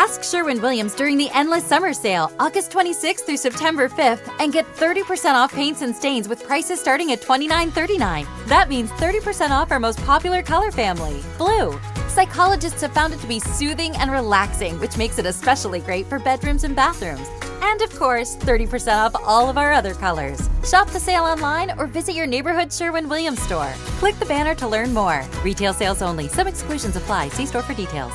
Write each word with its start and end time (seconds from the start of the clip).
Ask 0.00 0.24
Sherwin 0.24 0.62
Williams 0.62 0.94
during 0.94 1.18
the 1.18 1.28
Endless 1.34 1.62
Summer 1.62 1.92
Sale, 1.92 2.32
August 2.40 2.72
26th 2.72 3.20
through 3.20 3.36
September 3.36 3.86
5th, 3.86 4.34
and 4.40 4.50
get 4.50 4.64
30% 4.76 5.34
off 5.34 5.52
paints 5.52 5.82
and 5.82 5.94
stains 5.94 6.26
with 6.26 6.42
prices 6.42 6.80
starting 6.80 7.12
at 7.12 7.20
$29.39. 7.20 8.26
That 8.46 8.70
means 8.70 8.88
30% 8.92 9.50
off 9.50 9.70
our 9.70 9.78
most 9.78 10.02
popular 10.06 10.42
color 10.42 10.70
family, 10.70 11.20
blue. 11.36 11.78
Psychologists 12.08 12.80
have 12.80 12.94
found 12.94 13.12
it 13.12 13.20
to 13.20 13.26
be 13.26 13.40
soothing 13.40 13.94
and 13.96 14.10
relaxing, 14.10 14.80
which 14.80 14.96
makes 14.96 15.18
it 15.18 15.26
especially 15.26 15.80
great 15.80 16.06
for 16.06 16.18
bedrooms 16.18 16.64
and 16.64 16.74
bathrooms. 16.74 17.28
And 17.60 17.82
of 17.82 17.94
course, 17.94 18.36
30% 18.36 19.04
off 19.04 19.14
all 19.22 19.50
of 19.50 19.58
our 19.58 19.70
other 19.70 19.92
colors. 19.92 20.48
Shop 20.66 20.88
the 20.88 20.98
sale 20.98 21.24
online 21.24 21.72
or 21.78 21.86
visit 21.86 22.14
your 22.14 22.26
neighborhood 22.26 22.72
Sherwin 22.72 23.06
Williams 23.06 23.42
store. 23.42 23.74
Click 23.98 24.18
the 24.18 24.24
banner 24.24 24.54
to 24.54 24.66
learn 24.66 24.94
more. 24.94 25.26
Retail 25.44 25.74
sales 25.74 26.00
only. 26.00 26.26
Some 26.26 26.48
exclusions 26.48 26.96
apply. 26.96 27.28
See 27.28 27.44
store 27.44 27.60
for 27.62 27.74
details. 27.74 28.14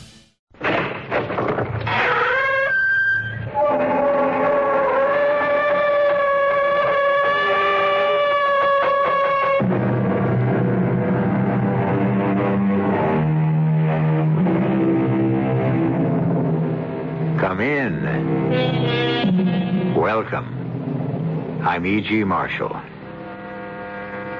I'm 21.81 21.87
E.G. 21.87 22.25
Marshall. 22.25 22.79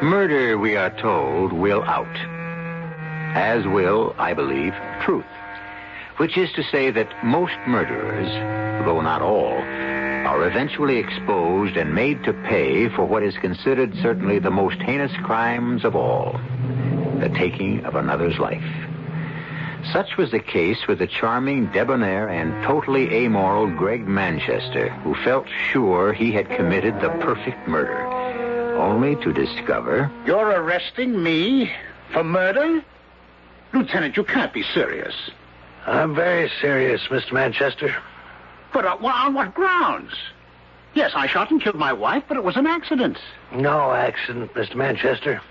Murder, 0.03 0.59
we 0.59 0.75
are 0.75 0.91
told, 1.01 1.51
will 1.51 1.81
out. 1.85 2.15
As 3.35 3.65
will, 3.65 4.13
I 4.19 4.35
believe, 4.35 4.75
truth. 5.03 5.25
Which 6.17 6.37
is 6.37 6.51
to 6.51 6.61
say 6.61 6.91
that 6.91 7.25
most 7.25 7.55
murderers, 7.65 8.29
though 8.85 9.01
not 9.01 9.23
all, 9.23 9.53
are 9.53 10.47
eventually 10.47 10.97
exposed 10.97 11.77
and 11.77 11.95
made 11.95 12.23
to 12.25 12.33
pay 12.47 12.89
for 12.89 13.05
what 13.05 13.23
is 13.23 13.35
considered 13.37 13.95
certainly 14.03 14.37
the 14.37 14.51
most 14.51 14.79
heinous 14.79 15.11
crimes 15.23 15.83
of 15.83 15.95
all 15.95 16.39
the 17.21 17.31
taking 17.35 17.83
of 17.85 17.95
another's 17.95 18.37
life. 18.37 18.90
Such 19.91 20.15
was 20.15 20.31
the 20.31 20.39
case 20.39 20.87
with 20.87 20.99
the 20.99 21.07
charming, 21.07 21.67
debonair, 21.67 22.29
and 22.29 22.63
totally 22.63 23.13
amoral 23.13 23.67
Greg 23.67 24.07
Manchester, 24.07 24.89
who 24.89 25.15
felt 25.15 25.47
sure 25.71 26.13
he 26.13 26.31
had 26.31 26.49
committed 26.49 27.01
the 27.01 27.09
perfect 27.19 27.67
murder, 27.67 28.05
only 28.77 29.15
to 29.17 29.33
discover. 29.33 30.11
You're 30.25 30.49
arresting 30.51 31.21
me 31.21 31.71
for 32.13 32.23
murder? 32.23 32.83
Lieutenant, 33.73 34.15
you 34.17 34.23
can't 34.23 34.53
be 34.53 34.63
serious. 34.63 35.15
I'm 35.85 36.13
very 36.13 36.49
serious, 36.61 37.01
Mr. 37.09 37.33
Manchester. 37.33 37.95
But 38.73 38.85
uh, 38.85 38.97
well, 39.01 39.15
on 39.15 39.33
what 39.33 39.53
grounds? 39.53 40.13
Yes, 40.93 41.11
I 41.15 41.27
shot 41.27 41.51
and 41.51 41.61
killed 41.61 41.75
my 41.75 41.93
wife, 41.93 42.23
but 42.27 42.37
it 42.37 42.43
was 42.43 42.57
an 42.57 42.67
accident. 42.67 43.17
No 43.53 43.91
accident, 43.93 44.53
Mr. 44.53 44.75
Manchester. 44.75 45.41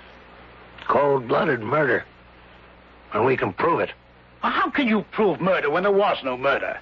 Cold 0.87 1.27
blooded 1.29 1.61
murder. 1.61 2.05
And 3.13 3.25
we 3.25 3.37
can 3.37 3.53
prove 3.53 3.81
it. 3.81 3.91
Well, 4.43 4.53
how 4.53 4.71
can 4.71 4.89
you 4.89 5.05
prove 5.13 5.41
murder 5.41 5.71
when 5.71 5.83
there 5.83 5.93
was 5.93 6.19
no 6.25 6.37
murder? 6.37 6.79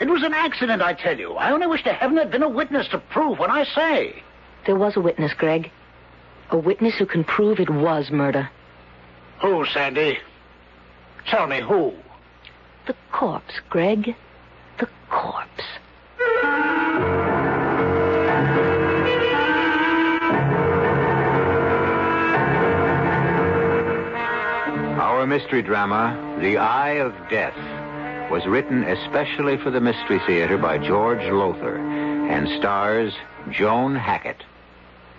It 0.00 0.08
was 0.08 0.22
an 0.22 0.34
accident, 0.34 0.82
I 0.82 0.92
tell 0.94 1.18
you. 1.18 1.34
I 1.34 1.52
only 1.52 1.66
wish 1.66 1.84
to 1.84 1.92
heaven 1.92 2.16
there'd 2.16 2.30
been 2.30 2.42
a 2.42 2.48
witness 2.48 2.88
to 2.88 2.98
prove 2.98 3.38
what 3.38 3.50
I 3.50 3.64
say. 3.64 4.22
There 4.66 4.76
was 4.76 4.96
a 4.96 5.00
witness, 5.00 5.32
Greg. 5.34 5.70
A 6.50 6.58
witness 6.58 6.94
who 6.96 7.06
can 7.06 7.24
prove 7.24 7.60
it 7.60 7.70
was 7.70 8.10
murder. 8.10 8.50
Who, 9.40 9.64
Sandy? 9.66 10.18
Tell 11.26 11.46
me 11.46 11.60
who. 11.60 11.94
The 12.86 12.94
corpse, 13.12 13.60
Greg. 13.70 14.14
The 14.78 14.88
corpse. 15.10 15.64
Our 25.00 25.26
mystery 25.26 25.62
drama, 25.62 26.33
The 26.44 26.58
Eye 26.58 26.98
of 26.98 27.14
Death, 27.30 27.56
was 28.30 28.44
written 28.44 28.84
especially 28.84 29.56
for 29.56 29.70
the 29.70 29.80
Mystery 29.80 30.20
Theater 30.26 30.58
by 30.58 30.76
George 30.76 31.22
Lowther 31.22 31.78
and 31.78 32.46
stars 32.60 33.14
Joan 33.50 33.96
Hackett. 33.96 34.44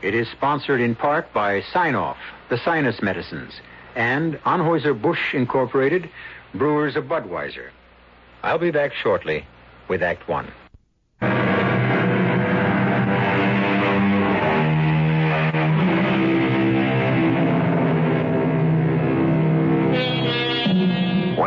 It 0.03 0.13
is 0.13 0.27
sponsored 0.27 0.81
in 0.81 0.93
part 0.93 1.33
by 1.33 1.63
Sine-Off, 1.73 2.19
the 2.49 2.59
sinus 2.59 3.01
medicines, 3.01 3.53
and 3.95 4.35
Anheuser-Busch 4.43 5.33
Incorporated, 5.33 6.11
brewers 6.53 6.95
of 6.95 7.05
Budweiser. 7.05 7.69
I'll 8.43 8.59
be 8.59 8.69
back 8.69 8.93
shortly 8.93 9.47
with 9.87 10.03
Act 10.03 10.29
One. 10.29 10.51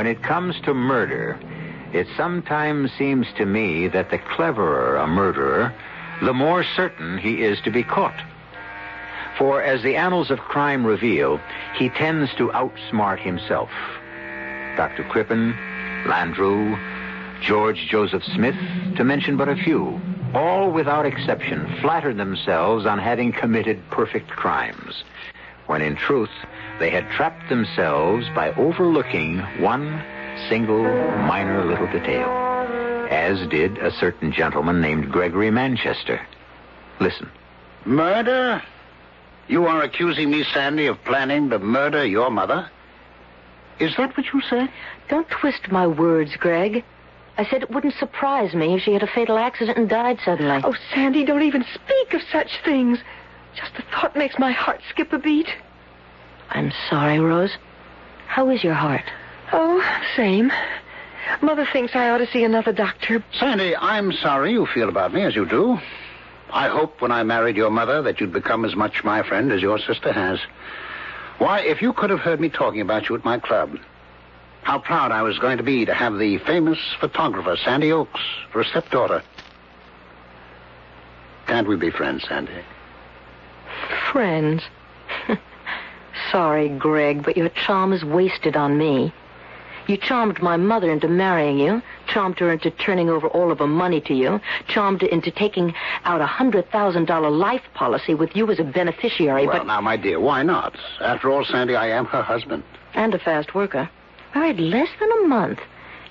It 0.08 0.22
comes 0.22 0.60
to 0.62 0.74
murder, 0.74 1.38
it 1.92 2.06
sometimes 2.16 2.90
seems 2.98 3.26
to 3.36 3.46
me 3.46 3.88
that 3.88 4.10
the 4.10 4.18
cleverer 4.18 4.96
a 4.96 5.06
murderer, 5.06 5.72
the 6.22 6.34
more 6.34 6.64
certain 6.64 7.18
he 7.18 7.42
is 7.42 7.60
to 7.62 7.70
be 7.70 7.82
caught. 7.82 8.20
For 9.38 9.62
as 9.62 9.82
the 9.82 9.96
annals 9.96 10.30
of 10.30 10.40
crime 10.40 10.84
reveal, 10.84 11.40
he 11.76 11.88
tends 11.90 12.34
to 12.34 12.48
outsmart 12.48 13.20
himself. 13.20 13.70
Dr. 14.76 15.04
Crippen, 15.04 15.54
Landru, 16.06 16.76
George 17.40 17.86
Joseph 17.88 18.24
Smith, 18.24 18.56
to 18.96 19.04
mention 19.04 19.36
but 19.36 19.48
a 19.48 19.56
few, 19.56 20.00
all 20.34 20.70
without 20.70 21.06
exception 21.06 21.78
flatter 21.80 22.12
themselves 22.12 22.84
on 22.84 22.98
having 22.98 23.32
committed 23.32 23.80
perfect 23.90 24.28
crimes, 24.28 25.04
when 25.68 25.82
in 25.82 25.94
truth 25.94 26.30
they 26.80 26.90
had 26.90 27.08
trapped 27.10 27.48
themselves 27.48 28.26
by 28.34 28.50
overlooking 28.54 29.38
one 29.60 30.02
single 30.48 30.82
minor 30.82 31.64
little 31.64 31.86
detail, 31.86 32.28
as 33.10 33.46
did 33.48 33.78
a 33.78 33.92
certain 33.92 34.32
gentleman 34.32 34.80
named 34.80 35.12
Gregory 35.12 35.50
Manchester. 35.50 36.20
Listen. 37.00 37.30
Murder? 37.84 38.62
You 39.46 39.66
are 39.66 39.82
accusing 39.82 40.30
me, 40.30 40.44
Sandy, 40.52 40.86
of 40.86 41.02
planning 41.04 41.50
to 41.50 41.58
murder 41.58 42.04
your 42.04 42.30
mother? 42.30 42.70
Is 43.78 43.94
that 43.96 44.16
what 44.16 44.26
you 44.32 44.40
said? 44.48 44.68
Don't 45.08 45.28
twist 45.28 45.70
my 45.70 45.86
words, 45.86 46.36
Greg. 46.36 46.84
I 47.36 47.44
said 47.48 47.62
it 47.62 47.70
wouldn't 47.70 47.94
surprise 47.94 48.52
me 48.52 48.74
if 48.74 48.82
she 48.82 48.92
had 48.92 49.02
a 49.02 49.06
fatal 49.06 49.38
accident 49.38 49.78
and 49.78 49.88
died 49.88 50.18
suddenly. 50.24 50.60
Oh, 50.64 50.74
Sandy, 50.92 51.24
don't 51.24 51.42
even 51.42 51.64
speak 51.72 52.14
of 52.14 52.22
such 52.32 52.50
things. 52.64 52.98
Just 53.58 53.74
the 53.74 53.82
thought 53.82 54.16
makes 54.16 54.38
my 54.38 54.52
heart 54.52 54.80
skip 54.90 55.12
a 55.12 55.18
beat. 55.18 55.48
I'm 56.50 56.72
sorry, 56.88 57.18
Rose. 57.18 57.56
How 58.26 58.48
is 58.50 58.62
your 58.62 58.74
heart? 58.74 59.04
Oh, 59.52 59.82
same. 60.16 60.52
Mother 61.42 61.66
thinks 61.72 61.94
I 61.94 62.10
ought 62.10 62.18
to 62.18 62.26
see 62.26 62.44
another 62.44 62.72
doctor. 62.72 63.22
Sandy, 63.38 63.76
I'm 63.76 64.12
sorry 64.12 64.52
you 64.52 64.66
feel 64.66 64.88
about 64.88 65.12
me 65.12 65.22
as 65.22 65.34
you 65.34 65.44
do. 65.44 65.78
I 66.50 66.68
hoped 66.68 67.02
when 67.02 67.12
I 67.12 67.22
married 67.24 67.56
your 67.56 67.70
mother 67.70 68.00
that 68.02 68.20
you'd 68.20 68.32
become 68.32 68.64
as 68.64 68.74
much 68.74 69.04
my 69.04 69.22
friend 69.22 69.52
as 69.52 69.60
your 69.60 69.78
sister 69.78 70.12
has. 70.12 70.38
Why, 71.38 71.60
if 71.60 71.82
you 71.82 71.92
could 71.92 72.10
have 72.10 72.20
heard 72.20 72.40
me 72.40 72.48
talking 72.48 72.80
about 72.80 73.08
you 73.08 73.14
at 73.14 73.24
my 73.24 73.38
club, 73.38 73.78
how 74.62 74.78
proud 74.78 75.12
I 75.12 75.22
was 75.22 75.38
going 75.38 75.58
to 75.58 75.62
be 75.62 75.84
to 75.84 75.94
have 75.94 76.18
the 76.18 76.38
famous 76.38 76.78
photographer, 77.00 77.56
Sandy 77.56 77.92
Oaks, 77.92 78.20
for 78.50 78.60
a 78.60 78.64
stepdaughter. 78.64 79.22
Can't 81.46 81.68
we 81.68 81.76
be 81.76 81.90
friends, 81.90 82.24
Sandy? 82.28 82.52
Friends. 84.12 84.62
Sorry, 86.32 86.68
Greg, 86.68 87.24
but 87.24 87.36
your 87.36 87.48
charm 87.50 87.92
is 87.92 88.04
wasted 88.04 88.56
on 88.56 88.76
me. 88.78 89.12
You 89.86 89.96
charmed 89.96 90.42
my 90.42 90.58
mother 90.58 90.90
into 90.92 91.08
marrying 91.08 91.58
you, 91.58 91.80
charmed 92.06 92.38
her 92.40 92.52
into 92.52 92.70
turning 92.70 93.08
over 93.08 93.26
all 93.28 93.50
of 93.50 93.60
her 93.60 93.66
money 93.66 94.02
to 94.02 94.14
you, 94.14 94.38
charmed 94.66 95.00
her 95.00 95.08
into 95.08 95.30
taking 95.30 95.74
out 96.04 96.20
a 96.20 96.26
hundred 96.26 96.70
thousand 96.70 97.06
dollar 97.06 97.30
life 97.30 97.62
policy 97.72 98.12
with 98.12 98.36
you 98.36 98.50
as 98.50 98.58
a 98.58 98.64
beneficiary, 98.64 99.46
well, 99.46 99.58
but 99.58 99.66
now, 99.66 99.80
my 99.80 99.96
dear, 99.96 100.20
why 100.20 100.42
not? 100.42 100.76
After 101.00 101.30
all, 101.30 101.42
Sandy, 101.44 101.74
I 101.74 101.88
am 101.88 102.04
her 102.06 102.22
husband. 102.22 102.64
and 102.94 103.14
a 103.14 103.18
fast 103.18 103.54
worker. 103.54 103.88
Married 104.34 104.60
less 104.60 104.88
than 105.00 105.10
a 105.10 105.26
month. 105.26 105.60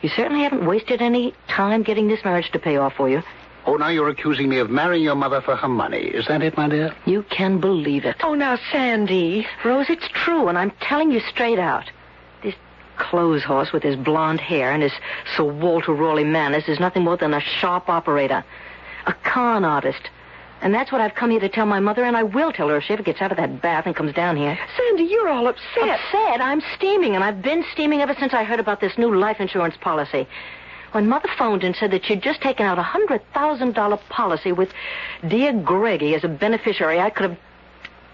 You 0.01 0.09
certainly 0.09 0.41
haven't 0.43 0.65
wasted 0.65 1.01
any 1.01 1.33
time 1.47 1.83
getting 1.83 2.07
this 2.07 2.23
marriage 2.25 2.51
to 2.53 2.59
pay 2.59 2.77
off 2.77 2.93
for 2.95 3.09
you. 3.09 3.21
Oh, 3.67 3.75
now 3.75 3.89
you're 3.89 4.07
accusing 4.07 4.47
me 4.47 4.59
of 4.59 4.69
marrying 4.69 5.03
your 5.03 5.15
mother 5.15 5.41
for 5.41 5.57
her 5.57 5.67
money. 5.67 5.99
Is 5.99 6.27
that 6.27 6.41
it, 6.41 6.55
my 6.55 6.69
dear? 6.69 6.95
You 7.05 7.23
can 7.23 7.59
believe 7.59 8.05
it. 8.05 8.15
Oh, 8.23 8.33
now, 8.33 8.57
Sandy. 8.71 9.45
Rose, 9.65 9.87
it's 9.89 10.07
true, 10.07 10.47
and 10.47 10.57
I'm 10.57 10.71
telling 10.79 11.11
you 11.11 11.19
straight 11.19 11.59
out. 11.59 11.91
This 12.41 12.55
clothes 12.97 13.43
horse 13.43 13.73
with 13.73 13.83
his 13.83 13.97
blonde 13.97 14.39
hair 14.39 14.71
and 14.71 14.81
his 14.81 14.93
Sir 15.35 15.43
Walter 15.43 15.93
Raleigh 15.93 16.23
manners 16.23 16.69
is 16.69 16.79
nothing 16.79 17.03
more 17.03 17.17
than 17.17 17.33
a 17.33 17.41
sharp 17.41 17.89
operator, 17.89 18.41
a 19.05 19.13
con 19.13 19.65
artist. 19.65 20.09
And 20.61 20.73
that's 20.73 20.91
what 20.91 21.01
I've 21.01 21.13
come 21.13 21.29
here 21.29 21.41
to 21.41 21.49
tell 21.49 21.65
my 21.65 21.81
mother, 21.81 22.05
and 22.05 22.15
I 22.15 22.23
will 22.23 22.53
tell 22.53 22.69
her 22.69 22.77
if 22.77 22.85
she 22.85 22.93
ever 22.93 23.03
gets 23.03 23.21
out 23.21 23.31
of 23.31 23.37
that 23.37 23.61
bath 23.61 23.85
and 23.85 23.93
comes 23.93 24.13
down 24.13 24.37
here. 24.37 24.57
Sandy, 24.77 25.03
you're 25.03 25.27
all 25.27 25.45
upset. 25.45 25.89
Upset? 25.89 26.39
I'm 26.39 26.61
steaming, 26.77 27.15
and 27.15 27.23
I've 27.23 27.41
been 27.41 27.65
steaming 27.73 27.99
ever 27.99 28.15
since 28.17 28.33
I 28.33 28.45
heard 28.45 28.61
about 28.61 28.79
this 28.79 28.97
new 28.97 29.13
life 29.13 29.41
insurance 29.41 29.75
policy. 29.75 30.25
When 30.97 31.09
Mother 31.09 31.29
phoned 31.37 31.63
and 31.63 31.75
said 31.75 31.91
that 31.91 32.05
she'd 32.05 32.23
just 32.23 32.41
taken 32.41 32.65
out 32.65 32.79
a 32.79 32.81
$100,000 32.81 33.99
policy 34.09 34.51
with 34.51 34.69
dear 35.27 35.53
Greggy 35.53 36.15
as 36.15 36.23
a 36.23 36.27
beneficiary, 36.27 36.99
I 36.99 37.11
could 37.11 37.29
have. 37.29 37.37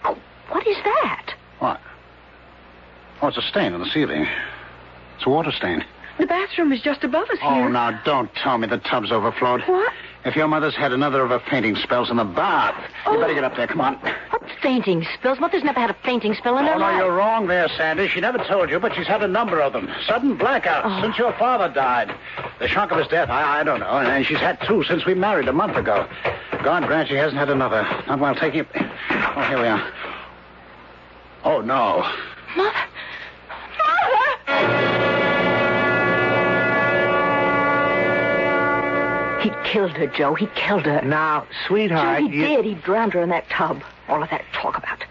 Oh, 0.04 0.18
what 0.50 0.68
is 0.68 0.76
that? 0.84 1.34
What? 1.60 1.80
Oh, 3.22 3.30
it's 3.30 3.38
a 3.38 3.42
stain 3.42 3.72
on 3.72 3.80
the 3.80 3.86
ceiling. 3.86 4.28
It's 5.16 5.26
a 5.26 5.30
water 5.30 5.54
stain. 5.56 5.86
The 6.20 6.26
bathroom 6.26 6.74
is 6.74 6.82
just 6.82 7.06
above 7.06 7.30
us 7.30 7.38
Oh, 7.42 7.54
here. 7.54 7.64
Oh, 7.64 7.68
now 7.70 8.02
don't 8.04 8.30
tell 8.36 8.58
me 8.58 8.68
the 8.68 8.80
tub's 8.80 9.14
overflowed. 9.14 9.62
What? 9.62 9.94
If 10.26 10.36
your 10.36 10.50
mother's 10.50 10.76
had 10.76 10.92
another 10.92 11.24
of 11.24 11.30
her 11.30 11.42
fainting 11.50 11.78
spells 11.78 12.12
in 12.12 12.18
the 12.18 12.26
bath, 12.26 12.76
you 13.06 13.14
oh. 13.14 13.22
better 13.22 13.34
get 13.34 13.46
up 13.46 13.56
there. 13.56 13.68
Come 13.68 13.80
on. 13.80 13.96
What 14.64 14.72
fainting 14.72 15.06
spells? 15.14 15.42
Mother's 15.42 15.64
never 15.66 15.78
had 15.82 15.90
a 15.90 15.96
fainting 16.06 16.34
spell 16.36 16.58
in 16.58 16.64
her 16.64 16.76
Oh, 16.76 16.80
her 16.80 16.92
no, 16.94 16.98
you're 16.98 17.14
wrong 17.14 17.48
there, 17.48 17.68
Sandy. 17.68 18.08
She 18.08 18.22
never 18.22 18.38
told 18.38 18.70
you, 18.70 18.80
but 18.80 18.96
she's 18.96 19.06
had 19.08 19.22
a 19.22 19.28
number 19.28 19.60
of 19.60 19.74
them. 19.74 19.90
Sudden 20.08 20.38
blackouts 20.38 20.84
Oh. 20.86 21.02
since 21.02 21.18
your 21.18 21.34
father 21.34 21.68
died. 21.68 22.16
The 22.60 22.70
shock 22.70 22.90
of 22.94 22.98
his 22.98 23.10
death, 23.10 23.30
I, 23.30 23.60
I 23.60 23.64
don't 23.66 23.82
know. 23.82 23.88
And 23.90 24.26
she's 24.26 24.38
had 24.40 24.62
two 24.66 24.86
since 24.86 25.06
we 25.06 25.16
married 25.16 25.50
a 25.50 25.54
month 25.54 25.76
ago. 25.76 26.08
God 26.64 26.88
grant 26.88 27.10
she 27.10 27.16
hasn't 27.16 27.38
had 27.38 27.50
another. 27.50 27.84
Not 28.08 28.20
while 28.20 28.36
taking 28.36 28.62
it. 28.62 28.68
Oh, 29.36 29.46
here 29.50 29.62
we 29.62 29.68
are. 29.68 29.92
Oh, 31.44 31.60
no. 31.60 32.10
Mother. 32.56 32.72
He 39.42 39.50
killed 39.66 39.92
her, 39.98 40.08
Joe. 40.08 40.36
He 40.36 40.48
killed 40.56 40.86
her. 40.86 41.02
Now, 41.02 41.42
Joe, 41.42 41.48
sweetheart, 41.68 42.22
he 42.22 42.28
you... 42.30 42.48
did. 42.48 42.64
He 42.64 42.76
drowned 42.76 43.12
her 43.12 43.22
in 43.22 43.28
that 43.30 43.50
tub. 43.50 43.84
All 44.08 44.22
of 44.22 44.30
that 44.30 44.44
talk 44.54 44.78
about 44.78 45.04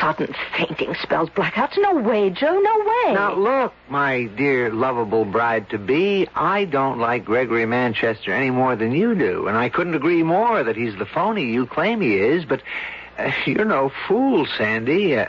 sudden 0.00 0.34
fainting 0.56 0.94
spells, 1.00 1.28
blackouts. 1.30 1.76
No 1.78 1.94
way, 1.94 2.30
Joe. 2.30 2.58
No 2.58 2.78
way. 2.78 3.14
Now, 3.14 3.34
look, 3.34 3.72
my 3.88 4.24
dear, 4.24 4.70
lovable 4.72 5.24
bride 5.24 5.70
to 5.70 5.78
be, 5.78 6.28
I 6.34 6.64
don't 6.64 6.98
like 6.98 7.24
Gregory 7.24 7.66
Manchester 7.66 8.32
any 8.32 8.50
more 8.50 8.76
than 8.76 8.92
you 8.92 9.14
do, 9.14 9.46
and 9.46 9.56
I 9.56 9.68
couldn't 9.68 9.94
agree 9.94 10.22
more 10.22 10.62
that 10.62 10.76
he's 10.76 10.96
the 10.96 11.06
phony 11.06 11.44
you 11.44 11.66
claim 11.66 12.00
he 12.00 12.16
is, 12.16 12.44
but 12.44 12.62
uh, 13.18 13.30
you're 13.46 13.64
no 13.64 13.92
fool, 14.06 14.46
Sandy. 14.58 15.16
Uh, 15.22 15.26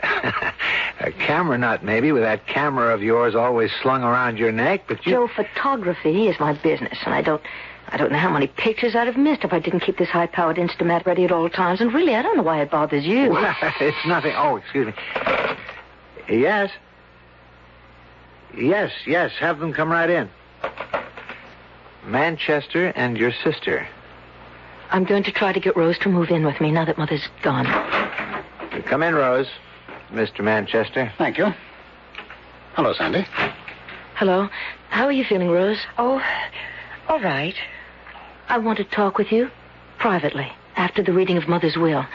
a 1.00 1.10
camera 1.10 1.58
nut, 1.58 1.82
maybe, 1.82 2.12
with 2.12 2.22
that 2.22 2.46
camera 2.46 2.94
of 2.94 3.02
yours 3.02 3.34
always 3.34 3.70
slung 3.82 4.04
around 4.04 4.38
your 4.38 4.52
neck, 4.52 4.84
but 4.86 5.04
you. 5.04 5.12
Joe, 5.12 5.28
photography 5.28 6.28
is 6.28 6.38
my 6.38 6.52
business, 6.52 6.96
and 7.04 7.12
I 7.12 7.20
don't. 7.20 7.42
I 7.88 7.96
don't 7.96 8.10
know 8.10 8.18
how 8.18 8.30
many 8.30 8.46
pictures 8.46 8.94
I'd 8.94 9.06
have 9.06 9.16
missed 9.16 9.44
if 9.44 9.52
I 9.52 9.58
didn't 9.58 9.80
keep 9.80 9.98
this 9.98 10.08
high-powered 10.08 10.56
Instamat 10.56 11.06
ready 11.06 11.24
at 11.24 11.32
all 11.32 11.48
times. 11.48 11.80
And 11.80 11.92
really, 11.92 12.14
I 12.14 12.22
don't 12.22 12.36
know 12.36 12.42
why 12.42 12.60
it 12.62 12.70
bothers 12.70 13.04
you. 13.04 13.30
Well, 13.30 13.54
it's 13.80 14.06
nothing. 14.06 14.32
Oh, 14.36 14.56
excuse 14.56 14.86
me. 14.86 14.92
Yes. 16.28 16.70
Yes, 18.56 18.90
yes. 19.06 19.32
Have 19.38 19.58
them 19.58 19.72
come 19.72 19.90
right 19.90 20.08
in. 20.08 20.30
Manchester 22.06 22.88
and 22.96 23.16
your 23.16 23.32
sister. 23.42 23.86
I'm 24.90 25.04
going 25.04 25.24
to 25.24 25.32
try 25.32 25.52
to 25.52 25.60
get 25.60 25.76
Rose 25.76 25.98
to 26.00 26.08
move 26.08 26.30
in 26.30 26.44
with 26.44 26.60
me 26.60 26.70
now 26.70 26.84
that 26.84 26.98
Mother's 26.98 27.28
gone. 27.42 27.66
Come 28.86 29.02
in, 29.02 29.14
Rose. 29.14 29.48
Mr. 30.10 30.44
Manchester. 30.44 31.12
Thank 31.18 31.38
you. 31.38 31.52
Hello, 32.74 32.92
Sandy. 32.92 33.26
Hello. 34.14 34.48
How 34.90 35.04
are 35.04 35.12
you 35.12 35.24
feeling, 35.24 35.48
Rose? 35.48 35.78
Oh, 35.98 36.22
all 37.08 37.20
right. 37.20 37.54
I 38.48 38.58
want 38.58 38.78
to 38.78 38.84
talk 38.84 39.18
with 39.18 39.32
you 39.32 39.50
privately 39.98 40.50
after 40.76 41.02
the 41.02 41.12
reading 41.12 41.36
of 41.36 41.48
Mother's 41.48 41.76
will. 41.76 42.06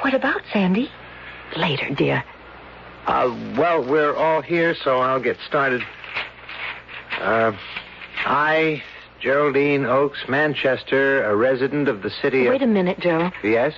What 0.00 0.14
about 0.14 0.40
Sandy? 0.52 0.90
Later, 1.56 1.90
dear. 1.94 2.24
Uh, 3.06 3.34
well, 3.56 3.84
we're 3.84 4.14
all 4.16 4.42
here, 4.42 4.74
so 4.74 4.98
I'll 4.98 5.20
get 5.20 5.36
started. 5.46 5.82
Uh, 7.20 7.52
I, 8.24 8.82
Geraldine 9.20 9.86
Oakes 9.86 10.24
Manchester, 10.28 11.24
a 11.24 11.36
resident 11.36 11.88
of 11.88 12.02
the 12.02 12.10
city 12.10 12.48
Wait 12.48 12.62
a 12.62 12.66
minute, 12.66 12.98
Joe. 13.00 13.30
Yes? 13.44 13.74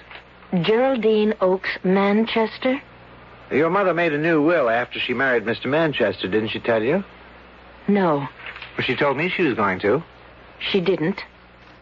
Geraldine 0.62 1.34
Oakes 1.40 1.78
Manchester? 1.84 2.80
Your 3.50 3.70
mother 3.70 3.92
made 3.94 4.12
a 4.12 4.18
new 4.18 4.42
will 4.42 4.68
after 4.70 4.98
she 4.98 5.14
married 5.14 5.44
Mr. 5.44 5.66
Manchester, 5.66 6.26
didn't 6.28 6.48
she 6.50 6.60
tell 6.60 6.82
you? 6.82 7.04
No, 7.86 8.18
Well, 8.76 8.86
she 8.86 8.96
told 8.96 9.16
me 9.16 9.28
she 9.30 9.42
was 9.42 9.54
going 9.54 9.78
to. 9.80 10.02
she 10.58 10.80
didn't. 10.80 11.20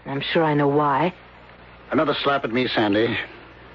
I'm 0.07 0.21
sure 0.21 0.45
I 0.45 0.55
know 0.55 0.69
why. 0.69 1.13
Another 1.91 2.15
slap 2.23 2.45
at 2.45 2.53
me, 2.53 2.69
Sandy. 2.69 3.17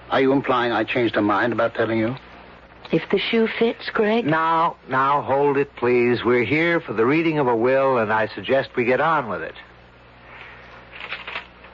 Are 0.10 0.22
you 0.22 0.32
implying 0.34 0.72
I 0.72 0.84
changed 0.84 1.16
my 1.16 1.22
mind 1.22 1.54
about 1.54 1.76
telling 1.76 2.00
you? 2.00 2.16
If 2.92 3.10
the 3.10 3.20
shoe 3.20 3.48
fits, 3.48 3.90
Greg. 3.94 4.26
Now, 4.26 4.76
now, 4.90 5.22
hold 5.22 5.56
it, 5.58 5.74
please. 5.78 6.24
We're 6.26 6.44
here 6.44 6.82
for 6.82 6.92
the 6.92 7.06
reading 7.06 7.40
of 7.40 7.48
a 7.48 7.56
will, 7.56 7.98
and 7.98 8.12
I 8.12 8.28
suggest 8.28 8.72
we 8.76 8.84
get 8.84 9.00
on 9.00 9.30
with 9.30 9.42
it. 9.42 9.56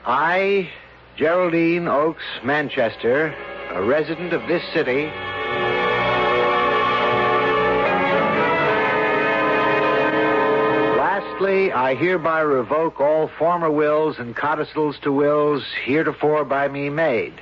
I, 0.06 0.70
Geraldine 1.16 1.88
Oakes 1.88 2.22
Manchester, 2.44 3.34
a 3.70 3.82
resident 3.82 4.32
of 4.32 4.46
this 4.46 4.62
city. 4.72 5.10
I 11.40 11.94
hereby 11.94 12.40
revoke 12.40 13.00
all 13.00 13.28
former 13.38 13.70
wills 13.70 14.18
and 14.18 14.34
codicils 14.34 14.98
to 15.02 15.12
wills 15.12 15.62
heretofore 15.84 16.44
by 16.44 16.66
me 16.66 16.90
made. 16.90 17.40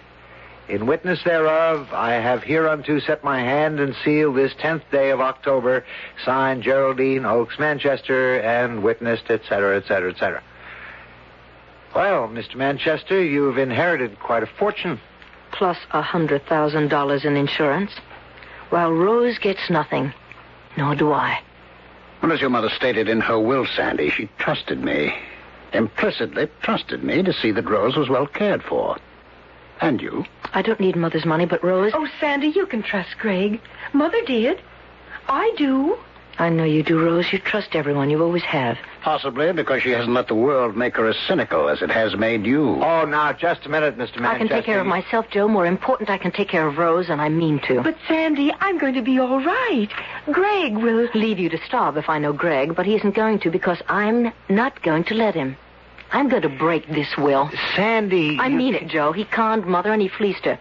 In 0.68 0.86
witness 0.86 1.24
thereof, 1.24 1.88
I 1.92 2.12
have 2.12 2.42
hereunto 2.42 2.98
set 3.00 3.24
my 3.24 3.40
hand 3.40 3.80
and 3.80 3.94
seal 4.04 4.34
this 4.34 4.52
tenth 4.60 4.82
day 4.90 5.10
of 5.10 5.22
October, 5.22 5.82
signed 6.22 6.62
Geraldine 6.62 7.24
Oakes 7.24 7.58
Manchester, 7.58 8.38
and 8.40 8.82
witnessed, 8.82 9.30
etc., 9.30 9.78
etc., 9.78 10.10
etc. 10.10 10.42
Well, 11.94 12.28
Mr. 12.28 12.56
Manchester, 12.56 13.22
you've 13.22 13.56
inherited 13.56 14.20
quite 14.20 14.42
a 14.42 14.46
fortune. 14.58 15.00
Plus 15.52 15.78
a 15.92 16.02
hundred 16.02 16.44
thousand 16.44 16.88
dollars 16.88 17.24
in 17.24 17.34
insurance. 17.34 17.92
While 18.68 18.92
Rose 18.92 19.38
gets 19.38 19.70
nothing. 19.70 20.12
Nor 20.76 20.94
do 20.94 21.12
I. 21.12 21.40
Well, 22.22 22.32
as 22.32 22.40
your 22.40 22.50
mother 22.50 22.70
stated 22.70 23.08
in 23.08 23.20
her 23.20 23.38
will, 23.38 23.66
Sandy, 23.66 24.10
she 24.10 24.28
trusted 24.38 24.82
me. 24.82 25.14
Implicitly 25.72 26.48
trusted 26.62 27.04
me 27.04 27.22
to 27.22 27.32
see 27.32 27.50
that 27.52 27.68
Rose 27.68 27.96
was 27.96 28.08
well 28.08 28.26
cared 28.26 28.62
for. 28.62 28.96
And 29.80 30.00
you? 30.00 30.24
I 30.54 30.62
don't 30.62 30.80
need 30.80 30.96
Mother's 30.96 31.26
money, 31.26 31.44
but 31.44 31.62
Rose. 31.62 31.92
Oh, 31.94 32.08
Sandy, 32.18 32.48
you 32.48 32.66
can 32.66 32.82
trust 32.82 33.18
Greg. 33.18 33.60
Mother 33.92 34.22
did. 34.24 34.60
I 35.28 35.52
do. 35.58 35.98
I 36.38 36.50
know 36.50 36.64
you 36.64 36.82
do, 36.82 37.02
Rose. 37.02 37.32
You 37.32 37.38
trust 37.38 37.74
everyone. 37.74 38.10
You 38.10 38.22
always 38.22 38.42
have. 38.42 38.76
Possibly 39.02 39.52
because 39.52 39.82
she 39.82 39.90
hasn't 39.90 40.12
let 40.12 40.28
the 40.28 40.34
world 40.34 40.76
make 40.76 40.96
her 40.96 41.06
as 41.08 41.16
cynical 41.26 41.68
as 41.68 41.80
it 41.80 41.90
has 41.90 42.14
made 42.14 42.44
you. 42.44 42.82
Oh, 42.82 43.06
now, 43.06 43.32
just 43.32 43.64
a 43.64 43.70
minute, 43.70 43.94
Mr. 43.94 44.20
Manchester. 44.20 44.26
I 44.26 44.38
can 44.38 44.48
take 44.48 44.64
care 44.64 44.80
of 44.80 44.86
myself, 44.86 45.26
Joe. 45.30 45.48
More 45.48 45.64
important, 45.64 46.10
I 46.10 46.18
can 46.18 46.32
take 46.32 46.48
care 46.48 46.66
of 46.66 46.76
Rose, 46.76 47.08
and 47.08 47.22
I 47.22 47.30
mean 47.30 47.60
to. 47.68 47.82
But, 47.82 47.96
Sandy, 48.06 48.52
I'm 48.60 48.78
going 48.78 48.94
to 48.94 49.02
be 49.02 49.18
all 49.18 49.42
right. 49.42 49.88
Greg 50.30 50.76
will. 50.76 51.08
leave 51.14 51.38
you 51.38 51.48
to 51.48 51.58
starve 51.64 51.96
if 51.96 52.10
I 52.10 52.18
know 52.18 52.32
Greg, 52.32 52.74
but 52.76 52.84
he 52.84 52.94
isn't 52.96 53.14
going 53.14 53.38
to 53.40 53.50
because 53.50 53.80
I'm 53.88 54.32
not 54.50 54.82
going 54.82 55.04
to 55.04 55.14
let 55.14 55.34
him. 55.34 55.56
I'm 56.12 56.28
going 56.28 56.42
to 56.42 56.48
break 56.48 56.86
this 56.88 57.16
will. 57.16 57.50
Sandy. 57.74 58.38
I 58.38 58.48
you- 58.48 58.56
mean 58.56 58.74
it, 58.74 58.88
Joe. 58.88 59.12
He 59.12 59.24
conned 59.24 59.66
Mother 59.66 59.92
and 59.92 60.02
he 60.02 60.08
fleeced 60.08 60.44
her. 60.44 60.58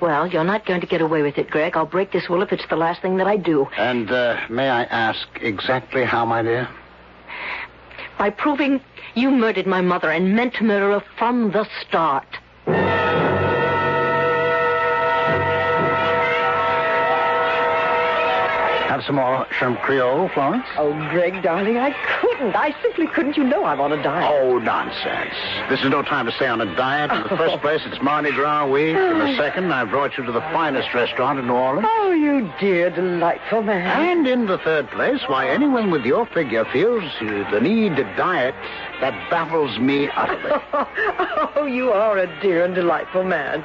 Well, 0.00 0.28
you're 0.28 0.44
not 0.44 0.64
going 0.64 0.80
to 0.80 0.86
get 0.86 1.00
away 1.00 1.22
with 1.22 1.38
it, 1.38 1.50
Greg. 1.50 1.76
I'll 1.76 1.86
break 1.86 2.12
this 2.12 2.28
will 2.28 2.42
if 2.42 2.52
it's 2.52 2.66
the 2.68 2.76
last 2.76 3.02
thing 3.02 3.16
that 3.16 3.26
I 3.26 3.36
do. 3.36 3.66
And 3.76 4.10
uh, 4.10 4.40
may 4.48 4.68
I 4.68 4.84
ask 4.84 5.26
exactly 5.40 6.04
how, 6.04 6.24
my 6.24 6.42
dear? 6.42 6.68
By 8.18 8.30
proving 8.30 8.80
you 9.14 9.30
murdered 9.30 9.66
my 9.66 9.80
mother 9.80 10.10
and 10.10 10.36
meant 10.36 10.54
to 10.54 10.64
murder 10.64 10.92
her 10.92 11.04
from 11.18 11.50
the 11.50 11.66
start. 11.80 12.26
Have 18.98 19.06
some 19.06 19.14
more 19.14 19.46
shrimp 19.52 19.78
creole, 19.82 20.28
Florence? 20.34 20.66
Oh, 20.76 20.92
Greg, 21.10 21.40
darling, 21.40 21.78
I 21.78 21.94
couldn't. 22.18 22.56
I 22.56 22.74
simply 22.82 23.06
couldn't. 23.06 23.36
You 23.36 23.44
know 23.44 23.64
I'm 23.64 23.80
on 23.80 23.92
a 23.92 24.02
diet. 24.02 24.28
Oh, 24.28 24.58
nonsense. 24.58 25.34
This 25.70 25.78
is 25.84 25.88
no 25.88 26.02
time 26.02 26.26
to 26.26 26.32
stay 26.32 26.48
on 26.48 26.60
a 26.60 26.74
diet. 26.74 27.12
In 27.12 27.22
the 27.22 27.32
oh. 27.32 27.36
first 27.36 27.62
place, 27.62 27.80
it's 27.86 28.02
Mardi 28.02 28.32
Gras 28.32 28.66
week. 28.66 28.96
In 28.96 29.18
the 29.20 29.34
oh. 29.34 29.36
second, 29.36 29.72
I've 29.72 29.90
brought 29.90 30.18
you 30.18 30.24
to 30.24 30.32
the 30.32 30.40
finest 30.50 30.92
restaurant 30.94 31.38
in 31.38 31.46
New 31.46 31.52
Orleans. 31.52 31.86
Oh, 31.88 32.10
you 32.10 32.52
dear, 32.58 32.90
delightful 32.90 33.62
man. 33.62 33.86
And 33.86 34.26
in 34.26 34.46
the 34.46 34.58
third 34.58 34.90
place, 34.90 35.20
why 35.28 35.48
anyone 35.48 35.92
with 35.92 36.04
your 36.04 36.26
figure 36.26 36.64
feels 36.72 37.04
the 37.20 37.60
need 37.62 37.94
to 37.98 38.02
diet, 38.16 38.56
that 39.00 39.14
baffles 39.30 39.78
me 39.78 40.08
utterly. 40.16 40.60
oh, 41.54 41.66
you 41.66 41.92
are 41.92 42.18
a 42.18 42.40
dear 42.40 42.64
and 42.64 42.74
delightful 42.74 43.22
man. 43.22 43.62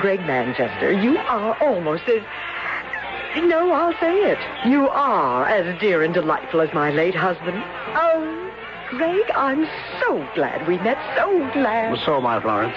Greg 0.00 0.20
Manchester, 0.20 0.90
you 0.90 1.18
are 1.18 1.54
almost 1.60 2.04
as. 2.08 2.22
No, 3.36 3.72
I'll 3.72 3.92
say 4.00 4.32
it. 4.32 4.38
You 4.66 4.88
are 4.88 5.46
as 5.46 5.78
dear 5.80 6.02
and 6.02 6.12
delightful 6.12 6.60
as 6.60 6.72
my 6.74 6.90
late 6.90 7.14
husband. 7.14 7.62
Oh, 7.94 8.50
Greg, 8.90 9.30
I'm 9.36 9.66
so 10.00 10.28
glad 10.34 10.66
we 10.66 10.78
met. 10.78 10.98
So 11.16 11.38
glad. 11.52 11.96
So 12.04 12.16
am 12.16 12.26
I, 12.26 12.40
Florence. 12.40 12.76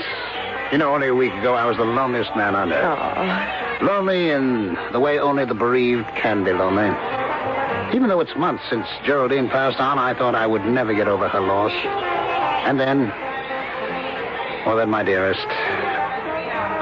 You 0.72 0.78
know, 0.78 0.94
only 0.94 1.08
a 1.08 1.16
week 1.16 1.34
ago, 1.34 1.56
I 1.56 1.66
was 1.66 1.78
the 1.78 1.84
loneliest 1.84 2.36
man 2.36 2.56
on 2.56 2.72
earth. 2.72 2.84
Oh. 2.84 3.86
Lonely 3.86 4.30
in 4.30 4.78
the 4.92 5.00
way 5.00 5.20
only 5.20 5.46
the 5.46 5.56
bereaved 5.56 6.08
can 6.16 6.44
be 6.44 6.54
lonely. 6.54 6.90
Even 7.96 8.10
though 8.10 8.20
it's 8.20 8.36
months 8.36 8.64
since 8.70 8.88
Geraldine 9.04 9.50
passed 9.50 9.80
on, 9.80 9.98
I 9.98 10.14
thought 10.14 10.36
I 10.36 10.46
would 10.46 10.66
never 10.66 10.94
get 10.94 11.08
over 11.08 11.28
her 11.30 11.42
loss. 11.42 11.72
And 12.66 12.80
then, 12.80 13.10
well, 14.66 14.78
then, 14.78 14.90
my 14.90 15.04
dearest, 15.04 15.48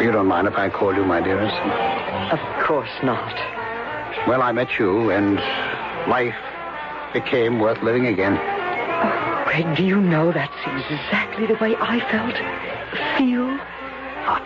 you 0.03 0.11
don't 0.11 0.27
mind 0.27 0.47
if 0.47 0.55
I 0.55 0.69
call 0.69 0.93
you 0.93 1.03
my 1.03 1.21
dearest? 1.21 1.55
Of 2.31 2.65
course 2.65 2.91
not. 3.03 3.60
Well, 4.27 4.41
I 4.41 4.51
met 4.51 4.77
you, 4.77 5.09
and 5.11 5.35
life 6.09 6.35
became 7.13 7.59
worth 7.59 7.81
living 7.81 8.07
again. 8.07 8.37
Oh, 8.37 9.43
Greg, 9.45 9.75
do 9.75 9.83
you 9.83 9.99
know 9.99 10.31
that's 10.31 10.53
exactly 10.65 11.47
the 11.47 11.55
way 11.55 11.75
I 11.75 11.99
felt? 12.11 12.35
Feel? 13.17 13.57
Ah, 14.23 14.39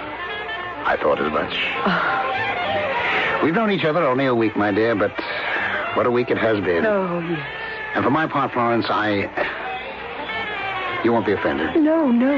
I 0.86 0.95
thought 0.98 1.19
as 1.19 1.31
much. 1.31 3.43
We've 3.43 3.53
known 3.53 3.72
each 3.72 3.84
other 3.86 4.03
only 4.03 4.25
a 4.25 4.34
week, 4.34 4.55
my 4.55 4.72
dear, 4.72 4.95
but 4.95 5.12
what 5.95 6.05
a 6.05 6.12
week 6.12 6.31
it 6.31 6.38
has 6.38 6.60
been. 6.63 6.86
Oh, 6.86 7.19
yes. 7.19 7.39
And 7.95 8.03
for 8.03 8.10
my 8.10 8.27
part, 8.27 8.53
Florence, 8.53 8.86
I. 8.89 9.29
You 11.03 11.12
won't 11.13 11.25
be 11.25 11.34
offended. 11.34 11.75
No, 11.84 12.10
no. 12.10 12.34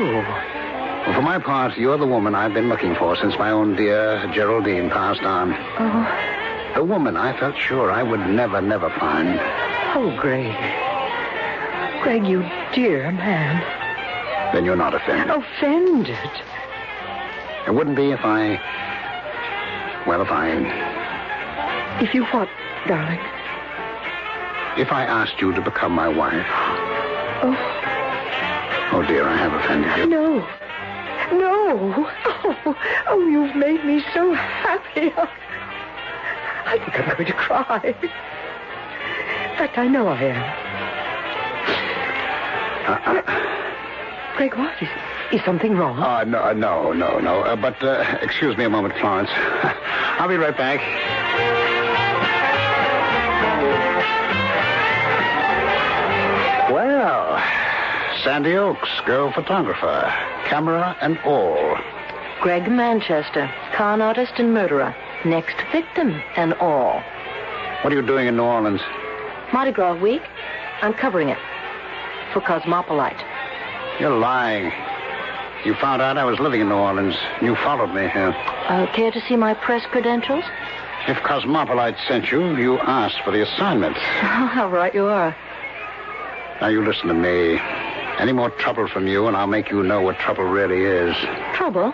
Well, 1.08 1.16
for 1.16 1.22
my 1.22 1.40
part, 1.40 1.78
you're 1.78 1.98
the 1.98 2.06
woman 2.06 2.36
I've 2.36 2.54
been 2.54 2.68
looking 2.68 2.94
for 2.96 3.16
since 3.16 3.34
my 3.40 3.50
own 3.52 3.76
dear 3.78 4.30
Geraldine 4.34 4.90
passed 4.90 5.22
on. 5.22 5.54
Oh, 5.54 6.06
The 6.78 6.84
woman 6.84 7.18
I 7.18 7.36
felt 7.40 7.56
sure 7.58 7.92
I 7.92 8.04
would 8.04 8.20
never, 8.20 8.62
never 8.62 8.92
find. 9.00 9.40
oh, 9.96 10.16
Greg. 10.22 10.54
Greg, 12.04 12.24
you 12.28 12.42
dear 12.72 13.12
man. 13.14 14.54
Then 14.54 14.64
you're 14.64 14.76
not 14.76 14.94
offended. 14.94 15.36
Offended. 15.36 16.30
It 17.66 17.74
wouldn't 17.74 17.96
be 17.96 18.12
if 18.12 18.20
I. 18.22 18.62
Well, 20.06 20.22
if 20.22 20.28
I. 20.30 20.50
If 22.00 22.14
you 22.14 22.26
what, 22.26 22.48
darling? 22.86 23.18
If 24.78 24.92
I 24.92 25.04
asked 25.04 25.42
you 25.42 25.54
to 25.54 25.62
become 25.62 25.94
my 25.94 26.08
wife. 26.08 26.46
Oh, 27.42 27.58
Oh, 28.94 29.02
dear, 29.08 29.28
I 29.28 29.36
have 29.36 29.54
offended 29.54 29.98
you. 29.98 30.06
no. 30.06 30.48
No. 31.32 32.08
Oh, 32.28 32.76
oh, 33.08 33.28
you've 33.28 33.56
made 33.56 33.84
me 33.84 34.04
so 34.14 34.32
happy. 34.36 35.12
I 36.68 36.78
think 36.80 37.00
I'm 37.00 37.16
going 37.16 37.26
to 37.26 37.34
cry. 37.34 37.82
In 37.86 39.58
fact, 39.58 39.78
I 39.78 39.88
know 39.88 40.08
I 40.08 40.22
am. 40.22 40.68
Greg, 44.38 44.54
what? 44.56 44.74
Is, 44.82 44.90
is 45.32 45.42
something 45.46 45.76
wrong? 45.78 45.98
Uh, 45.98 46.24
no, 46.26 46.44
uh, 46.44 46.54
no, 46.54 46.92
no, 46.92 47.20
no. 47.20 47.42
Uh, 47.42 47.56
but 47.56 47.82
uh, 47.82 48.18
excuse 48.22 48.58
me 48.58 48.66
a 48.66 48.70
moment, 48.70 48.94
Florence. 49.00 49.30
I'll 49.34 50.28
be 50.28 50.36
right 50.36 50.56
back. 50.58 50.80
Well, 56.70 57.42
Sandy 58.24 58.56
Oaks, 58.58 58.90
girl 59.06 59.32
photographer, 59.32 60.14
camera 60.50 60.98
and 61.02 61.18
all. 61.20 61.78
Greg 62.42 62.70
Manchester, 62.70 63.50
con 63.76 64.02
artist 64.02 64.34
and 64.38 64.54
murderer. 64.54 64.94
Next 65.26 65.56
victim 65.72 66.22
and 66.36 66.54
all. 66.56 67.02
What 67.82 67.92
are 67.94 67.96
you 67.96 68.06
doing 68.06 68.28
in 68.28 68.38
New 68.38 68.44
Orleans? 68.44 68.82
Mardi 69.54 69.72
Gras 69.72 69.96
week. 70.00 70.22
I'm 70.82 70.94
covering 70.94 71.30
it. 71.30 71.38
For 72.34 72.42
Cosmopolite. 72.42 73.24
You're 74.00 74.18
lying. 74.18 74.72
You 75.66 75.74
found 75.76 76.02
out 76.02 76.18
I 76.18 76.24
was 76.24 76.40
living 76.40 76.62
in 76.62 76.70
New 76.70 76.76
Orleans. 76.76 77.16
You 77.42 77.56
followed 77.56 77.94
me 77.94 78.08
here. 78.10 78.36
Uh, 78.68 78.86
care 78.94 79.12
to 79.12 79.22
see 79.28 79.36
my 79.36 79.54
press 79.54 79.86
credentials? 79.88 80.44
If 81.08 81.18
Cosmopolite 81.18 81.98
sent 82.08 82.32
you, 82.32 82.56
you 82.58 82.78
asked 82.80 83.22
for 83.24 83.32
the 83.32 83.42
assignment. 83.42 83.98
How 83.98 84.70
right 84.70 84.94
you 84.94 85.06
are. 85.06 85.36
Now 86.62 86.68
you 86.68 86.84
listen 86.86 87.08
to 87.08 87.14
me. 87.14 87.60
Any 88.20 88.34
more 88.34 88.50
trouble 88.50 88.88
from 88.88 89.08
you, 89.08 89.28
and 89.28 89.38
I'll 89.38 89.48
make 89.48 89.70
you 89.70 89.84
know 89.84 90.02
what 90.02 90.18
trouble 90.20 90.44
really 90.44 90.84
is. 90.84 91.16
Trouble? 91.54 91.94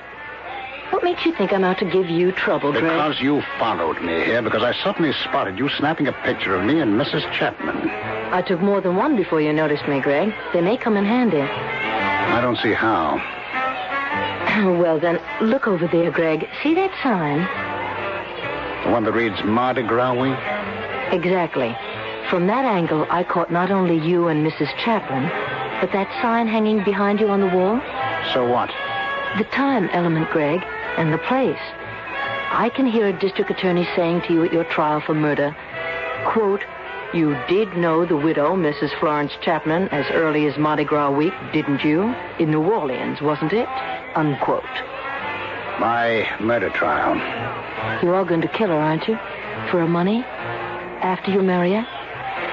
What 1.04 1.18
makes 1.18 1.26
you 1.26 1.36
think 1.36 1.52
I'm 1.52 1.66
out 1.66 1.80
to 1.80 1.86
give 1.86 2.10
you 2.10 2.32
trouble, 2.32 2.72
Greg? 2.72 2.86
Because 2.86 3.20
you 3.20 3.44
followed 3.60 4.02
me 4.02 4.24
here, 4.24 4.42
because 4.42 4.64
I 4.64 4.72
suddenly 4.86 5.12
spotted 5.12 5.60
you 5.60 5.68
snapping 5.68 6.08
a 6.08 6.14
picture 6.14 6.56
of 6.56 6.64
me 6.64 6.80
and 6.80 6.94
Mrs. 6.94 7.30
Chapman. 7.34 7.90
I 8.32 8.42
took 8.42 8.62
more 8.62 8.80
than 8.80 8.96
one 8.96 9.18
before 9.18 9.42
you 9.42 9.52
noticed 9.52 9.86
me, 9.86 10.00
Greg. 10.00 10.34
They 10.54 10.62
may 10.62 10.78
come 10.78 10.96
in 10.96 11.04
handy. 11.04 11.42
I 11.42 12.40
don't 12.40 12.56
see 12.56 12.72
how. 12.72 13.18
well, 14.80 14.98
then, 14.98 15.20
look 15.42 15.68
over 15.68 15.88
there, 15.88 16.10
Greg. 16.10 16.48
See 16.64 16.74
that 16.76 16.92
sign? 17.04 17.40
The 18.86 18.92
one 18.94 19.04
that 19.04 19.12
reads 19.12 19.44
Mardi 19.44 19.84
Gras 19.84 20.14
Week? 20.14 20.40
Exactly. 21.12 21.76
From 22.30 22.48
that 22.48 22.64
angle, 22.64 23.06
I 23.10 23.26
caught 23.26 23.52
not 23.52 23.72
only 23.72 23.98
you 23.98 24.30
and 24.30 24.48
Mrs. 24.48 24.74
Chapman, 24.78 25.24
but 25.82 25.92
that 25.92 26.08
sign 26.22 26.48
hanging 26.48 26.82
behind 26.86 27.20
you 27.20 27.28
on 27.28 27.42
the 27.42 27.48
wall. 27.48 27.82
So 28.34 28.48
what? 28.48 28.70
The 29.38 29.44
time 29.52 29.90
element, 29.90 30.30
Greg, 30.30 30.64
and 30.98 31.14
the 31.14 31.18
place. 31.18 31.60
I 32.52 32.70
can 32.74 32.86
hear 32.86 33.08
a 33.08 33.20
district 33.20 33.50
attorney 33.50 33.88
saying 33.96 34.22
to 34.28 34.34
you 34.34 34.44
at 34.44 34.54
your 34.54 34.64
trial 34.66 35.02
for 35.02 35.14
murder, 35.14 35.56
quote, 36.26 36.64
you 37.14 37.38
did 37.48 37.78
know 37.78 38.06
the 38.06 38.18
widow, 38.18 38.56
Mrs. 38.56 38.98
Florence 39.00 39.34
Chapman, 39.42 39.90
as 39.90 40.10
early 40.12 40.48
as 40.48 40.58
Mardi 40.58 40.84
Gras 40.84 41.12
week, 41.12 41.34
didn't 41.52 41.84
you? 41.84 42.14
In 42.40 42.50
New 42.50 42.64
Orleans, 42.64 43.22
wasn't 43.22 43.54
it? 43.54 43.68
Unquote. 44.16 44.64
My 45.80 46.28
murder 46.40 46.70
trial. 46.72 47.16
You 48.04 48.14
are 48.14 48.26
going 48.26 48.42
to 48.42 48.48
kill 48.48 48.70
her, 48.70 48.78
aren't 48.78 49.08
you? 49.08 49.16
For 49.70 49.80
her 49.80 49.88
money? 49.88 50.24
After 50.24 51.30
you 51.30 51.44
marry 51.44 51.74
her? 51.74 51.88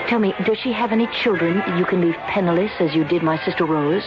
Tell 0.09 0.19
me, 0.19 0.35
does 0.45 0.59
she 0.59 0.73
have 0.73 0.93
any 0.93 1.07
children 1.07 1.63
you 1.79 1.87
can 1.87 2.03
leave 2.03 2.17
penniless 2.27 2.73
as 2.81 2.95
you 2.95 3.05
did 3.05 3.23
my 3.23 3.43
sister 3.45 3.65
Rose? 3.65 4.05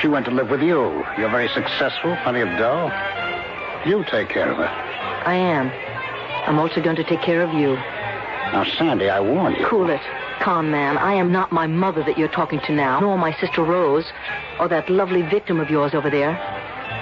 She 0.00 0.06
went 0.06 0.26
to 0.26 0.30
live 0.30 0.50
with 0.50 0.62
you. 0.62 1.04
You're 1.18 1.30
very 1.30 1.48
successful, 1.48 2.16
plenty 2.22 2.42
of 2.42 2.48
dough. 2.58 3.23
You 3.86 4.04
take 4.10 4.30
care 4.30 4.50
of 4.50 4.56
her. 4.56 4.66
I 4.66 5.34
am. 5.34 5.68
I'm 6.46 6.58
also 6.58 6.82
going 6.82 6.96
to 6.96 7.04
take 7.04 7.20
care 7.20 7.42
of 7.42 7.52
you. 7.52 7.74
Now, 7.74 8.64
Sandy, 8.78 9.08
I 9.08 9.20
warn 9.20 9.54
you. 9.54 9.66
Cool 9.66 9.90
it. 9.90 10.00
Con 10.40 10.70
man, 10.70 10.96
I 10.98 11.14
am 11.14 11.32
not 11.32 11.52
my 11.52 11.66
mother 11.66 12.02
that 12.04 12.18
you're 12.18 12.28
talking 12.28 12.60
to 12.66 12.72
now, 12.72 13.00
nor 13.00 13.18
my 13.18 13.32
sister 13.40 13.62
Rose, 13.62 14.04
or 14.58 14.68
that 14.68 14.88
lovely 14.88 15.22
victim 15.22 15.60
of 15.60 15.70
yours 15.70 15.94
over 15.94 16.10
there. 16.10 16.30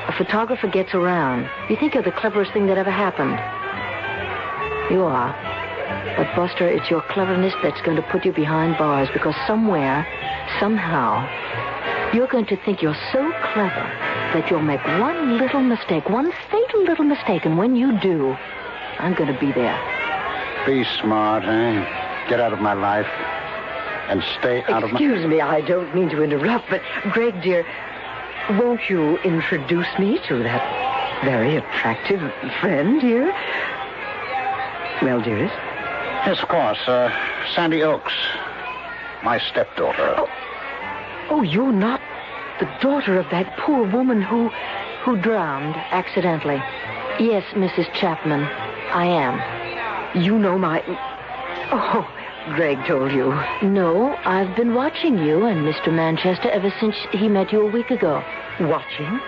A 0.09 0.15
photographer 0.17 0.69
gets 0.69 0.95
around. 0.95 1.49
You 1.71 1.77
think 1.77 1.95
you're 1.95 2.03
the 2.03 2.13
cleverest 2.13 2.53
thing 2.53 2.67
that 2.67 2.79
ever 2.79 2.91
happened. 2.91 3.39
You 4.93 5.03
are. 5.03 5.33
But, 6.17 6.35
Buster, 6.35 6.69
it's 6.69 6.91
your 6.91 7.03
cleverness 7.11 7.55
that's 7.63 7.81
going 7.83 7.97
to 7.97 8.03
put 8.11 8.25
you 8.25 8.33
behind 8.33 8.77
bars 8.77 9.09
because 9.13 9.35
somewhere, 9.47 10.07
somehow, 10.59 11.23
you're 12.13 12.29
going 12.29 12.47
to 12.47 12.57
think 12.65 12.83
you're 12.83 12.97
so 13.13 13.33
clever 13.53 14.12
that 14.35 14.51
you'll 14.51 14.63
make 14.63 14.85
one 14.85 15.39
little 15.39 15.61
mistake, 15.61 16.09
one 16.09 16.33
fatal 16.51 16.85
little 16.85 17.05
mistake, 17.05 17.45
and 17.45 17.59
when 17.59 17.77
you 17.77 17.99
do, 18.01 18.37
I'm 18.99 19.15
going 19.15 19.33
to 19.33 19.39
be 19.39 19.53
there. 19.53 19.79
Be 20.67 20.85
smart, 21.01 21.45
eh? 21.45 22.29
Get 22.29 22.41
out 22.41 22.53
of 22.53 22.61
my 22.61 22.73
life. 22.73 23.07
And 24.09 24.23
stay 24.39 24.63
out 24.65 24.83
of 24.83 24.93
my... 24.93 24.99
Excuse 24.99 25.27
me, 25.27 25.41
I 25.41 25.61
don't 25.61 25.95
mean 25.95 26.09
to 26.11 26.23
interrupt, 26.23 26.69
but 26.71 26.83
Greg, 27.13 27.41
dear, 27.43 27.65
won't 28.51 28.89
you 28.89 29.19
introduce 29.19 29.89
me 29.99 30.19
to 30.29 30.43
that 30.43 31.25
very 31.25 31.57
attractive 31.57 32.21
friend 32.61 33.01
here? 33.01 33.33
Well, 35.03 35.21
dearest. 35.21 35.55
Yes, 36.27 36.43
of 36.43 36.49
course. 36.49 36.79
Uh, 36.87 37.11
Sandy 37.55 37.83
Oaks. 37.83 38.13
My 39.25 39.39
stepdaughter. 39.39 40.15
Oh. 40.17 40.29
Oh, 41.31 41.43
you're 41.43 41.73
not 41.73 42.01
the 42.61 42.71
daughter 42.81 43.19
of 43.19 43.27
that 43.31 43.57
poor 43.59 43.91
woman 43.91 44.23
who. 44.23 44.51
Who 45.05 45.17
drowned 45.17 45.75
accidentally. 45.91 46.63
Yes, 47.19 47.43
Mrs. 47.55 47.93
Chapman, 47.93 48.45
I 48.45 49.05
am. 49.05 50.23
You 50.23 50.39
know 50.39 50.57
my. 50.57 50.81
Oh, 51.73 52.09
Greg 52.55 52.79
told 52.87 53.11
you. 53.11 53.35
No, 53.63 54.15
I've 54.25 54.55
been 54.55 54.75
watching 54.75 55.19
you 55.19 55.45
and 55.45 55.67
Mr. 55.67 55.93
Manchester 55.93 56.49
ever 56.51 56.73
since 56.79 56.95
he 57.11 57.29
met 57.29 57.51
you 57.51 57.63
a 57.63 57.71
week 57.71 57.91
ago. 57.91 58.23
Watching? 58.61 59.19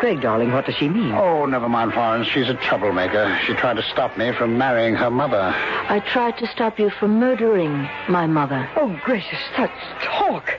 Greg, 0.00 0.22
darling, 0.22 0.52
what 0.52 0.64
does 0.64 0.76
she 0.76 0.88
mean? 0.88 1.12
Oh, 1.12 1.44
never 1.44 1.68
mind, 1.68 1.92
Florence. 1.92 2.26
She's 2.28 2.48
a 2.48 2.54
troublemaker. 2.54 3.38
She 3.44 3.52
tried 3.52 3.76
to 3.76 3.82
stop 3.82 4.16
me 4.16 4.32
from 4.32 4.56
marrying 4.56 4.94
her 4.94 5.10
mother. 5.10 5.52
I 5.88 6.00
tried 6.00 6.38
to 6.38 6.46
stop 6.46 6.78
you 6.78 6.88
from 6.88 7.18
murdering 7.18 7.88
my 8.08 8.26
mother. 8.26 8.70
Oh, 8.76 8.98
gracious, 9.04 9.38
such 9.54 9.70
talk. 10.02 10.58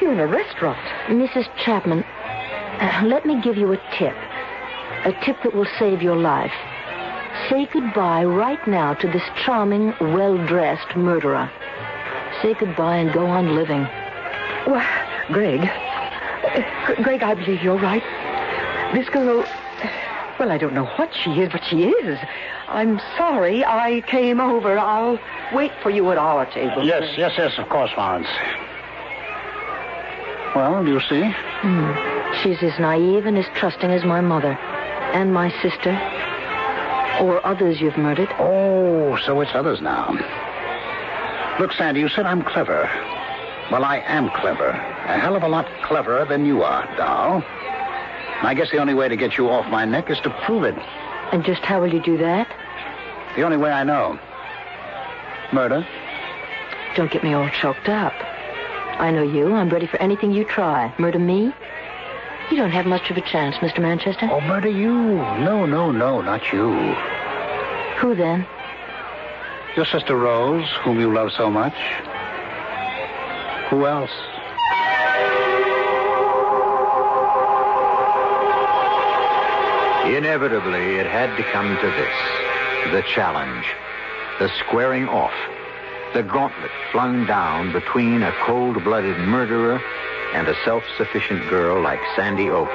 You're 0.00 0.12
in 0.12 0.20
a 0.20 0.26
restaurant. 0.26 0.78
Mrs. 1.08 1.46
Chapman, 1.64 2.02
uh, 2.02 3.02
let 3.06 3.24
me 3.24 3.40
give 3.40 3.56
you 3.56 3.72
a 3.72 3.76
tip. 3.98 4.14
A 5.04 5.12
tip 5.24 5.36
that 5.42 5.54
will 5.54 5.66
save 5.78 6.02
your 6.02 6.16
life. 6.16 6.52
Say 7.48 7.66
goodbye 7.72 8.24
right 8.24 8.64
now 8.66 8.94
to 8.94 9.06
this 9.06 9.22
charming, 9.44 9.94
well-dressed 10.00 10.96
murderer. 10.96 11.50
Say 12.42 12.54
goodbye 12.54 12.96
and 12.96 13.12
go 13.12 13.26
on 13.26 13.54
living. 13.54 13.86
Well, 14.66 14.86
Greg. 15.28 15.60
uh, 15.60 17.02
Greg, 17.02 17.22
I 17.22 17.34
believe 17.34 17.62
you're 17.62 17.78
right. 17.80 18.02
This 18.94 19.08
girl. 19.08 19.44
Well, 20.38 20.50
I 20.50 20.58
don't 20.58 20.74
know 20.74 20.86
what 20.96 21.10
she 21.24 21.30
is, 21.40 21.50
but 21.50 21.62
she 21.64 21.84
is. 21.84 22.18
I'm 22.68 23.00
sorry 23.16 23.64
I 23.64 24.02
came 24.06 24.40
over. 24.40 24.78
I'll 24.78 25.18
wait 25.54 25.72
for 25.82 25.90
you 25.90 26.10
at 26.10 26.18
our 26.18 26.44
table. 26.52 26.84
Yes, 26.84 27.14
yes, 27.16 27.32
yes, 27.38 27.52
of 27.58 27.68
course, 27.68 27.90
Florence. 27.94 28.28
Well, 30.56 30.82
do 30.82 30.90
you 30.90 31.00
see? 31.00 31.20
Hmm. 31.60 31.92
She's 32.42 32.62
as 32.62 32.80
naive 32.80 33.26
and 33.26 33.36
as 33.36 33.44
trusting 33.56 33.90
as 33.90 34.04
my 34.04 34.22
mother. 34.22 34.52
And 35.12 35.34
my 35.34 35.50
sister. 35.60 35.92
Or 37.20 37.44
others 37.46 37.78
you've 37.78 37.98
murdered. 37.98 38.30
Oh, 38.38 39.18
so 39.26 39.42
it's 39.42 39.50
others 39.54 39.82
now. 39.82 40.14
Look, 41.60 41.72
Sandy, 41.72 42.00
you 42.00 42.08
said 42.08 42.24
I'm 42.24 42.42
clever. 42.42 42.88
Well, 43.70 43.84
I 43.84 43.98
am 44.06 44.30
clever. 44.30 44.70
A 44.70 45.18
hell 45.18 45.36
of 45.36 45.42
a 45.42 45.48
lot 45.48 45.66
cleverer 45.82 46.24
than 46.24 46.46
you 46.46 46.62
are. 46.62 46.86
And 48.38 48.48
I 48.48 48.54
guess 48.54 48.70
the 48.70 48.78
only 48.78 48.94
way 48.94 49.10
to 49.10 49.16
get 49.16 49.36
you 49.36 49.50
off 49.50 49.70
my 49.70 49.84
neck 49.84 50.10
is 50.10 50.18
to 50.20 50.30
prove 50.46 50.64
it. 50.64 50.74
And 51.32 51.44
just 51.44 51.60
how 51.66 51.82
will 51.82 51.92
you 51.92 52.02
do 52.02 52.16
that? 52.16 52.48
The 53.36 53.42
only 53.42 53.58
way 53.58 53.72
I 53.72 53.84
know. 53.84 54.18
Murder? 55.52 55.86
Don't 56.94 57.12
get 57.12 57.22
me 57.22 57.34
all 57.34 57.50
choked 57.50 57.90
up. 57.90 58.14
I 58.98 59.10
know 59.10 59.22
you. 59.22 59.54
I'm 59.54 59.68
ready 59.68 59.86
for 59.86 60.00
anything 60.00 60.32
you 60.32 60.44
try. 60.44 60.92
Murder 60.98 61.18
me? 61.18 61.52
You 62.50 62.56
don't 62.56 62.70
have 62.70 62.86
much 62.86 63.10
of 63.10 63.16
a 63.16 63.20
chance, 63.20 63.56
Mr. 63.56 63.80
Manchester. 63.80 64.28
Oh, 64.30 64.40
murder 64.40 64.68
you. 64.68 64.92
No, 64.92 65.66
no, 65.66 65.90
no, 65.90 66.20
not 66.20 66.52
you. 66.52 66.72
Who 67.98 68.14
then? 68.14 68.46
Your 69.76 69.84
sister 69.84 70.16
Rose, 70.16 70.68
whom 70.82 70.98
you 70.98 71.12
love 71.12 71.32
so 71.32 71.50
much. 71.50 71.74
Who 73.68 73.84
else? 73.84 74.12
Inevitably, 80.06 80.96
it 80.96 81.06
had 81.06 81.36
to 81.36 81.42
come 81.52 81.76
to 81.76 81.86
this 81.90 82.92
the 82.92 83.02
challenge, 83.02 83.66
the 84.38 84.48
squaring 84.60 85.08
off, 85.08 85.34
the 86.16 86.22
gauntlet 86.22 86.70
flung 86.92 87.26
down 87.26 87.74
between 87.74 88.22
a 88.22 88.32
cold 88.46 88.82
blooded 88.82 89.18
murderer 89.28 89.78
and 90.32 90.48
a 90.48 90.54
self 90.64 90.82
sufficient 90.96 91.46
girl 91.50 91.82
like 91.82 92.00
Sandy 92.16 92.48
Oaks, 92.48 92.72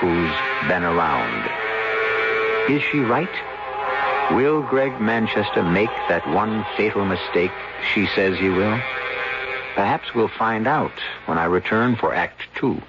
who's 0.00 0.32
been 0.66 0.82
around. 0.82 1.48
Is 2.68 2.82
she 2.82 2.98
right? 2.98 3.30
Will 4.34 4.60
Greg 4.60 5.00
Manchester 5.00 5.62
make 5.62 5.94
that 6.08 6.28
one 6.30 6.66
fatal 6.76 7.04
mistake 7.04 7.52
she 7.94 8.06
says 8.06 8.36
he 8.40 8.48
will? 8.48 8.80
Perhaps 9.76 10.12
we'll 10.12 10.26
find 10.26 10.66
out 10.66 10.98
when 11.26 11.38
I 11.38 11.44
return 11.44 11.94
for 11.94 12.12
Act 12.12 12.40
Two. 12.56 12.82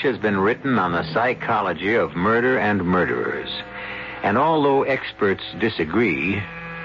Much 0.00 0.12
has 0.14 0.18
been 0.18 0.40
written 0.40 0.78
on 0.78 0.92
the 0.92 1.12
psychology 1.12 1.94
of 1.94 2.16
murder 2.16 2.58
and 2.58 2.82
murderers. 2.82 3.50
And 4.22 4.38
although 4.38 4.84
experts 4.84 5.42
disagree, 5.58 6.42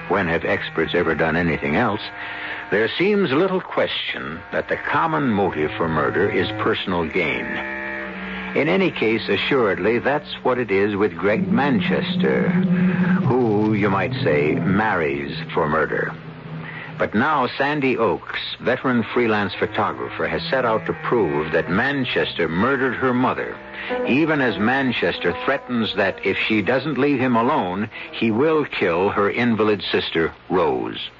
when 0.08 0.28
have 0.28 0.44
experts 0.44 0.92
ever 0.94 1.14
done 1.14 1.34
anything 1.34 1.76
else? 1.76 2.02
There 2.70 2.90
seems 2.98 3.32
little 3.32 3.62
question 3.62 4.38
that 4.52 4.68
the 4.68 4.76
common 4.76 5.30
motive 5.30 5.70
for 5.78 5.88
murder 5.88 6.28
is 6.28 6.46
personal 6.62 7.06
gain. 7.06 7.46
In 8.54 8.68
any 8.68 8.90
case, 8.90 9.26
assuredly, 9.30 9.98
that's 9.98 10.34
what 10.42 10.58
it 10.58 10.70
is 10.70 10.94
with 10.94 11.16
Greg 11.16 11.48
Manchester, 11.48 12.50
who, 12.50 13.72
you 13.72 13.88
might 13.88 14.12
say, 14.22 14.56
marries 14.56 15.34
for 15.54 15.66
murder. 15.66 16.14
But 16.98 17.14
now 17.14 17.46
Sandy 17.58 17.98
Oaks, 17.98 18.40
veteran 18.58 19.02
freelance 19.02 19.52
photographer, 19.54 20.26
has 20.26 20.42
set 20.48 20.64
out 20.64 20.86
to 20.86 20.94
prove 20.94 21.52
that 21.52 21.70
Manchester 21.70 22.48
murdered 22.48 22.94
her 22.94 23.12
mother, 23.12 23.56
even 24.08 24.40
as 24.40 24.58
Manchester 24.58 25.34
threatens 25.44 25.94
that 25.96 26.24
if 26.24 26.38
she 26.38 26.62
doesn't 26.62 26.96
leave 26.96 27.20
him 27.20 27.36
alone, 27.36 27.90
he 28.12 28.30
will 28.30 28.64
kill 28.64 29.10
her 29.10 29.30
invalid 29.30 29.82
sister, 29.82 30.32
Rose. 30.48 31.10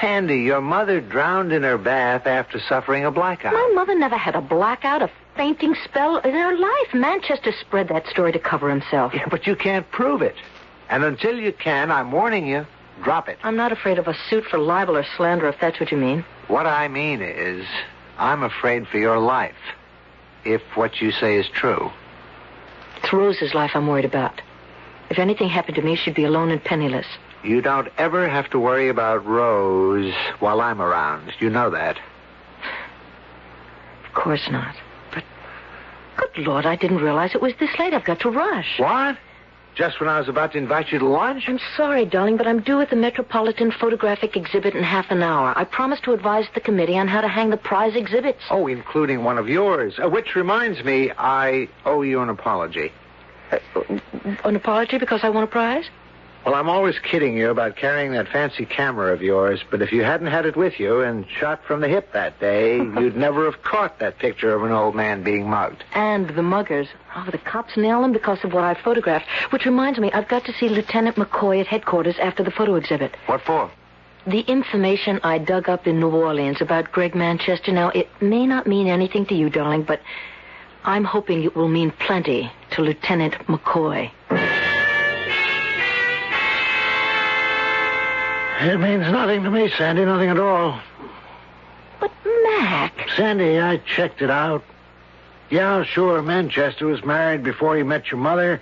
Sandy, 0.00 0.40
your 0.40 0.60
mother 0.60 1.00
drowned 1.00 1.52
in 1.52 1.62
her 1.62 1.78
bath 1.78 2.26
after 2.26 2.58
suffering 2.58 3.04
a 3.04 3.10
blackout. 3.10 3.52
My 3.52 3.72
mother 3.74 3.96
never 3.96 4.16
had 4.16 4.34
a 4.34 4.40
blackout, 4.40 5.00
a 5.00 5.10
fainting 5.36 5.76
spell 5.84 6.18
in 6.18 6.34
her 6.34 6.56
life. 6.56 6.92
Manchester 6.92 7.52
spread 7.60 7.88
that 7.88 8.06
story 8.08 8.32
to 8.32 8.38
cover 8.38 8.68
himself. 8.68 9.14
Yeah, 9.14 9.28
but 9.30 9.46
you 9.46 9.54
can't 9.54 9.88
prove 9.90 10.22
it. 10.22 10.34
And 10.90 11.04
until 11.04 11.38
you 11.38 11.52
can, 11.52 11.90
I'm 11.92 12.10
warning 12.10 12.46
you, 12.46 12.66
drop 13.02 13.28
it. 13.28 13.38
I'm 13.42 13.56
not 13.56 13.72
afraid 13.72 13.98
of 13.98 14.08
a 14.08 14.14
suit 14.28 14.44
for 14.44 14.58
libel 14.58 14.96
or 14.96 15.04
slander, 15.16 15.48
if 15.48 15.58
that's 15.60 15.80
what 15.80 15.90
you 15.90 15.96
mean. 15.96 16.24
What 16.48 16.66
I 16.66 16.88
mean 16.88 17.22
is, 17.22 17.66
I'm 18.18 18.42
afraid 18.42 18.86
for 18.88 18.98
your 18.98 19.18
life, 19.18 19.54
if 20.44 20.62
what 20.74 21.00
you 21.00 21.10
say 21.10 21.36
is 21.36 21.48
true. 21.48 21.90
It's 23.02 23.12
Rose's 23.12 23.54
life 23.54 23.72
I'm 23.74 23.86
worried 23.86 24.04
about. 24.04 24.40
If 25.10 25.18
anything 25.18 25.48
happened 25.48 25.76
to 25.76 25.82
me, 25.82 25.96
she'd 25.96 26.14
be 26.14 26.24
alone 26.24 26.50
and 26.50 26.62
penniless. 26.62 27.06
You 27.42 27.62
don't 27.62 27.88
ever 27.96 28.28
have 28.28 28.50
to 28.50 28.58
worry 28.58 28.88
about 28.88 29.24
Rose 29.26 30.14
while 30.40 30.60
I'm 30.60 30.82
around. 30.82 31.32
You 31.38 31.48
know 31.48 31.70
that. 31.70 31.98
Of 34.06 34.12
course 34.14 34.48
not. 34.50 34.74
But, 35.14 35.24
good 36.16 36.46
Lord, 36.46 36.66
I 36.66 36.76
didn't 36.76 36.98
realize 36.98 37.34
it 37.34 37.40
was 37.40 37.54
this 37.58 37.70
late. 37.78 37.94
I've 37.94 38.04
got 38.04 38.20
to 38.20 38.30
rush. 38.30 38.78
What? 38.78 39.16
Just 39.80 39.98
when 39.98 40.10
I 40.10 40.18
was 40.18 40.28
about 40.28 40.52
to 40.52 40.58
invite 40.58 40.92
you 40.92 40.98
to 40.98 41.06
lunch? 41.06 41.44
I'm 41.46 41.58
sorry, 41.74 42.04
darling, 42.04 42.36
but 42.36 42.46
I'm 42.46 42.60
due 42.60 42.82
at 42.82 42.90
the 42.90 42.96
Metropolitan 42.96 43.72
Photographic 43.72 44.36
Exhibit 44.36 44.74
in 44.74 44.82
half 44.82 45.10
an 45.10 45.22
hour. 45.22 45.54
I 45.56 45.64
promised 45.64 46.04
to 46.04 46.12
advise 46.12 46.44
the 46.52 46.60
committee 46.60 46.98
on 46.98 47.08
how 47.08 47.22
to 47.22 47.28
hang 47.28 47.48
the 47.48 47.56
prize 47.56 47.96
exhibits. 47.96 48.40
Oh, 48.50 48.66
including 48.66 49.24
one 49.24 49.38
of 49.38 49.48
yours. 49.48 49.98
Uh, 49.98 50.10
which 50.10 50.36
reminds 50.36 50.84
me, 50.84 51.10
I 51.16 51.66
owe 51.86 52.02
you 52.02 52.20
an 52.20 52.28
apology. 52.28 52.92
An 54.44 54.54
apology 54.54 54.98
because 54.98 55.20
I 55.22 55.30
won 55.30 55.44
a 55.44 55.46
prize? 55.46 55.86
Well, 56.44 56.54
I'm 56.54 56.70
always 56.70 56.98
kidding 56.98 57.36
you 57.36 57.50
about 57.50 57.76
carrying 57.76 58.12
that 58.12 58.26
fancy 58.28 58.64
camera 58.64 59.12
of 59.12 59.20
yours, 59.20 59.60
but 59.70 59.82
if 59.82 59.92
you 59.92 60.04
hadn't 60.04 60.28
had 60.28 60.46
it 60.46 60.56
with 60.56 60.80
you 60.80 61.02
and 61.02 61.26
shot 61.28 61.62
from 61.64 61.80
the 61.80 61.88
hip 61.88 62.12
that 62.14 62.40
day, 62.40 62.76
you'd 62.78 63.16
never 63.16 63.44
have 63.44 63.62
caught 63.62 63.98
that 63.98 64.18
picture 64.18 64.54
of 64.54 64.62
an 64.62 64.72
old 64.72 64.94
man 64.94 65.22
being 65.22 65.48
mugged. 65.48 65.84
And 65.94 66.28
the 66.28 66.42
muggers. 66.42 66.88
Oh, 67.14 67.28
the 67.30 67.38
cops 67.38 67.76
nail 67.76 68.00
them 68.00 68.12
because 68.12 68.42
of 68.42 68.54
what 68.54 68.64
I 68.64 68.72
photographed. 68.72 69.26
Which 69.50 69.66
reminds 69.66 69.98
me, 69.98 70.10
I've 70.12 70.28
got 70.28 70.46
to 70.46 70.54
see 70.54 70.70
Lieutenant 70.70 71.16
McCoy 71.16 71.60
at 71.60 71.66
headquarters 71.66 72.16
after 72.18 72.42
the 72.42 72.50
photo 72.50 72.76
exhibit. 72.76 73.16
What 73.26 73.42
for? 73.42 73.70
The 74.26 74.40
information 74.40 75.20
I 75.22 75.38
dug 75.38 75.68
up 75.68 75.86
in 75.86 76.00
New 76.00 76.10
Orleans 76.10 76.62
about 76.62 76.90
Greg 76.90 77.14
Manchester, 77.14 77.72
now, 77.72 77.88
it 77.90 78.08
may 78.22 78.46
not 78.46 78.66
mean 78.66 78.86
anything 78.86 79.26
to 79.26 79.34
you, 79.34 79.50
darling, 79.50 79.82
but 79.82 80.00
I'm 80.84 81.04
hoping 81.04 81.42
it 81.42 81.54
will 81.54 81.68
mean 81.68 81.90
plenty 81.90 82.50
to 82.72 82.82
Lieutenant 82.82 83.34
McCoy. 83.46 84.10
It 88.62 88.78
means 88.78 89.10
nothing 89.10 89.42
to 89.44 89.50
me, 89.50 89.70
Sandy, 89.78 90.04
nothing 90.04 90.28
at 90.28 90.38
all. 90.38 90.78
But, 91.98 92.12
Mac. 92.44 92.92
Sandy, 93.16 93.58
I 93.58 93.78
checked 93.78 94.20
it 94.20 94.28
out. 94.28 94.62
Yeah, 95.48 95.82
sure, 95.82 96.20
Manchester 96.20 96.86
was 96.86 97.02
married 97.02 97.42
before 97.42 97.74
he 97.74 97.82
met 97.82 98.10
your 98.10 98.20
mother. 98.20 98.60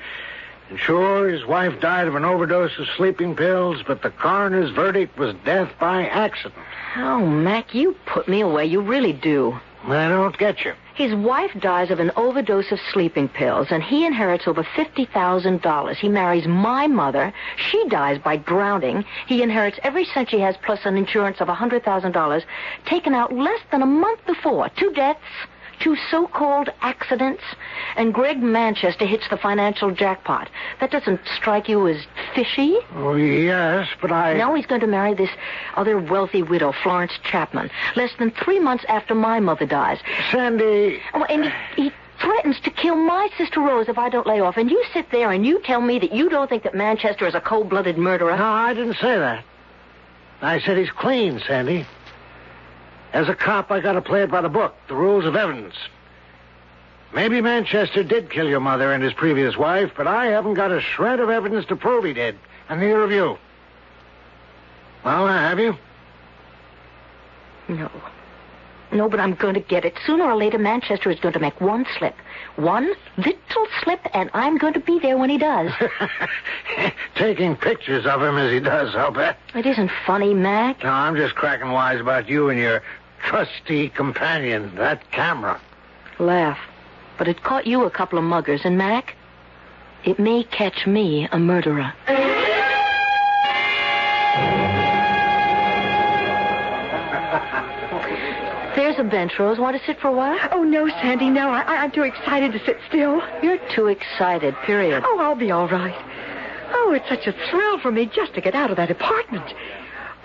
And 0.70 0.78
sure, 0.78 1.28
his 1.28 1.44
wife 1.46 1.80
died 1.80 2.06
of 2.06 2.14
an 2.14 2.24
overdose 2.24 2.78
of 2.78 2.86
sleeping 2.96 3.34
pills, 3.34 3.82
but 3.84 4.02
the 4.02 4.10
coroner's 4.10 4.70
verdict 4.70 5.18
was 5.18 5.34
death 5.44 5.72
by 5.80 6.06
accident. 6.06 6.54
Oh, 6.96 7.26
Mac, 7.26 7.74
you 7.74 7.96
put 8.06 8.28
me 8.28 8.40
away. 8.40 8.66
You 8.66 8.80
really 8.80 9.12
do. 9.12 9.58
I 9.84 10.08
don't 10.08 10.38
get 10.38 10.64
you. 10.64 10.74
His 10.98 11.14
wife 11.14 11.52
dies 11.60 11.92
of 11.92 12.00
an 12.00 12.10
overdose 12.16 12.72
of 12.72 12.80
sleeping 12.92 13.28
pills, 13.28 13.68
and 13.70 13.80
he 13.84 14.04
inherits 14.04 14.48
over 14.48 14.64
$50,000. 14.64 15.94
He 15.94 16.08
marries 16.08 16.48
my 16.48 16.88
mother. 16.88 17.32
She 17.54 17.86
dies 17.88 18.18
by 18.18 18.38
drowning. 18.38 19.04
He 19.28 19.40
inherits 19.40 19.78
every 19.84 20.04
cent 20.04 20.28
she 20.30 20.40
has 20.40 20.56
plus 20.56 20.84
an 20.86 20.96
insurance 20.96 21.40
of 21.40 21.46
$100,000 21.46 22.44
taken 22.84 23.14
out 23.14 23.32
less 23.32 23.60
than 23.70 23.82
a 23.82 23.86
month 23.86 24.26
before. 24.26 24.70
Two 24.70 24.90
deaths, 24.90 25.20
two 25.80 25.96
so-called 26.10 26.68
accidents, 26.80 27.42
and 27.96 28.12
Greg 28.12 28.42
Manchester 28.42 29.06
hits 29.06 29.28
the 29.28 29.36
financial 29.36 29.90
jackpot. 29.90 30.50
That 30.80 30.90
doesn't 30.90 31.20
strike 31.36 31.68
you 31.68 31.88
as 31.88 32.06
fishy? 32.34 32.78
Oh, 32.94 33.14
yes, 33.14 33.88
but 34.00 34.12
I. 34.12 34.34
Now 34.34 34.54
he's 34.54 34.66
going 34.66 34.80
to 34.80 34.86
marry 34.86 35.14
this 35.14 35.30
other 35.76 35.98
wealthy 35.98 36.42
widow, 36.42 36.72
Florence 36.82 37.12
Chapman, 37.24 37.70
less 37.96 38.10
than 38.18 38.30
three 38.30 38.58
months 38.58 38.84
after 38.88 39.14
my 39.14 39.40
mother 39.40 39.66
dies. 39.66 39.98
Sandy. 40.30 41.00
Oh, 41.14 41.24
and 41.24 41.52
he, 41.76 41.84
he 41.84 41.92
threatens 42.20 42.60
to 42.60 42.70
kill 42.70 42.96
my 42.96 43.28
sister 43.38 43.60
Rose 43.60 43.88
if 43.88 43.98
I 43.98 44.08
don't 44.08 44.26
lay 44.26 44.40
off. 44.40 44.56
And 44.56 44.70
you 44.70 44.84
sit 44.92 45.10
there 45.10 45.30
and 45.30 45.46
you 45.46 45.60
tell 45.64 45.80
me 45.80 45.98
that 46.00 46.12
you 46.12 46.28
don't 46.28 46.48
think 46.48 46.64
that 46.64 46.74
Manchester 46.74 47.26
is 47.26 47.34
a 47.34 47.40
cold-blooded 47.40 47.96
murderer. 47.96 48.36
No, 48.36 48.44
I 48.44 48.74
didn't 48.74 48.94
say 48.94 49.18
that. 49.18 49.44
I 50.40 50.60
said 50.60 50.76
he's 50.78 50.90
clean, 50.90 51.40
Sandy. 51.46 51.86
As 53.12 53.28
a 53.28 53.34
cop, 53.34 53.70
I 53.70 53.80
gotta 53.80 54.02
play 54.02 54.22
it 54.22 54.30
by 54.30 54.40
the 54.40 54.48
book, 54.48 54.74
the 54.88 54.94
rules 54.94 55.24
of 55.24 55.34
evidence. 55.34 55.74
Maybe 57.14 57.40
Manchester 57.40 58.02
did 58.02 58.30
kill 58.30 58.48
your 58.48 58.60
mother 58.60 58.92
and 58.92 59.02
his 59.02 59.14
previous 59.14 59.56
wife, 59.56 59.92
but 59.96 60.06
I 60.06 60.26
haven't 60.26 60.54
got 60.54 60.70
a 60.70 60.80
shred 60.80 61.20
of 61.20 61.30
evidence 61.30 61.64
to 61.66 61.76
prove 61.76 62.04
he 62.04 62.12
did, 62.12 62.38
and 62.68 62.80
neither 62.80 63.02
of 63.02 63.10
you. 63.10 63.38
Well, 65.04 65.26
now, 65.26 65.38
have 65.38 65.58
you? 65.58 65.76
No. 67.68 67.90
No, 68.90 69.08
but 69.08 69.20
I'm 69.20 69.34
going 69.34 69.52
to 69.54 69.60
get 69.60 69.84
it. 69.84 69.94
Sooner 70.06 70.24
or 70.24 70.34
later, 70.34 70.58
Manchester 70.58 71.10
is 71.10 71.20
going 71.20 71.34
to 71.34 71.40
make 71.40 71.60
one 71.60 71.84
slip. 71.98 72.14
One 72.56 72.90
little 73.18 73.66
slip, 73.82 74.00
and 74.14 74.30
I'm 74.32 74.56
going 74.56 74.72
to 74.72 74.80
be 74.80 74.98
there 74.98 75.18
when 75.18 75.28
he 75.28 75.36
does. 75.36 75.70
Taking 77.14 77.54
pictures 77.56 78.06
of 78.06 78.22
him 78.22 78.38
as 78.38 78.50
he 78.50 78.60
does, 78.60 78.94
I'll 78.94 79.10
bet. 79.10 79.38
it 79.54 79.66
isn't 79.66 79.90
funny, 80.06 80.32
Mac. 80.32 80.82
No, 80.82 80.90
I'm 80.90 81.16
just 81.16 81.34
cracking 81.34 81.70
wise 81.70 82.00
about 82.00 82.30
you 82.30 82.48
and 82.48 82.58
your 82.58 82.82
trusty 83.22 83.88
companion, 83.88 84.74
that 84.76 85.10
camera. 85.10 85.60
Laugh. 86.18 86.58
But 87.18 87.28
it 87.28 87.42
caught 87.42 87.66
you 87.66 87.84
a 87.84 87.90
couple 87.90 88.18
of 88.18 88.24
muggers, 88.24 88.60
and 88.64 88.78
Mac, 88.78 89.14
it 90.04 90.18
may 90.18 90.44
catch 90.44 90.86
me 90.86 91.28
a 91.32 91.38
murderer. 91.38 91.92
There's 98.76 98.98
a 98.98 99.04
bench, 99.04 99.32
Rose. 99.38 99.58
Want 99.58 99.76
to 99.78 99.84
sit 99.84 99.98
for 99.98 100.08
a 100.08 100.12
while? 100.12 100.38
Oh, 100.52 100.62
no, 100.62 100.88
Sandy, 100.88 101.30
no. 101.30 101.50
I, 101.50 101.62
I- 101.62 101.76
I'm 101.82 101.90
too 101.90 102.02
excited 102.02 102.52
to 102.52 102.64
sit 102.64 102.76
still. 102.88 103.20
You're 103.42 103.58
too 103.74 103.88
excited, 103.88 104.54
period. 104.64 105.02
Oh, 105.04 105.18
I'll 105.18 105.34
be 105.34 105.50
all 105.50 105.68
right. 105.68 105.96
Oh, 106.70 106.92
it's 106.92 107.08
such 107.08 107.26
a 107.26 107.32
thrill 107.50 107.78
for 107.80 107.90
me 107.90 108.06
just 108.06 108.34
to 108.34 108.40
get 108.40 108.54
out 108.54 108.70
of 108.70 108.76
that 108.76 108.90
apartment. 108.90 109.52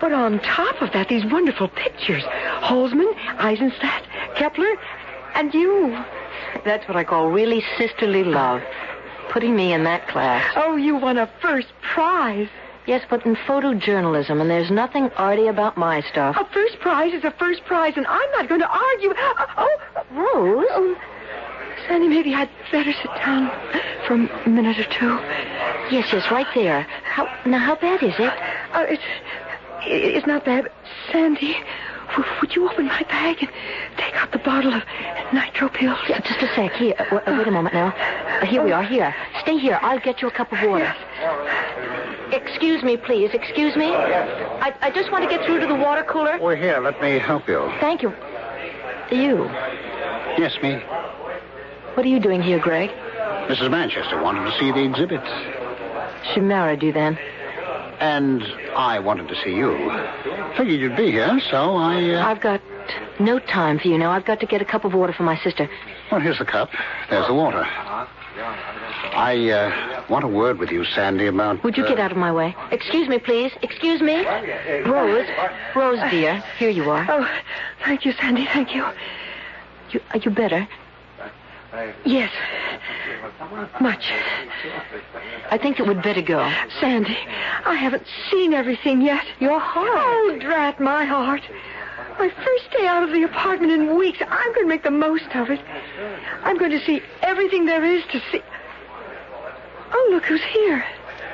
But 0.00 0.12
on 0.12 0.40
top 0.40 0.82
of 0.82 0.92
that, 0.92 1.08
these 1.08 1.24
wonderful 1.24 1.68
pictures. 1.68 2.22
Holzman, 2.60 3.12
Eisenstaedt, 3.38 4.02
Kepler, 4.36 4.74
and 5.34 5.52
you. 5.54 5.90
That's 6.64 6.86
what 6.88 6.96
I 6.96 7.04
call 7.04 7.30
really 7.30 7.62
sisterly 7.78 8.24
love. 8.24 8.62
Putting 9.30 9.56
me 9.56 9.72
in 9.72 9.84
that 9.84 10.06
class. 10.08 10.44
Oh, 10.56 10.76
you 10.76 10.96
won 10.96 11.18
a 11.18 11.30
first 11.40 11.68
prize. 11.82 12.48
Yes, 12.86 13.02
but 13.08 13.24
in 13.24 13.34
photojournalism, 13.34 14.40
and 14.40 14.50
there's 14.50 14.70
nothing 14.70 15.08
arty 15.16 15.46
about 15.46 15.78
my 15.78 16.02
stuff. 16.02 16.36
A 16.38 16.44
first 16.52 16.78
prize 16.80 17.14
is 17.14 17.24
a 17.24 17.30
first 17.30 17.64
prize, 17.64 17.94
and 17.96 18.06
I'm 18.06 18.30
not 18.32 18.46
going 18.48 18.60
to 18.60 18.68
argue. 18.68 19.10
Uh, 19.10 19.46
oh, 19.56 19.78
Rose? 20.12 20.66
oh, 20.70 20.96
Sandy, 21.88 22.08
maybe 22.08 22.34
I'd 22.34 22.50
better 22.70 22.92
sit 22.92 23.10
down 23.16 23.50
for 24.06 24.14
a 24.14 24.48
minute 24.48 24.78
or 24.78 24.84
two. 24.84 25.18
Yes, 25.90 26.08
yes, 26.12 26.30
right 26.30 26.46
there. 26.54 26.82
How 27.04 27.26
now? 27.46 27.58
How 27.58 27.74
bad 27.76 28.02
is 28.02 28.14
it? 28.18 28.32
Uh, 28.72 28.86
it's 28.88 29.02
it's 29.86 30.26
not 30.26 30.44
bad. 30.44 30.70
Sandy, 31.12 31.56
w- 32.16 32.30
would 32.40 32.54
you 32.54 32.68
open 32.68 32.86
my 32.86 33.02
bag 33.02 33.38
and 33.40 33.50
take 33.96 34.14
out 34.16 34.32
the 34.32 34.38
bottle 34.38 34.72
of 34.72 34.82
nitro 35.32 35.68
pills? 35.68 35.98
Yeah, 36.08 36.20
just 36.20 36.40
a 36.42 36.48
sec. 36.54 36.72
Here, 36.72 36.94
uh, 36.98 37.04
w- 37.04 37.22
uh, 37.26 37.38
wait 37.38 37.46
a 37.46 37.50
moment 37.50 37.74
now. 37.74 37.88
Uh, 37.88 38.46
here 38.46 38.62
we 38.62 38.72
are. 38.72 38.82
Here, 38.82 39.14
stay 39.40 39.58
here. 39.58 39.78
I'll 39.82 40.00
get 40.00 40.22
you 40.22 40.28
a 40.28 40.30
cup 40.30 40.52
of 40.52 40.58
water. 40.68 40.94
Excuse 42.32 42.82
me, 42.82 42.96
please. 42.96 43.30
Excuse 43.32 43.76
me. 43.76 43.94
I, 43.94 44.74
I 44.80 44.90
just 44.90 45.12
want 45.12 45.24
to 45.28 45.30
get 45.30 45.44
through 45.46 45.60
to 45.60 45.66
the 45.66 45.74
water 45.74 46.04
cooler. 46.04 46.38
We're 46.40 46.56
here, 46.56 46.78
let 46.80 47.00
me 47.00 47.18
help 47.18 47.48
you. 47.48 47.70
Thank 47.80 48.02
you. 48.02 48.12
You. 49.10 49.44
Yes, 50.38 50.56
me. 50.62 50.74
What 51.94 52.04
are 52.04 52.08
you 52.08 52.18
doing 52.18 52.42
here, 52.42 52.58
Greg? 52.58 52.90
Mrs. 53.48 53.70
Manchester 53.70 54.20
wanted 54.20 54.50
to 54.50 54.58
see 54.58 54.72
the 54.72 54.82
exhibit. 54.82 55.20
She 56.32 56.40
married 56.40 56.82
you 56.82 56.92
then. 56.92 57.18
And 58.00 58.42
I 58.76 58.98
wanted 58.98 59.28
to 59.28 59.36
see 59.36 59.54
you. 59.54 59.72
Figured 60.56 60.80
you'd 60.80 60.96
be 60.96 61.10
here, 61.10 61.40
so 61.50 61.76
I. 61.76 62.14
Uh... 62.14 62.26
I've 62.26 62.40
got 62.40 62.60
no 63.18 63.38
time 63.38 63.78
for 63.78 63.88
you 63.88 63.98
now. 63.98 64.10
I've 64.10 64.24
got 64.24 64.40
to 64.40 64.46
get 64.46 64.60
a 64.60 64.64
cup 64.64 64.84
of 64.84 64.94
water 64.94 65.12
for 65.12 65.22
my 65.22 65.36
sister. 65.38 65.68
Well, 66.10 66.20
here's 66.20 66.38
the 66.38 66.44
cup. 66.44 66.70
There's 67.10 67.26
the 67.26 67.34
water. 67.34 67.64
I 68.36 69.50
uh, 69.50 70.04
want 70.08 70.24
a 70.24 70.28
word 70.28 70.58
with 70.58 70.70
you, 70.70 70.84
Sandy, 70.84 71.26
about. 71.26 71.62
Would 71.62 71.76
you 71.76 71.84
uh, 71.84 71.88
get 71.88 72.00
out 72.00 72.10
of 72.10 72.16
my 72.16 72.32
way? 72.32 72.56
Excuse 72.72 73.08
me, 73.08 73.18
please. 73.18 73.52
Excuse 73.62 74.00
me. 74.00 74.24
Rose. 74.84 75.28
Rose, 75.74 76.00
dear. 76.10 76.42
Here 76.58 76.70
you 76.70 76.90
are. 76.90 77.06
Oh, 77.08 77.28
thank 77.84 78.04
you, 78.04 78.12
Sandy. 78.12 78.44
Thank 78.46 78.74
you. 78.74 78.84
You, 79.90 80.00
are 80.10 80.18
you 80.18 80.30
better? 80.30 80.66
Yes. 82.04 82.30
Much. 83.80 84.12
I 85.50 85.58
think 85.58 85.78
that 85.78 85.86
we'd 85.86 86.02
better 86.02 86.22
go. 86.22 86.50
Sandy, 86.80 87.16
I 87.64 87.74
haven't 87.74 88.06
seen 88.30 88.54
everything 88.54 89.00
yet. 89.00 89.24
Your 89.40 89.58
heart. 89.58 89.88
Oh, 89.90 90.38
drat 90.40 90.80
my 90.80 91.04
heart. 91.04 91.42
My 92.18 92.28
first 92.28 92.70
day 92.76 92.86
out 92.86 93.02
of 93.02 93.10
the 93.10 93.24
apartment 93.24 93.72
in 93.72 93.96
weeks. 93.98 94.18
I'm 94.28 94.52
going 94.54 94.66
to 94.66 94.68
make 94.68 94.84
the 94.84 94.90
most 94.90 95.34
of 95.34 95.50
it. 95.50 95.60
I'm 96.42 96.58
going 96.58 96.70
to 96.70 96.84
see 96.84 97.02
everything 97.22 97.66
there 97.66 97.84
is 97.84 98.04
to 98.12 98.20
see. 98.30 98.40
Oh, 99.92 100.08
look 100.10 100.24
who's 100.24 100.44
here. 100.44 100.84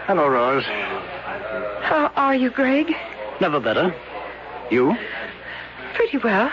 Hello, 0.07 0.27
Rose. 0.29 0.65
How 0.65 2.11
are 2.17 2.35
you, 2.35 2.51
Greg? 2.51 2.93
Never 3.41 3.61
better. 3.61 3.95
You? 4.71 4.97
Pretty 5.95 6.19
well. 6.19 6.51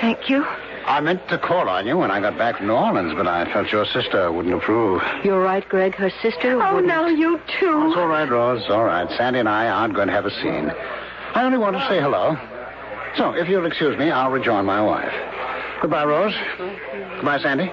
Thank 0.00 0.28
you. 0.28 0.44
I 0.88 1.00
meant 1.00 1.28
to 1.28 1.36
call 1.38 1.68
on 1.68 1.86
you 1.86 1.98
when 1.98 2.10
I 2.10 2.18
got 2.20 2.38
back 2.38 2.56
from 2.56 2.66
New 2.68 2.72
Orleans, 2.72 3.12
but 3.14 3.26
I 3.26 3.44
felt 3.52 3.70
your 3.70 3.84
sister 3.84 4.32
wouldn't 4.32 4.54
approve. 4.54 5.02
You're 5.22 5.42
right, 5.42 5.66
Greg. 5.68 5.94
Her 5.96 6.08
sister. 6.22 6.54
Oh, 6.62 6.76
wouldn't- 6.76 6.86
now 6.86 7.06
you 7.06 7.38
too. 7.60 7.88
It's 7.88 7.96
all 7.96 8.08
right, 8.08 8.28
Rose. 8.28 8.64
All 8.70 8.84
right. 8.84 9.08
Sandy 9.16 9.38
and 9.38 9.48
I 9.48 9.68
aren't 9.68 9.92
going 9.94 10.08
to 10.08 10.14
have 10.14 10.24
a 10.24 10.30
scene. 10.30 10.72
I 11.34 11.44
only 11.44 11.58
want 11.58 11.76
to 11.76 11.86
say 11.88 12.00
hello. 12.00 12.38
So, 13.16 13.32
if 13.32 13.48
you'll 13.48 13.66
excuse 13.66 13.98
me, 13.98 14.10
I'll 14.10 14.30
rejoin 14.30 14.64
my 14.64 14.80
wife. 14.80 15.12
Goodbye, 15.82 16.04
Rose. 16.06 16.34
Goodbye, 17.16 17.38
Sandy. 17.40 17.70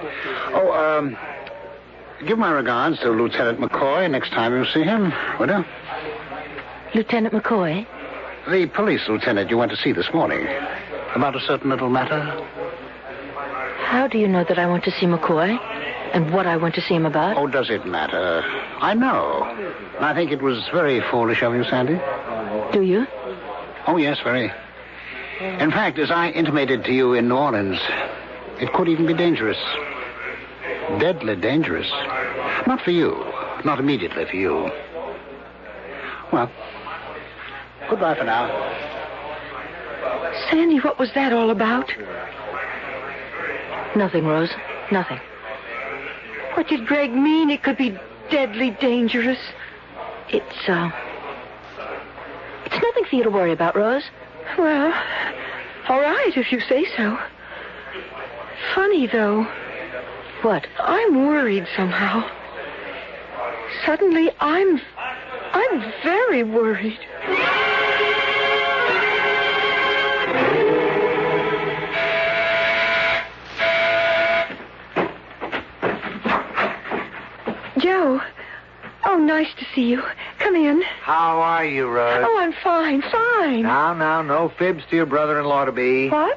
Oh, 0.52 0.72
um, 0.72 1.16
give 2.26 2.38
my 2.38 2.50
regards 2.50 2.98
to 3.00 3.10
Lieutenant 3.10 3.60
McCoy 3.60 4.10
next 4.10 4.30
time 4.30 4.52
you 4.56 4.66
see 4.66 4.82
him, 4.82 5.12
will 5.40 5.48
you? 5.48 5.64
Lieutenant 6.94 7.34
McCoy. 7.34 7.86
The 8.50 8.66
police 8.66 9.08
lieutenant 9.08 9.50
you 9.50 9.56
went 9.56 9.70
to 9.72 9.76
see 9.76 9.92
this 9.92 10.12
morning. 10.12 10.46
About 11.14 11.34
a 11.34 11.40
certain 11.40 11.70
little 11.70 11.88
matter. 11.90 12.46
How 13.86 14.08
do 14.08 14.18
you 14.18 14.26
know 14.26 14.42
that 14.42 14.58
I 14.58 14.66
want 14.66 14.82
to 14.84 14.90
see 14.90 15.06
McCoy? 15.06 15.56
And 16.12 16.32
what 16.32 16.44
I 16.44 16.56
want 16.56 16.74
to 16.74 16.80
see 16.80 16.94
him 16.94 17.06
about? 17.06 17.36
Oh, 17.36 17.46
does 17.46 17.70
it 17.70 17.86
matter? 17.86 18.42
I 18.80 18.94
know. 18.94 19.44
And 19.96 20.04
I 20.04 20.12
think 20.12 20.32
it 20.32 20.42
was 20.42 20.68
very 20.72 21.00
foolish 21.08 21.40
of 21.40 21.54
you, 21.54 21.62
Sandy. 21.62 22.00
Do 22.72 22.82
you? 22.82 23.06
Oh, 23.86 23.96
yes, 23.96 24.18
very. 24.24 24.50
In 25.40 25.70
fact, 25.70 26.00
as 26.00 26.10
I 26.10 26.30
intimated 26.30 26.84
to 26.84 26.92
you 26.92 27.14
in 27.14 27.28
New 27.28 27.36
Orleans, 27.36 27.78
it 28.60 28.72
could 28.72 28.88
even 28.88 29.06
be 29.06 29.14
dangerous. 29.14 29.58
Deadly 30.98 31.36
dangerous. 31.36 31.88
Not 32.66 32.80
for 32.80 32.90
you. 32.90 33.24
Not 33.64 33.78
immediately 33.78 34.24
for 34.24 34.36
you. 34.36 34.68
Well, 36.32 36.50
goodbye 37.88 38.16
for 38.16 38.24
now. 38.24 38.48
Sandy, 40.50 40.78
what 40.78 40.98
was 40.98 41.12
that 41.14 41.32
all 41.32 41.50
about? 41.50 41.92
Nothing, 43.96 44.26
Rose. 44.26 44.50
Nothing. 44.92 45.18
What 46.52 46.68
did 46.68 46.86
Greg 46.86 47.12
mean? 47.12 47.48
It 47.48 47.62
could 47.62 47.78
be 47.78 47.98
deadly 48.30 48.70
dangerous. 48.72 49.38
It's, 50.28 50.68
uh. 50.68 50.90
It's 52.66 52.74
nothing 52.74 53.04
for 53.08 53.16
you 53.16 53.22
to 53.24 53.30
worry 53.30 53.52
about, 53.52 53.74
Rose. 53.74 54.04
Well, 54.58 54.92
all 55.88 56.00
right, 56.00 56.32
if 56.36 56.52
you 56.52 56.60
say 56.60 56.86
so. 56.94 57.18
Funny, 58.74 59.06
though. 59.06 59.44
What? 60.42 60.66
I'm 60.78 61.26
worried 61.26 61.66
somehow. 61.74 62.28
Suddenly, 63.86 64.30
I'm. 64.40 64.78
I'm 65.52 65.92
very 66.02 66.42
worried. 66.42 66.98
Joe. 77.86 78.20
Oh, 79.04 79.16
nice 79.16 79.46
to 79.60 79.64
see 79.72 79.82
you. 79.90 80.02
Come 80.40 80.56
in. 80.56 80.82
How 81.02 81.38
are 81.40 81.64
you, 81.64 81.86
Rose? 81.88 82.24
Oh, 82.26 82.36
I'm 82.40 82.52
fine, 82.52 83.00
fine. 83.00 83.62
Now, 83.62 83.94
now, 83.94 84.22
no 84.22 84.48
fibs 84.48 84.82
to 84.90 84.96
your 84.96 85.06
brother-in-law 85.06 85.66
to 85.66 85.72
be. 85.72 86.08
What? 86.08 86.36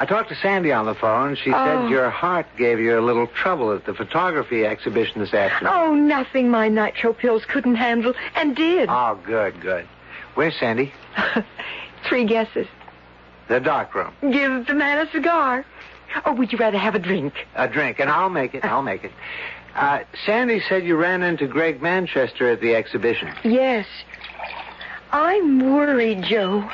I 0.00 0.04
talked 0.06 0.30
to 0.30 0.34
Sandy 0.34 0.72
on 0.72 0.86
the 0.86 0.96
phone. 0.96 1.36
She 1.36 1.52
Oh. 1.52 1.64
said 1.82 1.90
your 1.90 2.10
heart 2.10 2.46
gave 2.56 2.80
you 2.80 2.98
a 2.98 3.00
little 3.02 3.28
trouble 3.28 3.72
at 3.72 3.84
the 3.86 3.94
photography 3.94 4.66
exhibition 4.66 5.20
this 5.20 5.32
afternoon. 5.32 5.72
Oh, 5.76 5.94
nothing 5.94 6.50
my 6.50 6.68
nitro 6.68 7.12
pills 7.12 7.44
couldn't 7.44 7.76
handle, 7.76 8.12
and 8.34 8.56
did. 8.56 8.88
Oh, 8.90 9.16
good, 9.22 9.60
good. 9.60 9.86
Where's 10.34 10.56
Sandy? 10.58 10.92
Three 12.08 12.24
guesses. 12.24 12.66
The 13.46 13.60
dark 13.60 13.94
room. 13.94 14.12
Give 14.32 14.66
the 14.66 14.74
man 14.74 15.06
a 15.06 15.10
cigar. 15.12 15.64
Or 16.26 16.32
would 16.32 16.50
you 16.52 16.58
rather 16.58 16.78
have 16.78 16.96
a 16.96 16.98
drink? 16.98 17.46
A 17.54 17.68
drink, 17.68 18.00
and 18.00 18.10
I'll 18.10 18.30
make 18.30 18.54
it. 18.54 18.64
I'll 18.64 18.82
make 18.82 19.04
it. 19.04 19.12
Uh, 19.74 20.00
Sandy 20.26 20.60
said 20.68 20.84
you 20.84 20.96
ran 20.96 21.22
into 21.22 21.46
Greg 21.46 21.80
Manchester 21.80 22.50
at 22.50 22.60
the 22.60 22.74
exhibition. 22.74 23.32
Yes. 23.44 23.86
I'm 25.12 25.72
worried, 25.72 26.22
Joe. 26.22 26.68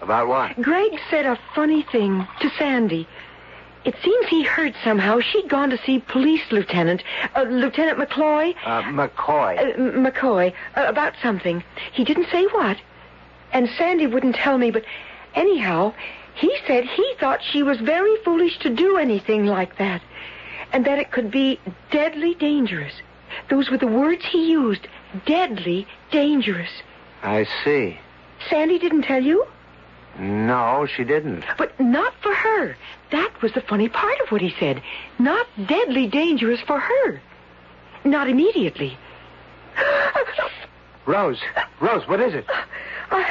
About 0.00 0.28
what? 0.28 0.60
Greg 0.60 0.92
said 1.10 1.26
a 1.26 1.38
funny 1.54 1.82
thing 1.92 2.26
to 2.40 2.50
Sandy. 2.58 3.06
It 3.84 3.94
seems 4.02 4.26
he 4.28 4.42
heard 4.44 4.74
somehow 4.84 5.20
she'd 5.20 5.48
gone 5.48 5.70
to 5.70 5.78
see 5.78 5.98
Police 6.00 6.42
Lieutenant, 6.52 7.02
uh, 7.34 7.42
Lieutenant 7.42 7.98
McCloy, 7.98 8.54
Uh, 8.64 8.82
McCoy. 8.82 9.58
uh, 9.58 9.76
McCoy, 10.10 10.52
uh, 10.76 10.84
about 10.86 11.14
something. 11.22 11.64
He 11.92 12.04
didn't 12.04 12.28
say 12.30 12.44
what. 12.46 12.76
And 13.52 13.68
Sandy 13.76 14.06
wouldn't 14.06 14.36
tell 14.36 14.56
me, 14.56 14.70
but 14.70 14.84
anyhow, 15.34 15.94
he 16.34 16.56
said 16.66 16.84
he 16.84 17.14
thought 17.18 17.40
she 17.42 17.62
was 17.62 17.78
very 17.80 18.16
foolish 18.24 18.56
to 18.60 18.70
do 18.70 18.96
anything 18.98 19.46
like 19.46 19.76
that. 19.78 20.00
And 20.72 20.84
that 20.86 20.98
it 20.98 21.10
could 21.10 21.30
be 21.30 21.60
deadly 21.90 22.34
dangerous. 22.34 22.94
Those 23.50 23.70
were 23.70 23.78
the 23.78 23.86
words 23.86 24.24
he 24.24 24.50
used. 24.50 24.86
Deadly 25.26 25.86
dangerous. 26.10 26.70
I 27.22 27.46
see. 27.64 27.98
Sandy 28.48 28.78
didn't 28.78 29.02
tell 29.02 29.22
you? 29.22 29.46
No, 30.18 30.86
she 30.86 31.04
didn't. 31.04 31.44
But 31.56 31.78
not 31.80 32.14
for 32.20 32.34
her. 32.34 32.76
That 33.10 33.40
was 33.40 33.52
the 33.52 33.60
funny 33.60 33.88
part 33.88 34.20
of 34.20 34.30
what 34.30 34.40
he 34.40 34.54
said. 34.58 34.82
Not 35.18 35.46
deadly 35.66 36.06
dangerous 36.06 36.60
for 36.60 36.78
her. 36.78 37.20
Not 38.04 38.28
immediately. 38.28 38.98
Rose. 41.06 41.40
Rose, 41.80 42.06
what 42.08 42.20
is 42.20 42.34
it? 42.34 42.46
Uh, 43.10 43.24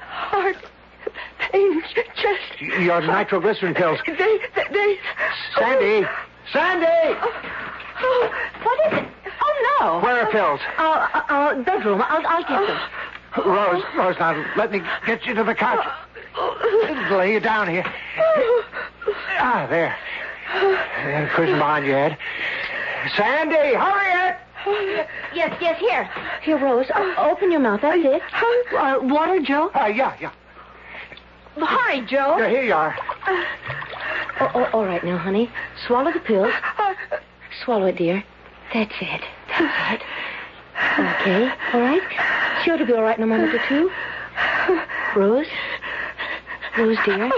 heart 0.00 0.56
pain, 1.38 1.82
chest. 2.14 2.60
Your 2.60 3.00
nitroglycerin 3.00 3.74
pills. 3.74 4.00
They, 4.06 4.14
they, 4.14 4.64
they. 4.72 4.98
Sandy! 5.56 6.08
Sandy! 6.50 7.18
Oh, 8.00 8.30
what 8.62 8.92
is 8.92 8.98
it? 8.98 9.08
Oh, 9.42 9.76
no. 9.80 10.00
Where 10.00 10.22
are 10.22 10.30
pills? 10.30 10.60
Uh, 10.78 11.08
uh, 11.14 11.22
uh, 11.28 11.62
bedroom. 11.62 12.02
I'll, 12.04 12.26
I'll 12.26 12.42
get 12.42 12.66
them. 12.66 12.80
Rose, 13.46 13.82
Rose, 13.96 14.16
now 14.18 14.44
let 14.56 14.70
me 14.70 14.82
get 15.06 15.24
you 15.24 15.34
to 15.34 15.44
the 15.44 15.54
couch. 15.54 15.86
Lay 17.10 17.32
you 17.34 17.40
down 17.40 17.68
here. 17.68 17.84
Ah, 19.38 19.66
there. 19.68 19.96
There, 20.52 21.30
cushion 21.34 21.58
behind 21.58 21.86
your 21.86 21.96
head. 21.96 22.18
Sandy, 23.16 23.74
hurry 23.74 24.30
it! 24.30 24.36
Yes, 25.34 25.56
yes, 25.60 25.78
here. 25.80 26.08
Here, 26.42 26.58
Rose. 26.58 26.86
Open 27.18 27.50
your 27.50 27.60
mouth. 27.60 27.80
That's 27.80 27.98
it. 28.04 28.22
Uh, 28.72 28.98
water, 29.02 29.40
Joe? 29.40 29.70
Uh, 29.74 29.86
yeah, 29.86 30.14
yeah. 30.20 30.32
Hurry, 31.56 32.02
Joe. 32.06 32.36
Yeah, 32.38 32.48
here 32.48 32.62
you 32.62 32.74
are. 32.74 32.96
Oh, 34.42 34.50
oh, 34.54 34.64
all 34.72 34.84
right 34.84 35.04
now, 35.04 35.18
honey. 35.18 35.48
Swallow 35.86 36.12
the 36.12 36.18
pills. 36.18 36.52
Swallow 37.64 37.86
it, 37.86 37.96
dear. 37.96 38.24
That's 38.74 38.94
it. 39.00 39.20
That's 39.48 40.02
it. 40.02 40.02
Okay, 40.98 41.52
all 41.72 41.80
right. 41.80 42.02
Sure 42.64 42.76
to 42.76 42.84
be 42.84 42.92
all 42.92 43.02
right 43.02 43.16
in 43.16 43.22
a 43.22 43.26
moment 43.26 43.54
or 43.54 43.60
two. 43.68 43.88
Rose? 45.14 45.46
Rose, 46.76 46.98
dear? 47.04 47.30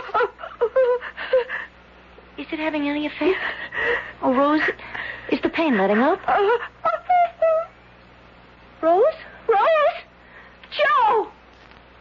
Is 2.38 2.46
it 2.50 2.58
having 2.58 2.88
any 2.88 3.04
effect? 3.04 3.38
Oh, 4.22 4.34
Rose, 4.34 4.62
is 5.30 5.42
the 5.42 5.50
pain 5.50 5.76
letting 5.76 5.98
up? 5.98 6.20
Rose? 8.80 9.04
Rose? 9.46 9.96
Joe! 10.70 11.28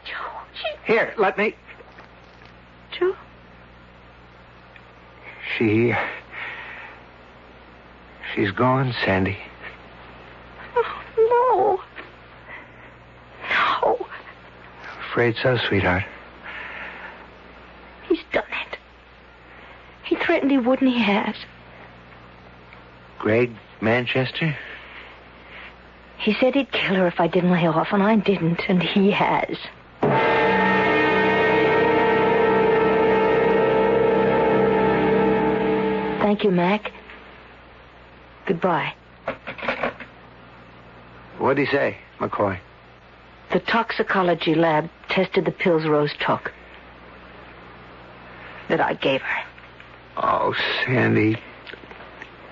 Joe, 0.05 0.41
she... 0.53 0.93
Here, 0.93 1.13
let 1.17 1.37
me. 1.37 1.55
Joe? 2.97 3.15
She. 5.57 5.93
She's 8.33 8.51
gone, 8.51 8.93
Sandy. 9.05 9.37
Oh, 10.75 11.03
No. 11.17 11.83
No. 13.49 14.07
Afraid 15.09 15.35
so, 15.41 15.57
sweetheart. 15.57 16.03
He's 18.07 18.23
done 18.31 18.43
it. 18.67 18.77
He 20.03 20.15
threatened 20.15 20.51
he 20.51 20.57
wouldn't. 20.57 20.91
He 20.91 20.99
has. 21.03 21.35
Greg 23.19 23.51
Manchester? 23.81 24.57
He 26.17 26.33
said 26.33 26.55
he'd 26.55 26.71
kill 26.71 26.95
her 26.95 27.07
if 27.07 27.19
I 27.19 27.27
didn't 27.27 27.51
lay 27.51 27.67
off, 27.67 27.89
and 27.91 28.01
I 28.01 28.15
didn't, 28.15 28.61
and 28.69 28.81
he 28.81 29.11
has. 29.11 29.57
Thank 36.33 36.45
you, 36.45 36.51
Mac. 36.51 36.91
Goodbye. 38.47 38.95
What'd 41.37 41.63
he 41.63 41.71
say, 41.71 41.99
McCoy? 42.17 42.57
The 43.51 43.59
toxicology 43.59 44.55
lab 44.55 44.89
tested 45.09 45.45
the 45.45 45.51
pills 45.51 45.85
Rose 45.85 46.09
took. 46.25 46.51
That 48.67 48.81
I 48.81 48.95
gave 48.95 49.21
her. 49.21 49.43
Oh, 50.17 50.55
Sandy. 50.83 51.37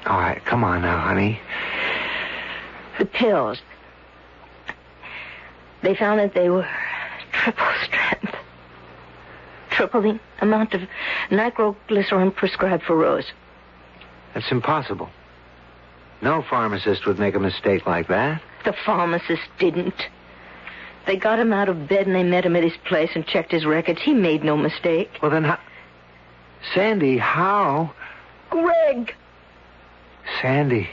All 0.06 0.20
right, 0.20 0.46
come 0.46 0.64
on 0.64 0.84
now, 0.84 1.00
honey. 1.00 1.40
The 3.00 3.06
pills. 3.06 3.64
They 5.82 5.96
found 5.96 6.20
that 6.20 6.36
they 6.36 6.52
were 6.52 6.70
triple 7.32 7.66
strength. 7.86 8.36
Triple 9.72 10.04
the 10.04 10.20
amount 10.40 10.76
of 10.76 10.82
nitroglycerin 11.32 12.30
prescribed 12.30 12.84
for 12.84 12.96
Rose. 12.96 13.26
That's 14.34 14.52
impossible. 14.52 15.10
No 16.22 16.44
pharmacist 16.48 17.06
would 17.06 17.20
make 17.20 17.36
a 17.36 17.40
mistake 17.40 17.86
like 17.86 18.08
that. 18.08 18.42
The 18.64 18.74
pharmacist 18.86 19.42
didn't. 19.58 20.08
They 21.08 21.18
got 21.18 21.40
him 21.40 21.52
out 21.52 21.68
of 21.68 21.88
bed 21.88 22.06
and 22.06 22.16
they 22.16 22.24
met 22.24 22.46
him 22.46 22.56
at 22.56 22.64
his 22.64 22.78
place 22.86 23.10
and 23.16 23.26
checked 23.26 23.52
his 23.52 23.66
records. 23.66 24.02
He 24.02 24.14
made 24.14 24.44
no 24.44 24.56
mistake. 24.56 25.10
Well, 25.22 25.32
then 25.32 25.44
how. 25.44 25.60
Sandy, 26.76 27.18
how? 27.18 27.92
Greg! 28.52 29.16
Sandy. 30.42 30.88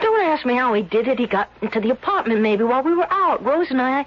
Don't 0.00 0.22
ask 0.22 0.46
me 0.46 0.54
how 0.54 0.72
he 0.74 0.82
did 0.82 1.08
it. 1.08 1.18
He 1.18 1.26
got 1.26 1.50
into 1.60 1.80
the 1.80 1.90
apartment 1.90 2.40
maybe 2.40 2.62
while 2.62 2.82
we 2.84 2.94
were 2.94 3.12
out. 3.12 3.44
Rose 3.44 3.70
and 3.70 3.82
I. 3.82 4.06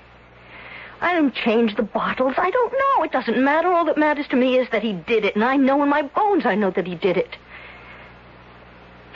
I 1.01 1.15
didn't 1.15 1.33
change 1.33 1.75
the 1.75 1.83
bottles. 1.83 2.35
I 2.37 2.49
don't 2.49 2.71
know. 2.71 3.03
It 3.03 3.11
doesn't 3.11 3.43
matter. 3.43 3.73
All 3.73 3.83
that 3.85 3.97
matters 3.97 4.27
to 4.29 4.37
me 4.37 4.57
is 4.57 4.69
that 4.71 4.83
he 4.83 4.93
did 4.93 5.25
it, 5.25 5.35
and 5.35 5.43
I 5.43 5.57
know 5.57 5.81
in 5.83 5.89
my 5.89 6.03
bones 6.03 6.45
I 6.45 6.55
know 6.55 6.71
that 6.71 6.87
he 6.87 6.95
did 6.95 7.17
it. 7.17 7.35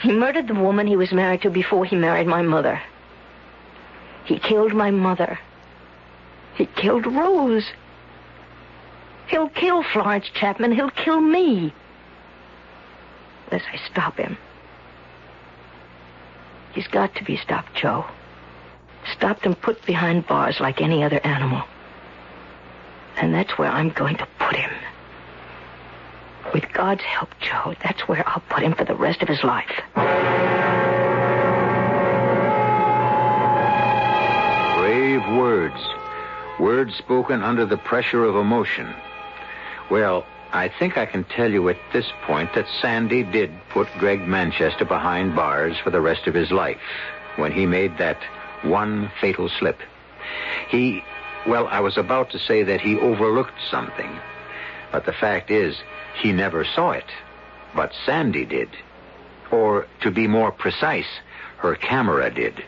He 0.06 0.12
murdered 0.12 0.46
the 0.46 0.54
woman 0.54 0.86
he 0.86 0.94
was 0.94 1.10
married 1.10 1.42
to 1.42 1.50
before 1.50 1.84
he 1.84 1.96
married 1.96 2.28
my 2.28 2.40
mother. 2.40 2.80
He 4.24 4.38
killed 4.38 4.72
my 4.72 4.92
mother. 4.92 5.36
He 6.54 6.66
killed 6.66 7.06
Rose. 7.06 7.68
He'll 9.26 9.48
kill 9.48 9.82
Florence 9.82 10.30
Chapman. 10.32 10.70
He'll 10.70 10.92
kill 10.92 11.20
me. 11.20 11.74
Unless 13.50 13.66
I 13.72 13.78
stop 13.90 14.16
him. 14.16 14.38
He's 16.72 16.86
got 16.86 17.12
to 17.16 17.24
be 17.24 17.36
stopped, 17.36 17.74
Joe. 17.74 18.04
Stopped 19.12 19.44
and 19.44 19.60
put 19.60 19.84
behind 19.86 20.28
bars 20.28 20.60
like 20.60 20.80
any 20.80 21.02
other 21.02 21.18
animal. 21.26 21.64
And 23.16 23.34
that's 23.34 23.58
where 23.58 23.72
I'm 23.72 23.90
going 23.90 24.18
to 24.18 24.28
put 24.38 24.54
him. 24.54 24.70
With 26.56 26.72
God's 26.72 27.02
help, 27.02 27.28
Joe, 27.38 27.74
that's 27.84 28.08
where 28.08 28.26
I'll 28.26 28.42
put 28.48 28.62
him 28.62 28.72
for 28.72 28.86
the 28.86 28.94
rest 28.94 29.20
of 29.20 29.28
his 29.28 29.44
life. 29.44 29.68
Brave 34.78 35.20
words. 35.36 35.78
Words 36.58 36.94
spoken 36.94 37.42
under 37.42 37.66
the 37.66 37.76
pressure 37.76 38.24
of 38.24 38.36
emotion. 38.36 38.94
Well, 39.90 40.24
I 40.50 40.70
think 40.78 40.96
I 40.96 41.04
can 41.04 41.24
tell 41.24 41.52
you 41.52 41.68
at 41.68 41.76
this 41.92 42.10
point 42.22 42.54
that 42.54 42.66
Sandy 42.80 43.22
did 43.22 43.50
put 43.68 43.88
Greg 43.98 44.26
Manchester 44.26 44.86
behind 44.86 45.36
bars 45.36 45.76
for 45.84 45.90
the 45.90 46.00
rest 46.00 46.26
of 46.26 46.32
his 46.32 46.50
life 46.50 46.80
when 47.36 47.52
he 47.52 47.66
made 47.66 47.98
that 47.98 48.22
one 48.62 49.12
fatal 49.20 49.50
slip. 49.58 49.78
He, 50.70 51.04
well, 51.46 51.68
I 51.68 51.80
was 51.80 51.98
about 51.98 52.30
to 52.30 52.38
say 52.38 52.62
that 52.62 52.80
he 52.80 52.98
overlooked 52.98 53.60
something. 53.70 54.18
But 54.90 55.04
the 55.04 55.12
fact 55.12 55.50
is, 55.50 55.76
he 56.22 56.32
never 56.32 56.64
saw 56.64 56.92
it, 56.92 57.10
but 57.74 57.92
Sandy 58.04 58.44
did. 58.44 58.70
Or, 59.50 59.86
to 60.02 60.10
be 60.10 60.26
more 60.26 60.50
precise, 60.50 61.06
her 61.58 61.76
camera 61.76 62.32
did. 62.34 62.64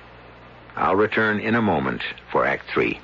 I'll 0.77 0.97
return 0.97 1.41
in 1.41 1.55
a 1.55 1.63
moment 1.63 2.03
for 2.31 2.47
Act 2.47 2.67
Three. 2.73 3.01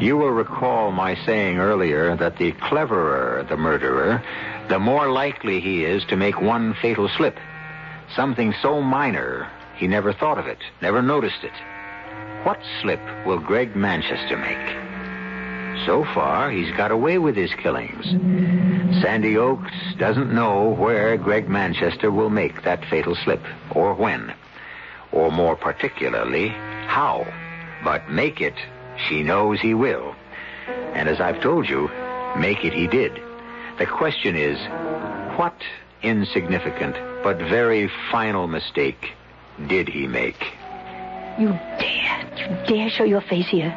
You 0.00 0.18
will 0.18 0.32
recall 0.32 0.92
my 0.92 1.14
saying 1.24 1.58
earlier 1.58 2.14
that 2.16 2.36
the 2.36 2.52
cleverer 2.52 3.46
the 3.48 3.56
murderer, 3.56 4.22
the 4.68 4.78
more 4.78 5.10
likely 5.10 5.60
he 5.60 5.84
is 5.84 6.04
to 6.06 6.16
make 6.16 6.40
one 6.40 6.74
fatal 6.74 7.08
slip. 7.08 7.38
Something 8.14 8.54
so 8.62 8.80
minor, 8.80 9.48
he 9.76 9.86
never 9.86 10.12
thought 10.12 10.38
of 10.38 10.46
it, 10.46 10.58
never 10.80 11.02
noticed 11.02 11.42
it. 11.42 11.52
What 12.44 12.60
slip 12.80 13.00
will 13.26 13.38
Greg 13.38 13.74
Manchester 13.74 14.36
make? 14.36 15.84
So 15.86 16.04
far, 16.14 16.50
he's 16.50 16.70
got 16.76 16.90
away 16.90 17.18
with 17.18 17.36
his 17.36 17.52
killings. 17.54 18.04
Sandy 19.02 19.36
Oaks 19.36 19.72
doesn't 19.98 20.32
know 20.32 20.70
where 20.70 21.16
Greg 21.16 21.48
Manchester 21.48 22.10
will 22.10 22.30
make 22.30 22.62
that 22.62 22.84
fatal 22.86 23.16
slip, 23.16 23.42
or 23.70 23.94
when, 23.94 24.32
or 25.10 25.32
more 25.32 25.56
particularly, 25.56 26.48
how. 26.86 27.26
But 27.82 28.08
make 28.10 28.40
it, 28.40 28.54
she 29.08 29.22
knows 29.22 29.60
he 29.60 29.74
will. 29.74 30.14
And 30.94 31.08
as 31.08 31.20
I've 31.20 31.42
told 31.42 31.68
you, 31.68 31.90
make 32.38 32.64
it 32.64 32.72
he 32.72 32.86
did. 32.86 33.20
The 33.78 33.86
question 33.86 34.36
is, 34.36 34.58
what 35.36 35.56
insignificant 36.04 36.94
but 37.22 37.38
very 37.38 37.90
final 38.12 38.46
mistake 38.46 39.12
did 39.66 39.88
he 39.88 40.06
make? 40.06 40.40
You 41.38 41.48
dare, 41.78 42.28
you 42.36 42.66
dare 42.66 42.90
show 42.90 43.04
your 43.04 43.22
face 43.22 43.48
here. 43.48 43.74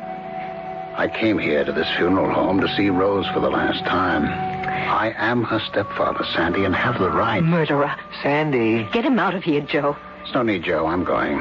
I 0.98 1.08
came 1.08 1.38
here 1.38 1.64
to 1.64 1.72
this 1.72 1.88
funeral 1.96 2.34
home 2.34 2.60
to 2.60 2.68
see 2.76 2.90
Rose 2.90 3.28
for 3.34 3.40
the 3.40 3.50
last 3.50 3.86
time. 3.86 4.26
I 4.26 5.14
am 5.18 5.44
her 5.44 5.60
stepfather, 5.60 6.26
Sandy, 6.34 6.66
and 6.66 6.76
have 6.76 7.00
the 7.00 7.10
right. 7.10 7.44
Murderer. 7.44 7.96
Sandy. 8.24 8.88
Get 8.92 9.06
him 9.06 9.20
out 9.20 9.36
of 9.36 9.44
here, 9.44 9.62
Joe. 9.62 9.96
There's 10.18 10.34
no 10.34 10.42
need, 10.42 10.64
Joe. 10.64 10.88
I'm 10.88 11.04
going. 11.04 11.38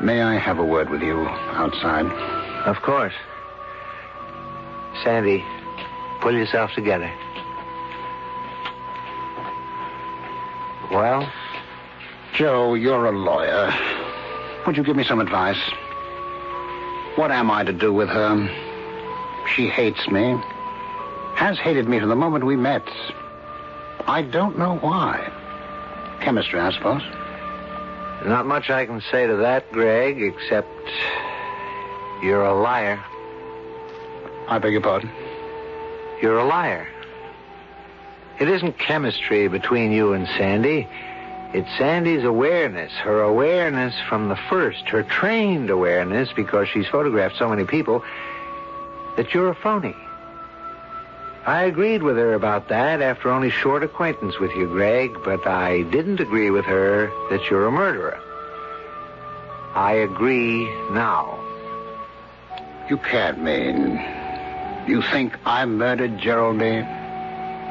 May 0.00 0.22
I 0.22 0.38
have 0.38 0.58
a 0.58 0.64
word 0.64 0.88
with 0.90 1.02
you 1.02 1.20
outside? 1.20 2.06
Of 2.66 2.80
course. 2.82 3.14
Sandy, 5.04 5.44
pull 6.20 6.32
yourself 6.32 6.72
together. 6.74 7.12
Well? 10.92 11.32
Joe, 12.34 12.74
you're 12.74 13.06
a 13.06 13.18
lawyer. 13.18 13.72
Would 14.66 14.76
you 14.76 14.84
give 14.84 14.94
me 14.94 15.04
some 15.04 15.20
advice? 15.20 15.58
What 17.16 17.30
am 17.30 17.50
I 17.50 17.64
to 17.64 17.72
do 17.72 17.92
with 17.92 18.10
her? 18.10 18.48
She 19.54 19.68
hates 19.68 20.06
me. 20.08 20.36
Has 21.34 21.58
hated 21.58 21.88
me 21.88 21.98
from 21.98 22.10
the 22.10 22.14
moment 22.16 22.44
we 22.44 22.56
met. 22.56 22.86
I 24.06 24.22
don't 24.22 24.58
know 24.58 24.76
why. 24.76 25.30
Chemistry, 26.20 26.60
I 26.60 26.72
suppose. 26.72 27.02
Not 28.26 28.46
much 28.46 28.68
I 28.70 28.84
can 28.84 29.00
say 29.10 29.26
to 29.26 29.36
that, 29.36 29.72
Greg, 29.72 30.22
except 30.22 30.68
you're 32.22 32.44
a 32.44 32.54
liar. 32.54 33.02
I 34.46 34.58
beg 34.58 34.72
your 34.72 34.82
pardon? 34.82 35.10
You're 36.20 36.38
a 36.38 36.44
liar. 36.44 36.86
It 38.40 38.48
isn't 38.48 38.78
chemistry 38.78 39.48
between 39.48 39.92
you 39.92 40.12
and 40.12 40.26
Sandy. 40.36 40.88
It's 41.52 41.68
Sandy's 41.76 42.24
awareness, 42.24 42.92
her 42.92 43.20
awareness 43.20 43.94
from 44.08 44.28
the 44.28 44.38
first, 44.48 44.88
her 44.88 45.02
trained 45.02 45.68
awareness, 45.68 46.30
because 46.34 46.68
she's 46.68 46.86
photographed 46.86 47.36
so 47.36 47.48
many 47.48 47.64
people, 47.64 48.02
that 49.16 49.34
you're 49.34 49.50
a 49.50 49.54
phony. 49.54 49.94
I 51.44 51.64
agreed 51.64 52.02
with 52.02 52.16
her 52.16 52.34
about 52.34 52.68
that 52.68 53.02
after 53.02 53.28
only 53.28 53.50
short 53.50 53.82
acquaintance 53.82 54.38
with 54.38 54.52
you, 54.52 54.66
Greg, 54.66 55.16
but 55.24 55.46
I 55.46 55.82
didn't 55.82 56.20
agree 56.20 56.50
with 56.50 56.64
her 56.64 57.10
that 57.30 57.50
you're 57.50 57.66
a 57.66 57.72
murderer. 57.72 58.18
I 59.74 59.92
agree 59.94 60.64
now. 60.92 61.38
You 62.88 62.96
can't 62.96 63.42
mean. 63.42 64.00
You 64.86 65.02
think 65.02 65.36
I 65.44 65.64
murdered 65.66 66.18
Geraldine? 66.18 67.01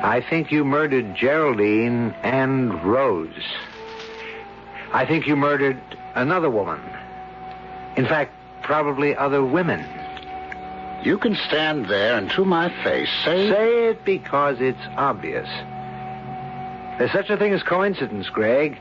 I 0.03 0.19
think 0.19 0.51
you 0.51 0.65
murdered 0.65 1.15
Geraldine 1.15 2.15
and 2.23 2.83
Rose. 2.83 3.45
I 4.91 5.05
think 5.05 5.27
you 5.27 5.35
murdered 5.35 5.79
another 6.15 6.49
woman. 6.49 6.81
In 7.95 8.07
fact, 8.07 8.33
probably 8.63 9.15
other 9.15 9.43
women. 9.45 9.85
You 11.03 11.17
can 11.17 11.35
stand 11.35 11.87
there 11.87 12.15
and 12.17 12.31
to 12.31 12.45
my 12.45 12.69
face 12.83 13.09
say. 13.23 13.49
Say 13.49 13.89
it 13.89 14.03
because 14.03 14.57
it's 14.59 14.81
obvious. 14.97 15.47
There's 16.97 17.11
such 17.11 17.29
a 17.29 17.37
thing 17.37 17.53
as 17.53 17.63
coincidence, 17.63 18.27
Greg. 18.29 18.79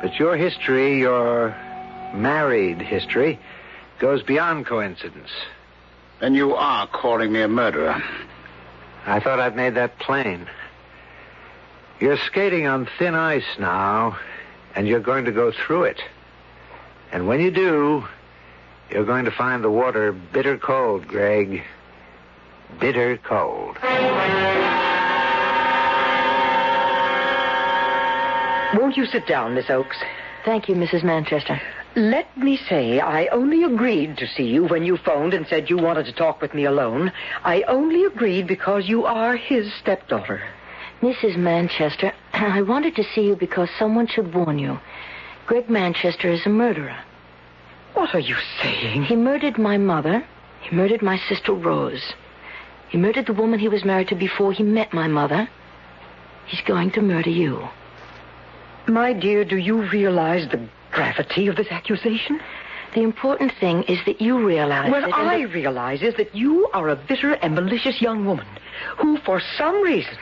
But 0.00 0.18
your 0.18 0.36
history, 0.36 0.98
your 0.98 1.54
married 2.14 2.80
history, 2.80 3.38
goes 3.98 4.22
beyond 4.22 4.66
coincidence. 4.66 5.30
Then 6.20 6.34
you 6.34 6.54
are 6.54 6.86
calling 6.86 7.32
me 7.32 7.42
a 7.42 7.48
murderer. 7.48 8.02
I 9.06 9.20
thought 9.20 9.38
I'd 9.38 9.54
made 9.54 9.76
that 9.76 9.98
plain. 10.00 10.48
You're 12.00 12.18
skating 12.18 12.66
on 12.66 12.88
thin 12.98 13.14
ice 13.14 13.46
now, 13.58 14.18
and 14.74 14.86
you're 14.88 15.00
going 15.00 15.24
to 15.26 15.32
go 15.32 15.52
through 15.52 15.84
it. 15.84 16.02
And 17.12 17.28
when 17.28 17.40
you 17.40 17.52
do, 17.52 18.04
you're 18.90 19.04
going 19.04 19.24
to 19.24 19.30
find 19.30 19.62
the 19.62 19.70
water 19.70 20.12
bitter 20.12 20.58
cold, 20.58 21.06
Greg. 21.06 21.62
Bitter 22.80 23.16
cold. 23.18 23.78
Won't 28.74 28.96
you 28.96 29.06
sit 29.06 29.26
down, 29.26 29.54
Miss 29.54 29.70
Oakes? 29.70 29.96
Thank 30.44 30.68
you, 30.68 30.74
Mrs. 30.74 31.04
Manchester. 31.04 31.60
Let 31.96 32.36
me 32.36 32.58
say, 32.58 33.00
I 33.00 33.26
only 33.28 33.64
agreed 33.64 34.18
to 34.18 34.26
see 34.26 34.42
you 34.44 34.64
when 34.64 34.84
you 34.84 34.98
phoned 34.98 35.32
and 35.32 35.46
said 35.46 35.70
you 35.70 35.78
wanted 35.78 36.04
to 36.04 36.12
talk 36.12 36.42
with 36.42 36.52
me 36.52 36.66
alone. 36.66 37.10
I 37.42 37.62
only 37.62 38.04
agreed 38.04 38.46
because 38.46 38.86
you 38.86 39.06
are 39.06 39.34
his 39.34 39.72
stepdaughter. 39.80 40.42
Mrs. 41.00 41.38
Manchester, 41.38 42.12
I 42.34 42.60
wanted 42.60 42.96
to 42.96 43.04
see 43.14 43.22
you 43.22 43.34
because 43.34 43.70
someone 43.78 44.08
should 44.08 44.34
warn 44.34 44.58
you. 44.58 44.78
Greg 45.46 45.70
Manchester 45.70 46.30
is 46.30 46.44
a 46.44 46.50
murderer. 46.50 46.98
What 47.94 48.14
are 48.14 48.20
you 48.20 48.36
saying? 48.60 49.04
He 49.04 49.16
murdered 49.16 49.56
my 49.56 49.78
mother. 49.78 50.22
He 50.60 50.76
murdered 50.76 51.00
my 51.00 51.16
sister 51.16 51.54
Rose. 51.54 52.12
He 52.90 52.98
murdered 52.98 53.26
the 53.26 53.32
woman 53.32 53.58
he 53.58 53.70
was 53.70 53.86
married 53.86 54.08
to 54.08 54.16
before 54.16 54.52
he 54.52 54.62
met 54.62 54.92
my 54.92 55.08
mother. 55.08 55.48
He's 56.46 56.60
going 56.60 56.90
to 56.90 57.00
murder 57.00 57.30
you. 57.30 57.66
My 58.86 59.14
dear, 59.14 59.46
do 59.46 59.56
you 59.56 59.88
realize 59.88 60.46
the 60.50 60.68
gravity 61.00 61.46
of 61.46 61.56
this 61.56 61.68
accusation? 61.70 62.40
The 62.94 63.02
important 63.02 63.52
thing 63.60 63.82
is 63.82 63.98
that 64.06 64.22
you 64.22 64.44
realize 64.44 64.90
What. 64.90 65.04
I 65.12 65.42
that- 65.42 65.52
realize 65.52 66.00
is 66.02 66.14
that 66.14 66.34
you 66.34 66.68
are 66.72 66.88
a 66.88 66.96
bitter 66.96 67.32
and 67.34 67.54
malicious 67.54 68.00
young 68.00 68.24
woman 68.24 68.46
who, 68.96 69.18
for 69.18 69.38
some 69.58 69.82
reason, 69.82 70.16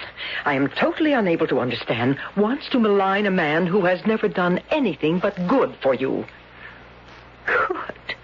I 0.45 0.55
am 0.55 0.69
totally 0.69 1.13
unable 1.13 1.47
to 1.47 1.61
understand, 1.61 2.19
wants 2.37 2.69
to 2.71 2.81
malign 2.81 3.27
a 3.27 3.31
man 3.31 3.67
who 3.67 3.83
has 3.85 4.05
never 4.05 4.27
done 4.29 4.61
anything 4.71 5.21
but 5.21 5.35
good 5.47 5.75
for 5.81 5.95
you. 5.95 6.25
Good. 7.47 8.17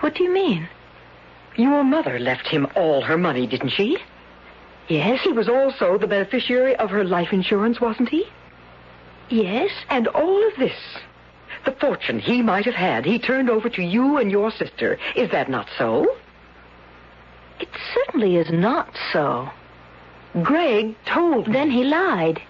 What 0.00 0.14
do 0.14 0.24
you 0.24 0.32
mean? 0.32 0.68
Your 1.56 1.84
mother 1.84 2.18
left 2.18 2.46
him 2.48 2.66
all 2.74 3.02
her 3.02 3.18
money, 3.18 3.46
didn't 3.46 3.70
she? 3.70 3.98
Yes. 4.88 5.20
He 5.22 5.32
was 5.32 5.48
also 5.48 5.98
the 5.98 6.06
beneficiary 6.06 6.76
of 6.76 6.90
her 6.90 7.04
life 7.04 7.32
insurance, 7.32 7.80
wasn't 7.80 8.08
he? 8.08 8.24
Yes. 9.28 9.70
And 9.90 10.06
all 10.08 10.46
of 10.46 10.54
this, 10.56 10.78
the 11.66 11.72
fortune 11.72 12.18
he 12.18 12.40
might 12.40 12.64
have 12.64 12.74
had, 12.74 13.04
he 13.04 13.18
turned 13.18 13.50
over 13.50 13.68
to 13.68 13.82
you 13.82 14.16
and 14.16 14.30
your 14.30 14.50
sister. 14.50 14.98
Is 15.14 15.30
that 15.32 15.50
not 15.50 15.68
so? 15.76 16.16
It 17.60 17.68
certainly 17.94 18.36
is 18.36 18.50
not 18.50 18.88
so. 19.12 19.50
Greg 20.42 20.94
told 21.06 21.46
me. 21.48 21.52
Then 21.52 21.70
he 21.70 21.84
lied. 21.84 22.40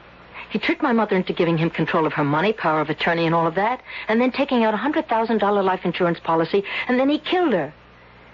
He 0.51 0.59
tricked 0.61 0.83
my 0.83 0.93
mother 0.93 1.17
into 1.17 1.33
giving 1.33 1.59
him 1.59 1.71
control 1.71 2.07
of 2.07 2.13
her 2.13 2.25
money, 2.25 2.53
power 2.53 2.81
of 2.81 2.91
attorney, 2.91 3.27
and 3.27 3.35
all 3.35 3.47
of 3.47 3.55
that, 3.57 3.83
and 4.09 4.21
then 4.21 4.31
taking 4.31 4.63
out 4.65 4.75
a 4.75 4.77
hundred 4.77 5.09
thousand 5.09 5.39
dollar 5.39 5.63
life 5.63 5.81
insurance 5.85 6.21
policy, 6.21 6.63
and 6.89 6.99
then 7.01 7.09
he 7.09 7.19
killed 7.19 7.53
her. 7.53 7.73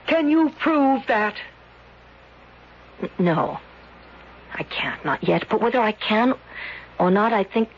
Can 0.06 0.28
you 0.28 0.50
prove 0.60 1.02
that? 1.08 1.34
N- 3.02 3.10
No. 3.18 3.58
I 4.54 4.64
can't, 4.64 5.02
not 5.04 5.26
yet. 5.26 5.46
But 5.48 5.62
whether 5.62 5.80
I 5.80 5.92
can 5.92 6.34
or 6.98 7.10
not, 7.10 7.32
I 7.32 7.42
think 7.44 7.70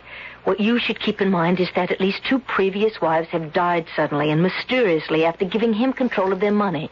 what 0.44 0.60
you 0.60 0.78
should 0.78 1.00
keep 1.00 1.20
in 1.20 1.30
mind 1.30 1.58
is 1.58 1.68
that 1.74 1.90
at 1.90 2.00
least 2.00 2.22
two 2.28 2.38
previous 2.38 3.00
wives 3.00 3.28
have 3.28 3.52
died 3.52 3.86
suddenly 3.96 4.30
and 4.30 4.42
mysteriously 4.42 5.24
after 5.24 5.44
giving 5.44 5.72
him 5.72 5.92
control 5.92 6.32
of 6.32 6.40
their 6.40 6.52
money. 6.52 6.90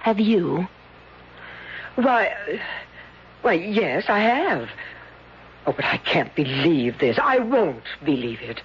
Have 0.00 0.18
you? 0.18 0.66
Why, 1.96 2.28
uh, 2.28 2.56
why, 3.42 3.54
yes, 3.54 4.04
I 4.08 4.20
have. 4.20 4.68
Oh, 5.66 5.72
but 5.72 5.84
I 5.84 5.98
can't 5.98 6.34
believe 6.34 6.98
this. 6.98 7.18
I 7.20 7.38
won't 7.38 7.84
believe 8.04 8.40
it. 8.40 8.62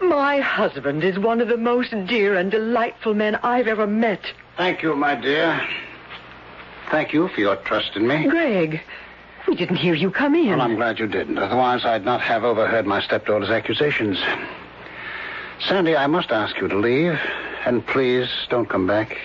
My 0.00 0.40
husband 0.40 1.04
is 1.04 1.18
one 1.18 1.40
of 1.40 1.48
the 1.48 1.56
most 1.56 1.90
dear 2.06 2.36
and 2.36 2.50
delightful 2.50 3.14
men 3.14 3.36
I've 3.36 3.68
ever 3.68 3.86
met. 3.86 4.20
Thank 4.56 4.82
you, 4.82 4.96
my 4.96 5.14
dear. 5.14 5.60
Thank 6.90 7.12
you 7.12 7.28
for 7.28 7.40
your 7.40 7.56
trust 7.56 7.96
in 7.96 8.06
me. 8.06 8.26
Greg, 8.28 8.80
we 9.46 9.54
didn't 9.56 9.76
hear 9.76 9.94
you 9.94 10.10
come 10.10 10.34
in. 10.34 10.48
Well, 10.48 10.60
I'm 10.62 10.76
glad 10.76 10.98
you 10.98 11.06
didn't. 11.06 11.38
Otherwise, 11.38 11.84
I'd 11.84 12.04
not 12.04 12.20
have 12.20 12.44
overheard 12.44 12.86
my 12.86 13.00
stepdaughter's 13.00 13.50
accusations. 13.50 14.18
Sandy, 15.60 15.96
I 15.96 16.06
must 16.06 16.30
ask 16.30 16.56
you 16.60 16.68
to 16.68 16.76
leave. 16.76 17.18
And 17.66 17.86
please, 17.86 18.28
don't 18.50 18.68
come 18.68 18.86
back. 18.86 19.16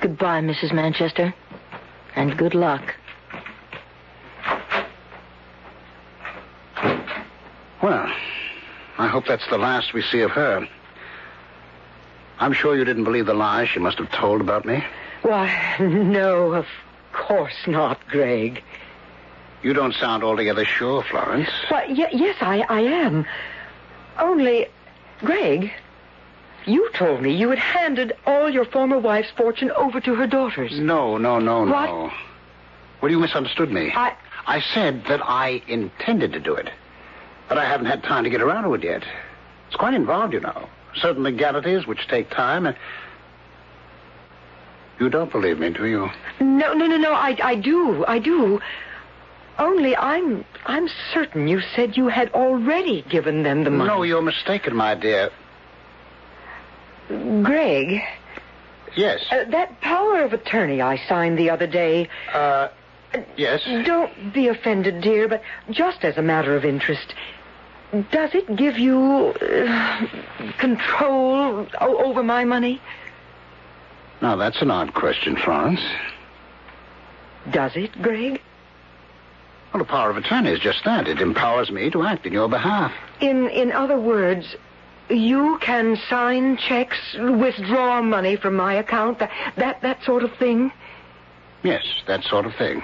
Goodbye, 0.00 0.40
Mrs. 0.40 0.72
Manchester. 0.72 1.32
And 2.16 2.36
good 2.36 2.54
luck. 2.54 2.94
Well, 7.82 8.12
I 8.98 9.06
hope 9.06 9.26
that's 9.26 9.48
the 9.48 9.58
last 9.58 9.94
we 9.94 10.02
see 10.02 10.20
of 10.20 10.30
her. 10.32 10.66
I'm 12.38 12.52
sure 12.52 12.76
you 12.76 12.84
didn't 12.84 13.04
believe 13.04 13.26
the 13.26 13.34
lies 13.34 13.68
she 13.68 13.78
must 13.78 13.98
have 13.98 14.10
told 14.10 14.40
about 14.40 14.64
me. 14.64 14.82
Why, 15.22 15.76
no, 15.80 16.52
of 16.52 16.66
course 17.30 17.66
not, 17.68 18.04
Greg. 18.08 18.60
You 19.62 19.72
don't 19.72 19.94
sound 19.94 20.24
altogether 20.24 20.64
sure, 20.64 21.04
Florence. 21.04 21.48
Why, 21.68 21.86
y- 21.88 22.08
yes, 22.12 22.36
I, 22.40 22.64
I 22.68 22.80
am. 22.80 23.24
Only, 24.18 24.66
Greg, 25.20 25.70
you 26.66 26.90
told 26.98 27.22
me 27.22 27.32
you 27.32 27.50
had 27.50 27.60
handed 27.60 28.14
all 28.26 28.50
your 28.50 28.64
former 28.64 28.98
wife's 28.98 29.30
fortune 29.36 29.70
over 29.70 30.00
to 30.00 30.14
her 30.16 30.26
daughters. 30.26 30.72
No, 30.80 31.18
no, 31.18 31.38
no, 31.38 31.64
no. 31.64 31.72
What? 31.72 31.86
no. 31.86 32.10
Well, 33.00 33.12
you 33.12 33.20
misunderstood 33.20 33.70
me. 33.70 33.92
I- 33.94 34.16
I 34.48 34.60
said 34.74 35.04
that 35.04 35.20
I 35.22 35.62
intended 35.68 36.32
to 36.32 36.40
do 36.40 36.54
it. 36.54 36.68
But 37.48 37.58
I 37.58 37.64
haven't 37.64 37.86
had 37.86 38.02
time 38.02 38.24
to 38.24 38.30
get 38.30 38.42
around 38.42 38.64
to 38.64 38.74
it 38.74 38.82
yet. 38.82 39.04
It's 39.68 39.76
quite 39.76 39.94
involved, 39.94 40.32
you 40.32 40.40
know. 40.40 40.68
Certain 40.96 41.22
legalities 41.22 41.86
which 41.86 42.08
take 42.08 42.28
time 42.30 42.66
and... 42.66 42.76
You 45.00 45.08
don't 45.08 45.32
believe 45.32 45.58
me, 45.58 45.70
do 45.70 45.86
you? 45.86 46.10
No, 46.40 46.74
no, 46.74 46.86
no, 46.86 46.98
no. 46.98 47.12
I, 47.12 47.34
I 47.42 47.54
do, 47.54 48.04
I 48.06 48.18
do. 48.18 48.60
Only 49.58 49.96
I'm, 49.96 50.44
I'm 50.66 50.88
certain 51.14 51.48
you 51.48 51.60
said 51.74 51.96
you 51.96 52.08
had 52.08 52.30
already 52.32 53.02
given 53.08 53.42
them 53.42 53.64
the 53.64 53.70
money. 53.70 53.88
No, 53.88 54.02
you're 54.02 54.20
mistaken, 54.22 54.76
my 54.76 54.94
dear. 54.94 55.30
Greg, 57.08 58.02
Yes. 58.94 59.24
uh, 59.30 59.44
that 59.50 59.80
power 59.80 60.22
of 60.22 60.32
attorney 60.32 60.80
I 60.82 60.96
signed 61.08 61.38
the 61.38 61.48
other 61.50 61.66
day. 61.66 62.08
Uh, 62.32 62.68
yes. 63.36 63.62
Don't 63.86 64.32
be 64.34 64.48
offended, 64.48 65.00
dear, 65.02 65.28
but 65.28 65.42
just 65.70 66.04
as 66.04 66.18
a 66.18 66.22
matter 66.22 66.56
of 66.56 66.64
interest, 66.64 67.14
does 68.12 68.34
it 68.34 68.54
give 68.54 68.78
you 68.78 69.32
uh, 69.40 70.06
control 70.58 71.66
over 71.80 72.22
my 72.22 72.44
money? 72.44 72.80
Now, 74.20 74.36
that's 74.36 74.60
an 74.60 74.70
odd 74.70 74.92
question, 74.94 75.36
Florence. 75.36 75.80
Does 77.50 77.72
it, 77.74 77.90
Greg? 78.02 78.40
Well, 79.72 79.82
the 79.82 79.88
power 79.88 80.10
of 80.10 80.16
attorney 80.16 80.50
is 80.50 80.58
just 80.58 80.84
that. 80.84 81.08
It 81.08 81.20
empowers 81.20 81.70
me 81.70 81.90
to 81.90 82.02
act 82.02 82.26
in 82.26 82.32
your 82.32 82.48
behalf. 82.48 82.92
In 83.20 83.48
in 83.48 83.72
other 83.72 83.98
words, 83.98 84.56
you 85.08 85.58
can 85.60 85.96
sign 86.08 86.56
checks, 86.56 86.98
withdraw 87.14 88.02
money 88.02 88.36
from 88.36 88.56
my 88.56 88.74
account, 88.74 89.20
that 89.20 89.30
that, 89.56 89.80
that 89.82 90.02
sort 90.04 90.22
of 90.24 90.34
thing. 90.36 90.72
Yes, 91.62 91.84
that 92.06 92.24
sort 92.24 92.46
of 92.46 92.54
thing. 92.56 92.82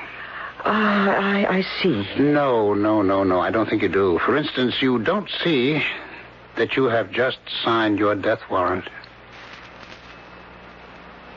Ah, 0.64 1.16
I, 1.16 1.58
I 1.58 1.62
see. 1.82 2.06
No, 2.18 2.72
no, 2.74 3.02
no, 3.02 3.24
no. 3.24 3.40
I 3.40 3.50
don't 3.50 3.68
think 3.68 3.82
you 3.82 3.88
do. 3.88 4.18
For 4.24 4.36
instance, 4.36 4.80
you 4.80 4.98
don't 4.98 5.28
see 5.44 5.82
that 6.56 6.76
you 6.76 6.84
have 6.84 7.10
just 7.10 7.38
signed 7.64 7.98
your 7.98 8.14
death 8.14 8.40
warrant. 8.50 8.88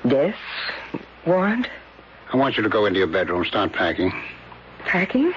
Death 0.08 0.36
warrant? 1.26 1.68
I 2.32 2.38
want 2.38 2.58
you 2.58 2.64
to 2.64 2.70
go 2.70 2.86
into 2.86 3.00
your 3.00 3.08
bedroom, 3.08 3.44
start 3.46 3.74
packing. 3.74 4.14
Packing? 4.80 5.34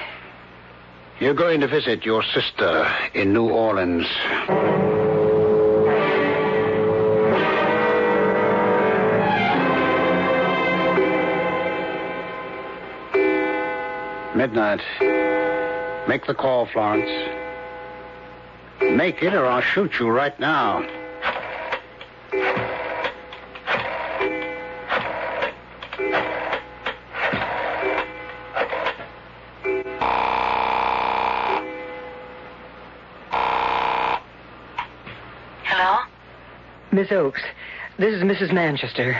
You're 1.20 1.34
going 1.34 1.60
to 1.60 1.68
visit 1.68 2.04
your 2.04 2.22
sister 2.22 2.90
in 3.14 3.32
New 3.32 3.48
Orleans. 3.48 4.06
Midnight. 14.34 14.80
Make 16.08 16.26
the 16.26 16.34
call, 16.34 16.66
Florence. 16.66 17.10
Make 18.80 19.22
it, 19.22 19.34
or 19.34 19.46
I'll 19.46 19.60
shoot 19.60 19.92
you 20.00 20.08
right 20.08 20.38
now. 20.40 20.84
Miss 36.92 37.10
Oakes, 37.10 37.40
this 37.98 38.14
is 38.14 38.22
Mrs. 38.22 38.52
Manchester. 38.52 39.18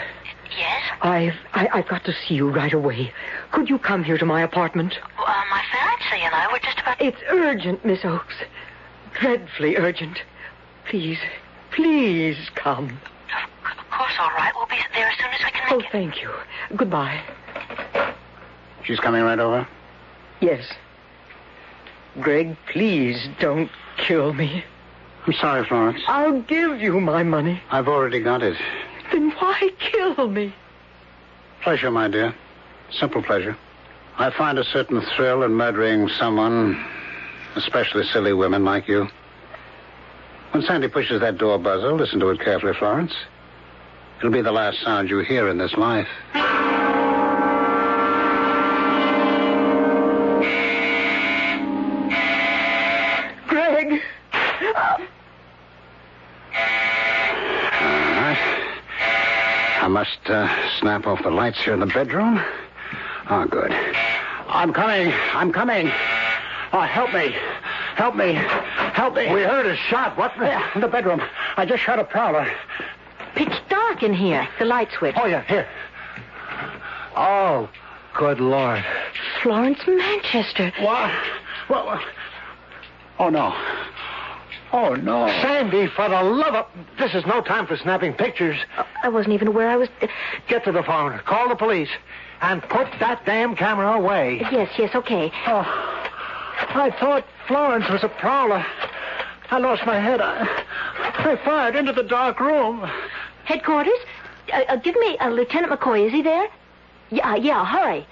Yes? 0.58 0.82
I've 1.00 1.32
I, 1.54 1.68
I've 1.72 1.88
got 1.88 2.04
to 2.04 2.12
see 2.12 2.34
you 2.34 2.50
right 2.50 2.72
away. 2.72 3.10
Could 3.50 3.70
you 3.70 3.78
come 3.78 4.04
here 4.04 4.18
to 4.18 4.26
my 4.26 4.42
apartment? 4.42 4.98
Uh, 5.18 5.42
my 5.50 5.62
fiancé 5.72 6.18
and 6.18 6.34
I 6.34 6.52
were 6.52 6.58
just 6.58 6.78
about... 6.80 7.00
It's 7.00 7.16
urgent, 7.30 7.82
Miss 7.82 8.04
Oakes. 8.04 8.34
Dreadfully 9.18 9.76
urgent. 9.76 10.18
Please, 10.90 11.18
please 11.70 12.36
come. 12.54 13.00
Of 13.64 13.90
course, 13.90 14.12
all 14.20 14.28
right. 14.36 14.52
We'll 14.54 14.66
be 14.66 14.76
there 14.94 15.08
as 15.08 15.16
soon 15.16 15.30
as 15.30 15.40
we 15.42 15.50
can 15.50 15.78
make 15.78 15.86
Oh, 15.86 15.88
thank 15.90 16.20
you. 16.20 16.30
Goodbye. 16.76 17.22
She's 18.84 19.00
coming 19.00 19.22
right 19.22 19.38
over? 19.38 19.66
Yes. 20.42 20.70
Greg, 22.20 22.54
please 22.70 23.28
don't 23.40 23.70
kill 23.96 24.34
me. 24.34 24.62
I'm 25.26 25.32
sorry, 25.34 25.64
Florence. 25.66 26.02
I'll 26.08 26.42
give 26.42 26.80
you 26.80 27.00
my 27.00 27.22
money. 27.22 27.60
I've 27.70 27.88
already 27.88 28.20
got 28.20 28.42
it. 28.42 28.56
Then 29.12 29.30
why 29.30 29.70
kill 29.78 30.28
me? 30.28 30.52
Pleasure, 31.62 31.90
my 31.90 32.08
dear. 32.08 32.34
Simple 32.90 33.22
pleasure. 33.22 33.56
I 34.18 34.30
find 34.30 34.58
a 34.58 34.64
certain 34.64 35.00
thrill 35.16 35.44
in 35.44 35.52
murdering 35.52 36.08
someone, 36.08 36.84
especially 37.54 38.04
silly 38.04 38.32
women 38.32 38.64
like 38.64 38.88
you. 38.88 39.08
When 40.50 40.62
Sandy 40.62 40.88
pushes 40.88 41.20
that 41.20 41.38
door 41.38 41.58
buzzer, 41.58 41.92
listen 41.92 42.20
to 42.20 42.30
it 42.30 42.40
carefully, 42.40 42.74
Florence. 42.74 43.14
It'll 44.18 44.32
be 44.32 44.42
the 44.42 44.52
last 44.52 44.80
sound 44.82 45.08
you 45.08 45.20
hear 45.20 45.48
in 45.48 45.56
this 45.56 45.74
life. 45.74 46.08
Off 61.22 61.30
the 61.30 61.36
lights 61.36 61.62
here 61.62 61.74
in 61.74 61.80
the 61.80 61.86
bedroom. 61.86 62.42
Oh, 63.30 63.46
good. 63.46 63.70
I'm 64.48 64.72
coming. 64.72 65.12
I'm 65.32 65.52
coming. 65.52 65.86
Oh, 66.72 66.80
help 66.80 67.12
me. 67.14 67.34
Help 67.94 68.16
me. 68.16 68.32
Help 68.32 69.14
me. 69.14 69.32
We 69.32 69.42
heard 69.42 69.66
a 69.66 69.76
shot. 69.76 70.16
What? 70.18 70.32
Yeah, 70.36 70.68
in 70.74 70.80
the 70.80 70.88
bedroom. 70.88 71.22
I 71.56 71.64
just 71.64 71.82
shot 71.82 72.00
a 72.00 72.04
prowler. 72.04 72.50
Pitch 73.36 73.52
dark 73.68 74.02
in 74.02 74.12
here. 74.12 74.48
The 74.58 74.64
light 74.64 74.88
switch. 74.98 75.14
Oh, 75.16 75.26
yeah, 75.26 75.42
here. 75.44 75.68
Oh, 77.16 77.68
good 78.14 78.40
Lord. 78.40 78.84
Florence 79.42 79.80
Manchester. 79.86 80.72
What? 80.80 81.12
What? 81.68 81.86
what? 81.86 82.02
Oh, 83.20 83.28
no. 83.28 83.54
Oh, 84.72 84.94
no. 84.94 85.28
Sandy, 85.42 85.86
for 85.88 86.08
the 86.08 86.22
love 86.22 86.54
of... 86.54 86.66
This 86.98 87.14
is 87.14 87.26
no 87.26 87.42
time 87.42 87.66
for 87.66 87.76
snapping 87.76 88.14
pictures. 88.14 88.56
I 89.02 89.08
wasn't 89.10 89.34
even 89.34 89.48
aware 89.48 89.68
I 89.68 89.76
was... 89.76 89.88
Get 90.48 90.64
to 90.64 90.72
the 90.72 90.82
phone. 90.82 91.18
Call 91.26 91.48
the 91.48 91.56
police. 91.56 91.90
And 92.40 92.62
put 92.62 92.88
that 92.98 93.24
damn 93.26 93.54
camera 93.54 93.92
away. 93.92 94.40
Yes, 94.50 94.70
yes, 94.78 94.94
okay. 94.94 95.30
Oh, 95.46 95.62
I 96.74 96.94
thought 96.98 97.24
Florence 97.46 97.88
was 97.90 98.02
a 98.02 98.08
prowler. 98.08 98.64
I 99.50 99.58
lost 99.58 99.84
my 99.84 100.00
head. 100.00 100.20
I, 100.22 100.64
I 100.96 101.38
fired 101.44 101.76
into 101.76 101.92
the 101.92 102.02
dark 102.02 102.40
room. 102.40 102.88
Headquarters? 103.44 103.98
Uh, 104.52 104.62
uh, 104.68 104.76
give 104.76 104.96
me 104.96 105.18
uh, 105.18 105.28
Lieutenant 105.28 105.72
McCoy. 105.72 106.06
Is 106.06 106.12
he 106.12 106.22
there? 106.22 106.48
Yeah, 107.10 107.36
yeah, 107.36 107.64
hurry. 107.66 108.06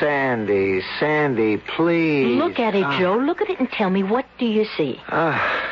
Sandy, 0.00 0.82
Sandy, 0.98 1.58
please. 1.58 2.36
Look 2.36 2.58
at 2.58 2.74
it, 2.74 2.84
Ah. 2.84 2.98
Joe. 2.98 3.16
Look 3.16 3.40
at 3.42 3.50
it 3.50 3.60
and 3.60 3.70
tell 3.70 3.90
me 3.90 4.02
what 4.02 4.24
do 4.38 4.46
you 4.46 4.64
see? 4.76 5.00
Ah. 5.08 5.66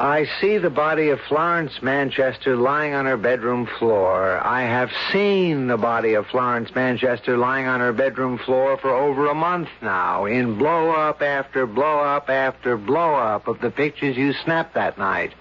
I 0.00 0.26
see 0.40 0.58
the 0.58 0.70
body 0.70 1.10
of 1.10 1.20
Florence 1.28 1.80
Manchester 1.80 2.56
lying 2.56 2.92
on 2.92 3.06
her 3.06 3.16
bedroom 3.16 3.66
floor. 3.78 4.40
I 4.44 4.62
have 4.62 4.90
seen 5.12 5.68
the 5.68 5.76
body 5.76 6.14
of 6.14 6.26
Florence 6.26 6.74
Manchester 6.74 7.36
lying 7.36 7.66
on 7.68 7.78
her 7.78 7.92
bedroom 7.92 8.38
floor 8.38 8.76
for 8.78 8.90
over 8.90 9.28
a 9.28 9.34
month 9.34 9.68
now, 9.80 10.24
in 10.24 10.56
blow 10.58 10.90
up 10.90 11.22
after 11.22 11.66
blow 11.66 12.00
up 12.00 12.28
after 12.28 12.76
blow 12.76 13.14
up 13.14 13.46
of 13.46 13.60
the 13.60 13.70
pictures 13.70 14.16
you 14.16 14.32
snapped 14.32 14.74
that 14.74 14.98
night. 14.98 15.34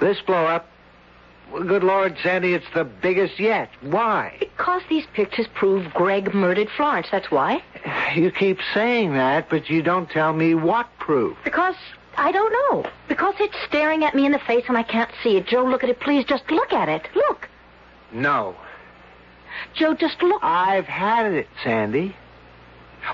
This 0.00 0.20
blow 0.22 0.44
up, 0.46 0.68
well, 1.52 1.62
good 1.62 1.84
Lord, 1.84 2.16
Sandy, 2.22 2.54
it's 2.54 2.66
the 2.74 2.84
biggest 2.84 3.38
yet. 3.38 3.70
Why? 3.80 4.36
Because 4.40 4.82
these 4.88 5.06
pictures 5.14 5.46
prove 5.54 5.92
Greg 5.94 6.34
murdered 6.34 6.68
Florence. 6.76 7.08
That's 7.10 7.30
why. 7.30 7.62
You 8.14 8.30
keep 8.30 8.58
saying 8.74 9.12
that, 9.14 9.48
but 9.48 9.70
you 9.70 9.82
don't 9.82 10.10
tell 10.10 10.32
me 10.32 10.54
what 10.54 10.88
proof. 10.98 11.36
Because 11.44 11.76
I 12.16 12.32
don't 12.32 12.52
know. 12.52 12.90
Because 13.08 13.34
it's 13.38 13.56
staring 13.66 14.04
at 14.04 14.14
me 14.14 14.26
in 14.26 14.32
the 14.32 14.38
face 14.38 14.64
and 14.68 14.76
I 14.76 14.82
can't 14.82 15.10
see 15.22 15.36
it. 15.36 15.46
Joe, 15.46 15.64
look 15.64 15.84
at 15.84 15.90
it. 15.90 16.00
Please 16.00 16.24
just 16.24 16.50
look 16.50 16.72
at 16.72 16.88
it. 16.88 17.08
Look. 17.14 17.48
No. 18.12 18.56
Joe, 19.74 19.94
just 19.94 20.22
look. 20.22 20.42
I've 20.42 20.86
had 20.86 21.32
it, 21.32 21.48
Sandy. 21.62 22.16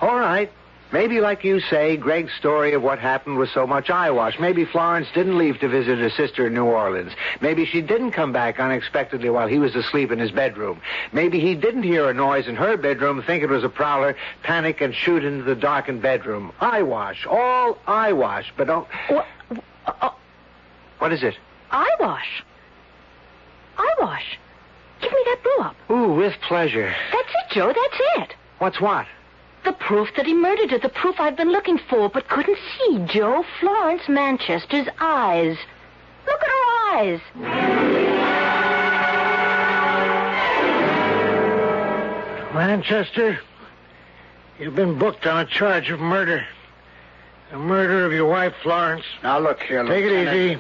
All 0.01 0.19
right. 0.19 0.51
Maybe, 0.93 1.21
like 1.21 1.43
you 1.43 1.61
say, 1.61 1.97
Greg's 1.97 2.35
story 2.35 2.75
of 2.75 2.83
what 2.83 2.99
happened 2.99 3.39
was 3.39 3.51
so 3.51 3.67
much 3.67 3.89
eyewash. 3.89 4.39
Maybe 4.39 4.67
Florence 4.67 5.09
didn't 5.15 5.39
leave 5.39 5.59
to 5.61 5.69
visit 5.69 5.99
her 5.99 6.11
sister 6.11 6.47
in 6.47 6.55
New 6.55 6.67
Orleans. 6.67 7.13
Maybe 7.41 7.65
she 7.65 7.81
didn't 7.81 8.11
come 8.13 8.31
back 8.33 8.61
unexpectedly 8.61 9.31
while 9.31 9.47
he 9.49 9.59
was 9.59 9.75
asleep 9.75 10.13
in 10.13 10.19
his 10.19 10.31
bedroom. 10.31 10.83
Maybe 11.13 11.41
he 11.41 11.55
didn't 11.55 11.85
hear 11.85 12.11
a 12.11 12.15
noise 12.15 12.47
in 12.47 12.57
her 12.57 12.77
bedroom, 12.77 13.23
think 13.23 13.43
it 13.43 13.49
was 13.49 13.65
a 13.65 13.71
prowler, 13.71 14.17
panic, 14.43 14.83
and 14.83 14.95
shoot 14.95 15.25
into 15.25 15.45
the 15.45 15.55
darkened 15.55 16.03
bedroom. 16.03 16.53
Eyewash. 16.61 17.27
All 17.27 17.79
eyewash. 17.87 18.53
But 18.57 18.67
don't. 18.67 18.87
What? 19.09 19.27
Uh, 19.87 20.11
What 20.99 21.13
is 21.13 21.23
it? 21.23 21.35
eyewash. 21.71 22.45
Eyewash. 23.79 24.39
Give 25.01 25.11
me 25.11 25.23
that 25.25 25.43
brew 25.43 25.59
up. 25.61 25.77
Ooh, 25.91 26.13
with 26.15 26.35
pleasure. 26.47 26.95
That's 27.13 27.29
it, 27.31 27.55
Joe. 27.55 27.69
That's 27.75 28.29
it. 28.31 28.37
What's 28.59 28.79
what? 28.81 29.07
The 29.65 29.73
proof 29.73 30.09
that 30.17 30.27
he 30.27 30.35
murdered 30.35 30.71
her. 30.73 30.79
The 30.79 30.89
proof 30.89 31.21
I've 31.21 31.37
been 31.37 31.53
looking 31.53 31.79
for 31.79 32.09
but 32.09 32.29
couldn't 32.29 32.59
see, 32.79 33.05
Joe. 33.07 33.45
Florence 33.61 34.09
Manchester's 34.09 34.89
eyes. 35.01 35.57
Look 36.27 36.41
at 36.43 36.49
her 36.49 36.65
eyes. 36.97 37.21
Manchester, 42.55 43.39
you've 44.59 44.75
been 44.75 44.99
booked 44.99 45.27
on 45.27 45.41
a 45.41 45.47
charge 45.47 45.91
of 45.91 46.01
murder. 46.01 46.45
The 47.51 47.59
murder 47.59 48.05
of 48.05 48.13
your 48.13 48.27
wife, 48.27 48.55
Florence. 48.63 49.05
Now, 49.23 49.39
look 49.39 49.61
here, 49.61 49.85
Take 49.85 50.05
it 50.05 50.29
easy. 50.29 50.59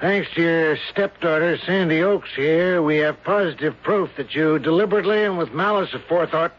Thanks 0.00 0.28
to 0.34 0.42
your 0.42 0.76
stepdaughter, 0.90 1.58
Sandy 1.64 2.02
Oaks, 2.02 2.30
here, 2.34 2.82
we 2.82 2.96
have 2.98 3.22
positive 3.22 3.74
proof 3.84 4.10
that 4.16 4.34
you 4.34 4.58
deliberately 4.58 5.24
and 5.24 5.38
with 5.38 5.52
malice 5.52 5.90
aforethought 5.90 6.50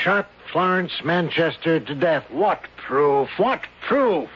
shot 0.00 0.28
Florence 0.50 1.02
Manchester 1.04 1.80
to 1.80 1.94
death. 1.94 2.30
What 2.30 2.62
proof? 2.76 3.28
What 3.36 3.62
proof? 3.86 4.28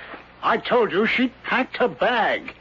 I 0.43 0.59
told 0.59 0.93
you 0.93 1.07
she 1.07 1.29
packed 1.45 1.77
her 1.79 1.89
bag. 1.89 2.55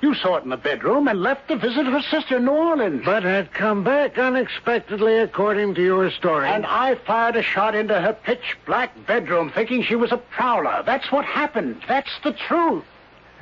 You 0.00 0.14
saw 0.14 0.36
it 0.36 0.42
in 0.42 0.50
the 0.50 0.56
bedroom 0.56 1.06
and 1.06 1.22
left 1.22 1.46
to 1.48 1.56
visit 1.56 1.86
her 1.86 2.02
sister 2.02 2.38
in 2.38 2.46
New 2.46 2.50
Orleans. 2.50 3.02
But 3.04 3.22
had 3.22 3.54
come 3.54 3.84
back 3.84 4.18
unexpectedly, 4.18 5.18
according 5.18 5.74
to 5.76 5.82
your 5.82 6.10
story. 6.10 6.48
And 6.48 6.66
I 6.66 6.96
fired 6.96 7.36
a 7.36 7.42
shot 7.42 7.76
into 7.76 8.00
her 8.00 8.12
pitch 8.12 8.56
black 8.66 8.90
bedroom 9.06 9.52
thinking 9.54 9.84
she 9.84 9.94
was 9.94 10.10
a 10.10 10.16
prowler. 10.16 10.82
That's 10.84 11.12
what 11.12 11.24
happened. 11.24 11.82
That's 11.86 12.10
the 12.24 12.32
truth. 12.32 12.84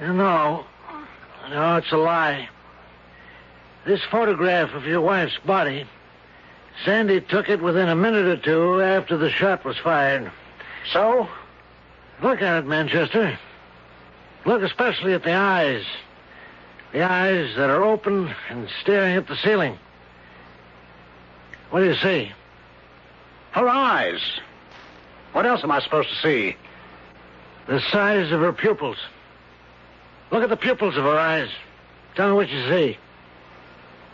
No. 0.01 0.67
No, 1.49 1.77
it's 1.77 1.93
a 1.93 1.97
lie. 1.97 2.49
This 3.87 4.03
photograph 4.11 4.75
of 4.75 4.85
your 4.85 5.01
wife's 5.01 5.39
body, 5.47 5.87
Sandy 6.85 7.21
took 7.21 7.49
it 7.49 7.61
within 7.61 7.89
a 7.89 7.97
minute 7.97 8.27
or 8.27 8.37
two 8.37 8.81
after 8.81 9.17
the 9.17 9.31
shot 9.31 9.65
was 9.65 9.77
fired. 9.79 10.31
So? 10.93 11.29
Look 12.23 12.43
at 12.43 12.59
it, 12.59 12.67
Manchester. 12.67 13.39
Look 14.45 14.63
especially 14.63 15.13
at 15.13 15.23
the 15.23 15.33
eyes. 15.33 15.85
The 16.93 17.03
eyes 17.03 17.55
that 17.57 17.71
are 17.71 17.85
open 17.85 18.35
and 18.49 18.69
staring 18.81 19.17
at 19.17 19.29
the 19.29 19.37
ceiling. 19.37 19.79
What 21.71 21.81
do 21.81 21.87
you 21.87 21.97
see? 21.97 22.33
Her 23.53 23.69
eyes. 23.69 24.21
What 25.33 25.47
else 25.47 25.63
am 25.63 25.71
I 25.71 25.81
supposed 25.81 26.09
to 26.09 26.17
see? 26.17 26.57
The 27.67 27.81
size 27.81 28.33
of 28.33 28.41
her 28.41 28.53
pupils. 28.53 28.97
Look 30.31 30.43
at 30.43 30.49
the 30.49 30.57
pupils 30.57 30.97
of 30.97 31.05
her 31.05 31.19
eyes. 31.19 31.49
Tell 32.17 32.29
me 32.29 32.35
what 32.35 32.49
you 32.49 32.69
see. 32.69 32.99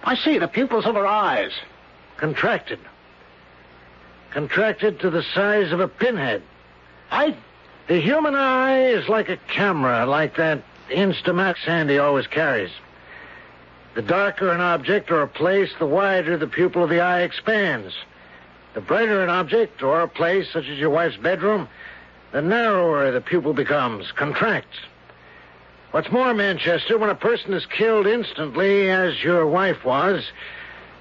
I 0.04 0.14
see 0.16 0.38
the 0.38 0.48
pupils 0.48 0.84
of 0.84 0.94
her 0.94 1.07
eyes. 1.07 1.52
Contracted. 2.16 2.78
Contracted 4.30 5.00
to 5.00 5.10
the 5.10 5.22
size 5.22 5.72
of 5.72 5.80
a 5.80 5.88
pinhead. 5.88 6.42
I. 7.10 7.36
The 7.88 8.00
human 8.00 8.34
eye 8.34 8.86
is 8.86 9.08
like 9.08 9.28
a 9.28 9.36
camera, 9.36 10.06
like 10.06 10.36
that 10.36 10.62
Instamax 10.90 11.64
Sandy 11.64 11.98
always 11.98 12.26
carries. 12.26 12.70
The 13.94 14.02
darker 14.02 14.50
an 14.50 14.60
object 14.60 15.10
or 15.10 15.22
a 15.22 15.28
place, 15.28 15.70
the 15.78 15.86
wider 15.86 16.36
the 16.36 16.46
pupil 16.46 16.84
of 16.84 16.90
the 16.90 17.00
eye 17.00 17.22
expands. 17.22 17.94
The 18.74 18.80
brighter 18.80 19.22
an 19.22 19.30
object 19.30 19.82
or 19.82 20.00
a 20.00 20.08
place, 20.08 20.52
such 20.52 20.66
as 20.66 20.78
your 20.78 20.90
wife's 20.90 21.16
bedroom, 21.16 21.68
the 22.32 22.42
narrower 22.42 23.10
the 23.10 23.20
pupil 23.20 23.54
becomes, 23.54 24.12
contracts. 24.12 24.76
What's 25.92 26.10
more, 26.10 26.34
Manchester, 26.34 26.98
when 26.98 27.08
a 27.08 27.14
person 27.14 27.54
is 27.54 27.64
killed 27.64 28.06
instantly, 28.06 28.90
as 28.90 29.22
your 29.22 29.46
wife 29.46 29.84
was, 29.84 30.30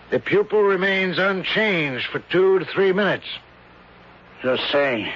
the 0.09 0.19
pupil 0.19 0.61
remains 0.61 1.17
unchanged 1.17 2.07
for 2.07 2.19
two 2.19 2.59
to 2.59 2.65
three 2.65 2.93
minutes. 2.93 3.25
You're 4.43 4.59
saying. 4.71 5.11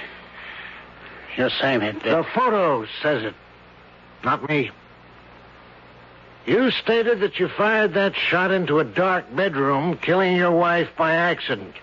You're 1.36 1.50
saying 1.50 1.82
it. 1.82 2.02
The 2.02 2.26
photo 2.34 2.86
says 3.02 3.24
it, 3.24 3.34
not 4.24 4.48
me. 4.48 4.70
You 6.46 6.70
stated 6.70 7.20
that 7.20 7.38
you 7.38 7.48
fired 7.48 7.94
that 7.94 8.14
shot 8.16 8.50
into 8.50 8.80
a 8.80 8.84
dark 8.84 9.34
bedroom, 9.34 9.96
killing 9.98 10.36
your 10.36 10.50
wife 10.50 10.88
by 10.96 11.14
accident. 11.14 11.74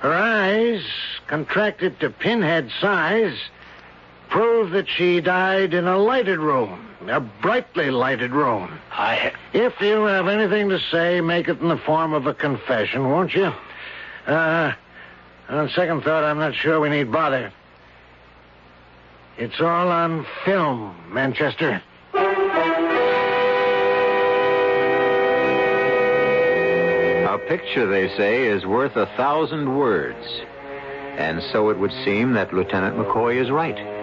Her 0.00 0.12
eyes, 0.12 0.84
contracted 1.28 2.00
to 2.00 2.10
pinhead 2.10 2.70
size, 2.80 3.38
prove 4.32 4.70
that 4.70 4.88
she 4.88 5.20
died 5.20 5.74
in 5.74 5.86
a 5.86 5.98
lighted 5.98 6.38
room, 6.38 6.88
a 7.06 7.20
brightly 7.20 7.90
lighted 7.90 8.32
room. 8.32 8.80
I. 8.90 9.30
If 9.52 9.78
you 9.80 10.04
have 10.04 10.26
anything 10.26 10.70
to 10.70 10.80
say, 10.90 11.20
make 11.20 11.48
it 11.48 11.60
in 11.60 11.68
the 11.68 11.76
form 11.76 12.14
of 12.14 12.26
a 12.26 12.32
confession, 12.32 13.10
won't 13.10 13.34
you? 13.34 13.52
Uh, 14.26 14.72
on 15.50 15.68
second 15.68 16.02
thought, 16.02 16.24
I'm 16.24 16.38
not 16.38 16.54
sure 16.54 16.80
we 16.80 16.88
need 16.88 17.12
bother. 17.12 17.52
It's 19.36 19.60
all 19.60 19.88
on 19.88 20.26
film, 20.46 20.96
Manchester. 21.12 21.82
A 27.28 27.38
picture, 27.48 27.86
they 27.86 28.08
say, 28.16 28.46
is 28.46 28.64
worth 28.64 28.96
a 28.96 29.06
thousand 29.16 29.76
words. 29.76 30.26
And 31.18 31.42
so 31.52 31.68
it 31.68 31.78
would 31.78 31.92
seem 32.04 32.32
that 32.32 32.54
Lieutenant 32.54 32.96
McCoy 32.96 33.38
is 33.42 33.50
right. 33.50 34.01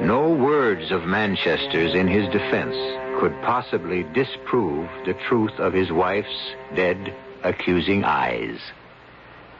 No 0.00 0.30
words 0.30 0.92
of 0.92 1.06
Manchester's 1.06 1.92
in 1.94 2.06
his 2.06 2.28
defense 2.30 2.76
could 3.20 3.32
possibly 3.42 4.04
disprove 4.04 4.88
the 5.04 5.14
truth 5.14 5.58
of 5.58 5.72
his 5.72 5.90
wife's 5.90 6.54
dead, 6.76 7.14
accusing 7.42 8.04
eyes. 8.04 8.60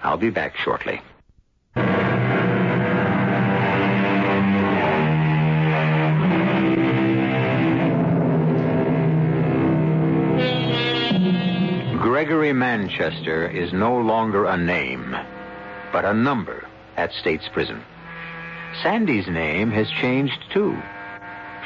I'll 0.02 0.16
be 0.16 0.30
back 0.30 0.56
shortly. 0.56 1.00
Gregory 12.00 12.52
Manchester 12.52 13.48
is 13.48 13.72
no 13.72 13.98
longer 13.98 14.44
a 14.44 14.56
name, 14.56 15.16
but 15.92 16.04
a 16.04 16.14
number 16.14 16.64
at 16.96 17.12
State's 17.12 17.48
Prison. 17.48 17.82
Sandy's 18.82 19.26
name 19.26 19.70
has 19.70 19.88
changed 19.88 20.38
too. 20.52 20.80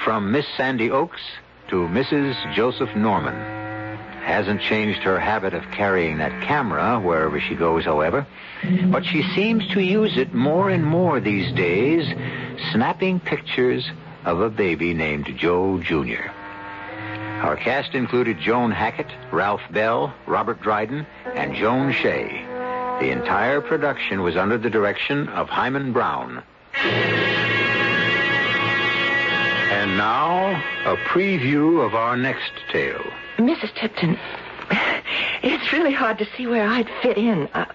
From 0.04 0.32
Miss 0.32 0.46
Sandy 0.56 0.90
Oaks 0.90 1.20
to 1.68 1.88
Mrs. 1.88 2.54
Joseph 2.54 2.94
Norman. 2.96 3.34
Hasn't 4.22 4.60
changed 4.60 5.00
her 5.00 5.18
habit 5.18 5.52
of 5.52 5.70
carrying 5.72 6.18
that 6.18 6.42
camera 6.42 7.00
wherever 7.00 7.40
she 7.40 7.54
goes, 7.54 7.84
however. 7.84 8.26
But 8.86 9.04
she 9.04 9.22
seems 9.34 9.66
to 9.68 9.80
use 9.80 10.16
it 10.16 10.32
more 10.32 10.70
and 10.70 10.84
more 10.84 11.18
these 11.18 11.52
days, 11.52 12.06
snapping 12.70 13.20
pictures 13.20 13.90
of 14.24 14.40
a 14.40 14.48
baby 14.48 14.94
named 14.94 15.26
Joe 15.36 15.78
Jr. 15.78 16.30
Our 17.42 17.56
cast 17.56 17.94
included 17.94 18.38
Joan 18.38 18.70
Hackett, 18.70 19.10
Ralph 19.32 19.62
Bell, 19.72 20.14
Robert 20.26 20.62
Dryden, 20.62 21.04
and 21.34 21.56
Joan 21.56 21.92
Shea. 21.92 22.46
The 23.00 23.10
entire 23.10 23.60
production 23.60 24.22
was 24.22 24.36
under 24.36 24.56
the 24.56 24.70
direction 24.70 25.28
of 25.30 25.48
Himan 25.48 25.92
Brown. 25.92 26.44
And 29.72 29.96
now, 29.96 30.50
a 30.84 30.96
preview 31.08 31.84
of 31.84 31.94
our 31.94 32.16
next 32.16 32.52
tale. 32.70 33.04
Mrs. 33.38 33.74
Tipton, 33.74 34.18
it's 35.42 35.72
really 35.72 35.92
hard 35.92 36.18
to 36.18 36.26
see 36.36 36.46
where 36.46 36.66
I'd 36.66 36.88
fit 37.02 37.16
in. 37.18 37.48
Uh, 37.54 37.66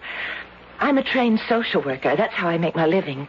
I'm 0.80 0.98
a 0.98 1.04
trained 1.04 1.42
social 1.50 1.82
worker. 1.82 2.16
That's 2.16 2.34
how 2.34 2.48
I 2.48 2.58
make 2.58 2.76
my 2.76 2.86
living. 2.86 3.28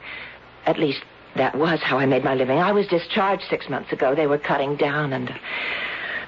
At 0.66 0.79
least, 0.79 1.01
that 1.37 1.57
was 1.57 1.81
how 1.81 1.99
I 1.99 2.07
made 2.07 2.24
my 2.24 2.35
living. 2.35 2.59
I 2.59 2.72
was 2.72 2.87
discharged 2.87 3.45
six 3.49 3.68
months 3.68 3.93
ago. 3.93 4.14
They 4.14 4.26
were 4.26 4.39
cutting 4.39 4.76
down, 4.76 5.12
and. 5.12 5.35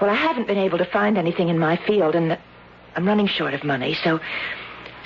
Well, 0.01 0.09
I 0.09 0.14
haven't 0.14 0.46
been 0.46 0.59
able 0.59 0.78
to 0.78 0.86
find 0.86 1.18
anything 1.18 1.51
in 1.51 1.59
my 1.59 1.76
field, 1.76 2.14
and 2.14 2.38
I'm 2.96 3.07
running 3.07 3.26
short 3.26 3.53
of 3.55 3.64
money, 3.64 3.94
so. 4.03 4.18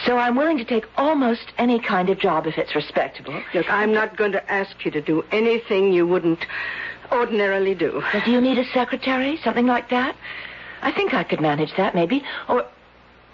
So 0.06 0.18
I'm 0.18 0.36
willing 0.36 0.58
to 0.58 0.64
take 0.64 0.84
almost 0.96 1.52
any 1.56 1.80
kind 1.80 2.10
of 2.10 2.18
job 2.18 2.46
if 2.46 2.58
it's 2.58 2.74
respectable. 2.74 3.40
Look, 3.54 3.70
I'm 3.70 3.92
not 3.92 4.16
going 4.16 4.32
to 4.32 4.52
ask 4.52 4.84
you 4.84 4.90
to 4.90 5.00
do 5.00 5.22
anything 5.30 5.92
you 5.92 6.06
wouldn't 6.06 6.44
ordinarily 7.12 7.74
do. 7.74 8.02
But 8.12 8.24
do 8.24 8.30
you 8.30 8.40
need 8.40 8.58
a 8.58 8.64
secretary? 8.72 9.38
Something 9.42 9.66
like 9.66 9.90
that? 9.90 10.16
I 10.82 10.92
think 10.92 11.14
I 11.14 11.24
could 11.24 11.40
manage 11.40 11.74
that, 11.76 11.94
maybe. 11.94 12.22
Or, 12.48 12.66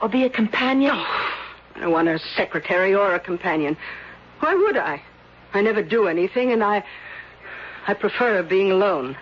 or 0.01 0.09
be 0.09 0.25
a 0.25 0.31
companion. 0.31 0.93
Oh, 0.95 1.35
I 1.75 1.81
don't 1.81 1.93
want 1.93 2.09
a 2.09 2.19
secretary 2.37 2.95
or 2.95 3.15
a 3.15 3.21
companion. 3.21 3.77
Why 4.41 4.55
would 4.55 4.77
I? 4.77 5.03
I 5.53 5.63
never 5.63 5.83
do 5.83 6.07
anything, 6.07 6.53
and 6.53 6.63
I. 6.63 6.85
I 7.87 7.95
prefer 7.95 8.43
being 8.43 8.71
alone. 8.71 9.17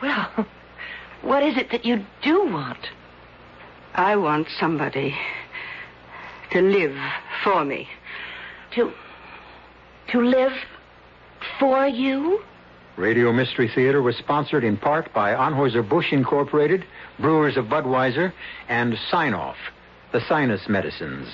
Well, 0.00 0.46
what 1.22 1.42
is 1.42 1.56
it 1.58 1.70
that 1.72 1.84
you 1.84 2.04
do 2.22 2.46
want? 2.46 2.78
I 3.94 4.16
want 4.16 4.48
somebody 4.58 5.14
to 6.54 6.62
live 6.62 6.96
for 7.42 7.64
me. 7.64 7.88
To. 8.76 8.92
to 10.12 10.20
live 10.20 10.52
for 11.58 11.86
you? 11.86 12.40
Radio 12.96 13.32
Mystery 13.32 13.68
Theater 13.68 14.00
was 14.00 14.16
sponsored 14.16 14.62
in 14.62 14.76
part 14.76 15.12
by 15.12 15.34
Anheuser-Busch 15.34 16.12
Incorporated, 16.12 16.84
Brewers 17.18 17.56
of 17.56 17.66
Budweiser, 17.66 18.32
and 18.68 18.96
Sine-Off, 19.10 19.56
the 20.12 20.20
sinus 20.28 20.68
medicines. 20.68 21.26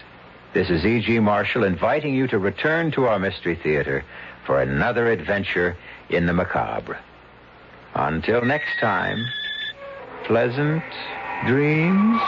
This 0.54 0.70
is 0.70 0.86
E.G. 0.86 1.18
Marshall 1.18 1.64
inviting 1.64 2.14
you 2.14 2.26
to 2.28 2.38
return 2.38 2.90
to 2.92 3.04
our 3.04 3.18
Mystery 3.18 3.56
Theater 3.62 4.04
for 4.46 4.62
another 4.62 5.12
adventure 5.12 5.76
in 6.08 6.24
the 6.24 6.32
macabre. 6.32 6.98
Until 7.94 8.42
next 8.42 8.80
time, 8.80 9.22
pleasant 10.24 10.82
dreams. 11.46 12.20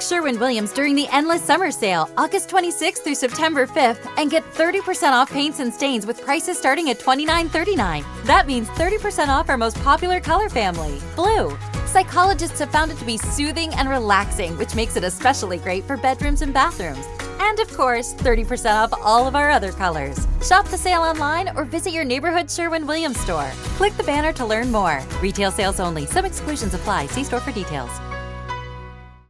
Ask 0.00 0.08
Sherwin 0.08 0.40
Williams 0.40 0.72
during 0.72 0.94
the 0.94 1.06
Endless 1.12 1.42
Summer 1.42 1.70
Sale, 1.70 2.08
August 2.16 2.48
26th 2.48 3.04
through 3.04 3.16
September 3.16 3.66
5th, 3.66 4.10
and 4.16 4.30
get 4.30 4.42
30% 4.54 5.12
off 5.12 5.30
paints 5.30 5.60
and 5.60 5.74
stains 5.74 6.06
with 6.06 6.24
prices 6.24 6.56
starting 6.56 6.88
at 6.88 6.98
$29.39. 6.98 8.02
That 8.24 8.46
means 8.46 8.66
30% 8.68 9.28
off 9.28 9.50
our 9.50 9.58
most 9.58 9.76
popular 9.82 10.18
color 10.18 10.48
family, 10.48 10.98
blue. 11.16 11.54
Psychologists 11.84 12.60
have 12.60 12.72
found 12.72 12.90
it 12.90 12.96
to 12.96 13.04
be 13.04 13.18
soothing 13.18 13.74
and 13.74 13.90
relaxing, 13.90 14.56
which 14.56 14.74
makes 14.74 14.96
it 14.96 15.04
especially 15.04 15.58
great 15.58 15.84
for 15.84 15.98
bedrooms 15.98 16.40
and 16.40 16.54
bathrooms. 16.54 17.04
And 17.38 17.60
of 17.60 17.70
course, 17.76 18.14
30% 18.14 18.72
off 18.72 18.94
all 19.04 19.28
of 19.28 19.36
our 19.36 19.50
other 19.50 19.70
colors. 19.70 20.26
Shop 20.42 20.66
the 20.68 20.78
sale 20.78 21.02
online 21.02 21.54
or 21.54 21.66
visit 21.66 21.92
your 21.92 22.06
neighborhood 22.06 22.50
Sherwin 22.50 22.86
Williams 22.86 23.20
store. 23.20 23.50
Click 23.76 23.94
the 23.98 24.04
banner 24.04 24.32
to 24.32 24.46
learn 24.46 24.72
more. 24.72 25.04
Retail 25.20 25.50
sales 25.50 25.78
only, 25.78 26.06
some 26.06 26.24
exclusions 26.24 26.72
apply. 26.72 27.04
See 27.08 27.24
store 27.24 27.40
for 27.40 27.52
details. 27.52 27.90